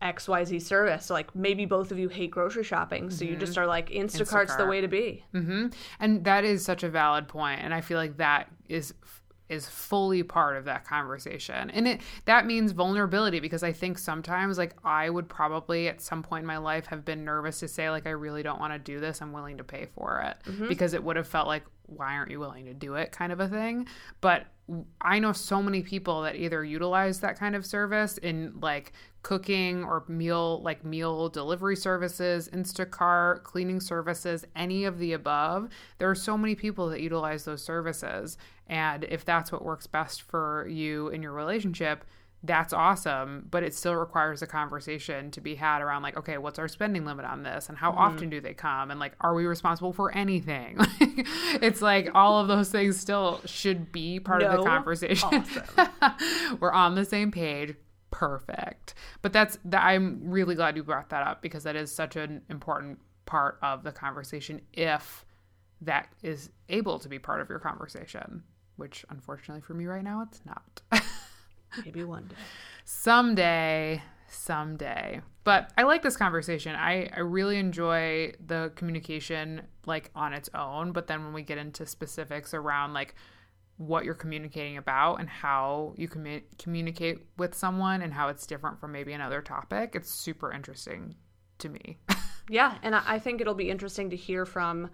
XYZ 0.00 0.62
service. 0.62 1.10
Like 1.10 1.34
maybe 1.34 1.66
both 1.66 1.92
of 1.92 1.98
you 1.98 2.08
hate 2.08 2.30
grocery 2.30 2.64
shopping, 2.64 3.10
so 3.10 3.24
you 3.24 3.32
Mm-hmm. 3.32 3.40
just 3.40 3.58
are 3.58 3.66
like 3.66 3.90
Instacart's 3.90 4.56
the 4.56 4.66
way 4.66 4.80
to 4.80 4.88
be. 4.88 5.24
hmm 5.32 5.66
And 6.00 6.24
that 6.24 6.44
is 6.44 6.64
such 6.64 6.82
a 6.82 6.88
valid 6.88 7.28
point, 7.28 7.60
and 7.62 7.74
I 7.74 7.82
feel 7.82 7.98
like 7.98 8.16
that 8.16 8.48
is 8.68 8.94
is 9.52 9.68
fully 9.68 10.22
part 10.22 10.56
of 10.56 10.64
that 10.64 10.84
conversation. 10.84 11.70
And 11.70 11.86
it 11.86 12.00
that 12.24 12.46
means 12.46 12.72
vulnerability 12.72 13.38
because 13.38 13.62
I 13.62 13.72
think 13.72 13.98
sometimes 13.98 14.58
like 14.58 14.74
I 14.84 15.10
would 15.10 15.28
probably 15.28 15.88
at 15.88 16.00
some 16.00 16.22
point 16.22 16.42
in 16.42 16.46
my 16.46 16.58
life 16.58 16.86
have 16.86 17.04
been 17.04 17.24
nervous 17.24 17.60
to 17.60 17.68
say 17.68 17.90
like 17.90 18.06
I 18.06 18.10
really 18.10 18.42
don't 18.42 18.58
want 18.58 18.72
to 18.72 18.78
do 18.78 18.98
this. 18.98 19.20
I'm 19.20 19.32
willing 19.32 19.58
to 19.58 19.64
pay 19.64 19.86
for 19.94 20.20
it 20.22 20.50
mm-hmm. 20.50 20.68
because 20.68 20.94
it 20.94 21.04
would 21.04 21.16
have 21.16 21.28
felt 21.28 21.46
like 21.46 21.64
why 21.86 22.14
aren't 22.14 22.30
you 22.30 22.40
willing 22.40 22.64
to 22.66 22.74
do 22.74 22.94
it 22.94 23.12
kind 23.12 23.32
of 23.32 23.40
a 23.40 23.48
thing. 23.48 23.86
But 24.20 24.46
I 25.00 25.18
know 25.18 25.32
so 25.32 25.62
many 25.62 25.82
people 25.82 26.22
that 26.22 26.36
either 26.36 26.64
utilize 26.64 27.20
that 27.20 27.38
kind 27.38 27.54
of 27.54 27.66
service 27.66 28.16
in 28.18 28.54
like 28.60 28.92
cooking 29.22 29.84
or 29.84 30.04
meal 30.08 30.62
like 30.62 30.84
meal 30.84 31.28
delivery 31.28 31.76
services, 31.76 32.48
Instacart, 32.48 33.42
cleaning 33.42 33.80
services, 33.80 34.44
any 34.56 34.84
of 34.84 34.98
the 34.98 35.12
above. 35.12 35.68
There 35.98 36.08
are 36.08 36.14
so 36.14 36.38
many 36.38 36.54
people 36.54 36.88
that 36.88 37.00
utilize 37.00 37.44
those 37.44 37.62
services 37.62 38.38
and 38.72 39.04
if 39.04 39.24
that's 39.24 39.52
what 39.52 39.62
works 39.64 39.86
best 39.86 40.22
for 40.22 40.66
you 40.68 41.08
in 41.08 41.22
your 41.22 41.32
relationship, 41.32 42.04
that's 42.44 42.72
awesome, 42.72 43.46
but 43.50 43.62
it 43.62 43.72
still 43.74 43.94
requires 43.94 44.42
a 44.42 44.46
conversation 44.48 45.30
to 45.30 45.40
be 45.40 45.54
had 45.54 45.80
around 45.80 46.02
like, 46.02 46.16
okay, 46.16 46.38
what's 46.38 46.58
our 46.58 46.66
spending 46.66 47.04
limit 47.04 47.24
on 47.24 47.42
this 47.44 47.68
and 47.68 47.78
how 47.78 47.90
Mm-hmm. 47.92 48.00
often 48.00 48.30
do 48.30 48.40
they 48.40 48.54
come 48.54 48.90
and 48.90 48.98
like 48.98 49.12
are 49.20 49.34
we 49.34 49.44
responsible 49.46 49.92
for 49.92 50.10
anything? 50.12 50.76
it's 51.62 51.80
like 51.82 52.10
all 52.14 52.40
of 52.40 52.48
those 52.48 52.70
things 52.70 52.98
still 52.98 53.40
should 53.44 53.92
be 53.92 54.18
part 54.18 54.42
of 54.42 54.50
the 54.50 54.56
No. 54.56 54.64
conversation. 54.64 55.44
We're 56.60 56.72
on 56.72 56.94
the 56.96 57.04
same 57.04 57.30
page. 57.30 57.74
Perfect. 58.10 58.94
But 59.22 59.32
that's 59.32 59.58
that 59.66 59.84
I'm 59.84 60.20
really 60.24 60.54
glad 60.54 60.76
you 60.76 60.82
brought 60.82 61.10
that 61.10 61.26
up 61.26 61.42
because 61.42 61.62
that 61.64 61.76
is 61.76 61.94
such 61.94 62.16
an 62.16 62.42
important 62.50 62.98
part 63.26 63.58
of 63.62 63.84
the 63.84 63.92
conversation 63.92 64.60
if 64.72 65.24
that 65.80 66.08
is 66.22 66.50
able 66.68 66.98
to 66.98 67.08
be 67.08 67.18
part 67.18 67.40
of 67.40 67.48
your 67.48 67.58
conversation, 67.58 68.42
which 68.76 69.04
unfortunately 69.10 69.60
for 69.60 69.74
me 69.74 69.86
right 69.86 70.04
now 70.04 70.22
it's 70.22 70.40
not. 70.44 71.02
Maybe 71.84 72.04
one 72.04 72.26
day. 72.26 72.36
someday 72.84 74.02
someday 74.26 75.20
but 75.44 75.70
i 75.78 75.82
like 75.82 76.02
this 76.02 76.16
conversation 76.16 76.74
i 76.74 77.08
i 77.14 77.20
really 77.20 77.58
enjoy 77.58 78.32
the 78.46 78.72
communication 78.76 79.60
like 79.86 80.10
on 80.14 80.32
its 80.32 80.48
own 80.54 80.90
but 80.92 81.06
then 81.06 81.22
when 81.24 81.32
we 81.32 81.42
get 81.42 81.58
into 81.58 81.84
specifics 81.86 82.54
around 82.54 82.92
like 82.94 83.14
what 83.76 84.04
you're 84.04 84.14
communicating 84.14 84.76
about 84.78 85.16
and 85.16 85.28
how 85.28 85.92
you 85.96 86.08
commu- 86.08 86.42
communicate 86.58 87.18
with 87.36 87.54
someone 87.54 88.00
and 88.02 88.12
how 88.12 88.28
it's 88.28 88.46
different 88.46 88.78
from 88.80 88.90
maybe 88.92 89.12
another 89.12 89.40
topic 89.42 89.92
it's 89.94 90.10
super 90.10 90.50
interesting 90.52 91.14
to 91.58 91.68
me 91.68 91.98
Yeah, 92.50 92.76
and 92.82 92.94
I 92.96 93.02
I 93.06 93.18
think 93.20 93.40
it'll 93.40 93.54
be 93.54 93.70
interesting 93.70 94.10
to 94.10 94.16
hear 94.16 94.44
from 94.44 94.90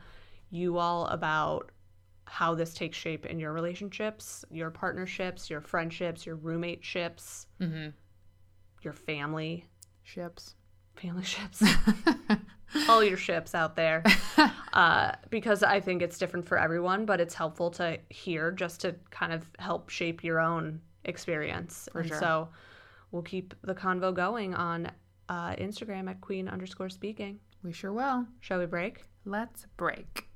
you 0.50 0.76
all 0.78 1.06
about 1.06 1.70
how 2.28 2.54
this 2.54 2.74
takes 2.74 2.96
shape 2.96 3.26
in 3.26 3.38
your 3.38 3.52
relationships, 3.52 4.44
your 4.50 4.70
partnerships, 4.70 5.50
your 5.50 5.60
friendships, 5.60 6.26
your 6.26 6.36
roommateships, 6.36 7.46
mm-hmm. 7.60 7.88
your 8.82 8.92
family, 8.92 9.64
ships 10.02 10.54
family 10.98 11.24
ships, 11.24 11.62
all 12.88 13.02
your 13.02 13.16
ships 13.16 13.54
out 13.54 13.76
there. 13.76 14.02
Uh, 14.74 15.12
because 15.30 15.64
I 15.64 15.80
think 15.80 16.02
it's 16.02 16.18
different 16.18 16.46
for 16.46 16.56
everyone, 16.56 17.04
but 17.04 17.20
it's 17.20 17.34
helpful 17.34 17.68
to 17.72 17.98
hear 18.10 18.52
just 18.52 18.82
to 18.82 18.94
kind 19.10 19.32
of 19.32 19.50
help 19.58 19.88
shape 19.88 20.22
your 20.22 20.38
own 20.38 20.80
experience. 21.04 21.88
and 21.96 22.06
sure. 22.06 22.20
so 22.20 22.48
we'll 23.10 23.22
keep 23.22 23.54
the 23.62 23.74
convo 23.74 24.14
going 24.14 24.54
on 24.54 24.92
uh, 25.28 25.56
Instagram 25.56 26.08
at 26.08 26.20
queen 26.20 26.46
underscore 26.46 26.90
speaking. 26.90 27.40
we 27.64 27.72
sure 27.72 27.92
will 27.92 28.24
Shall 28.38 28.60
we 28.60 28.66
break? 28.66 29.02
let's 29.24 29.66
break 29.76 30.27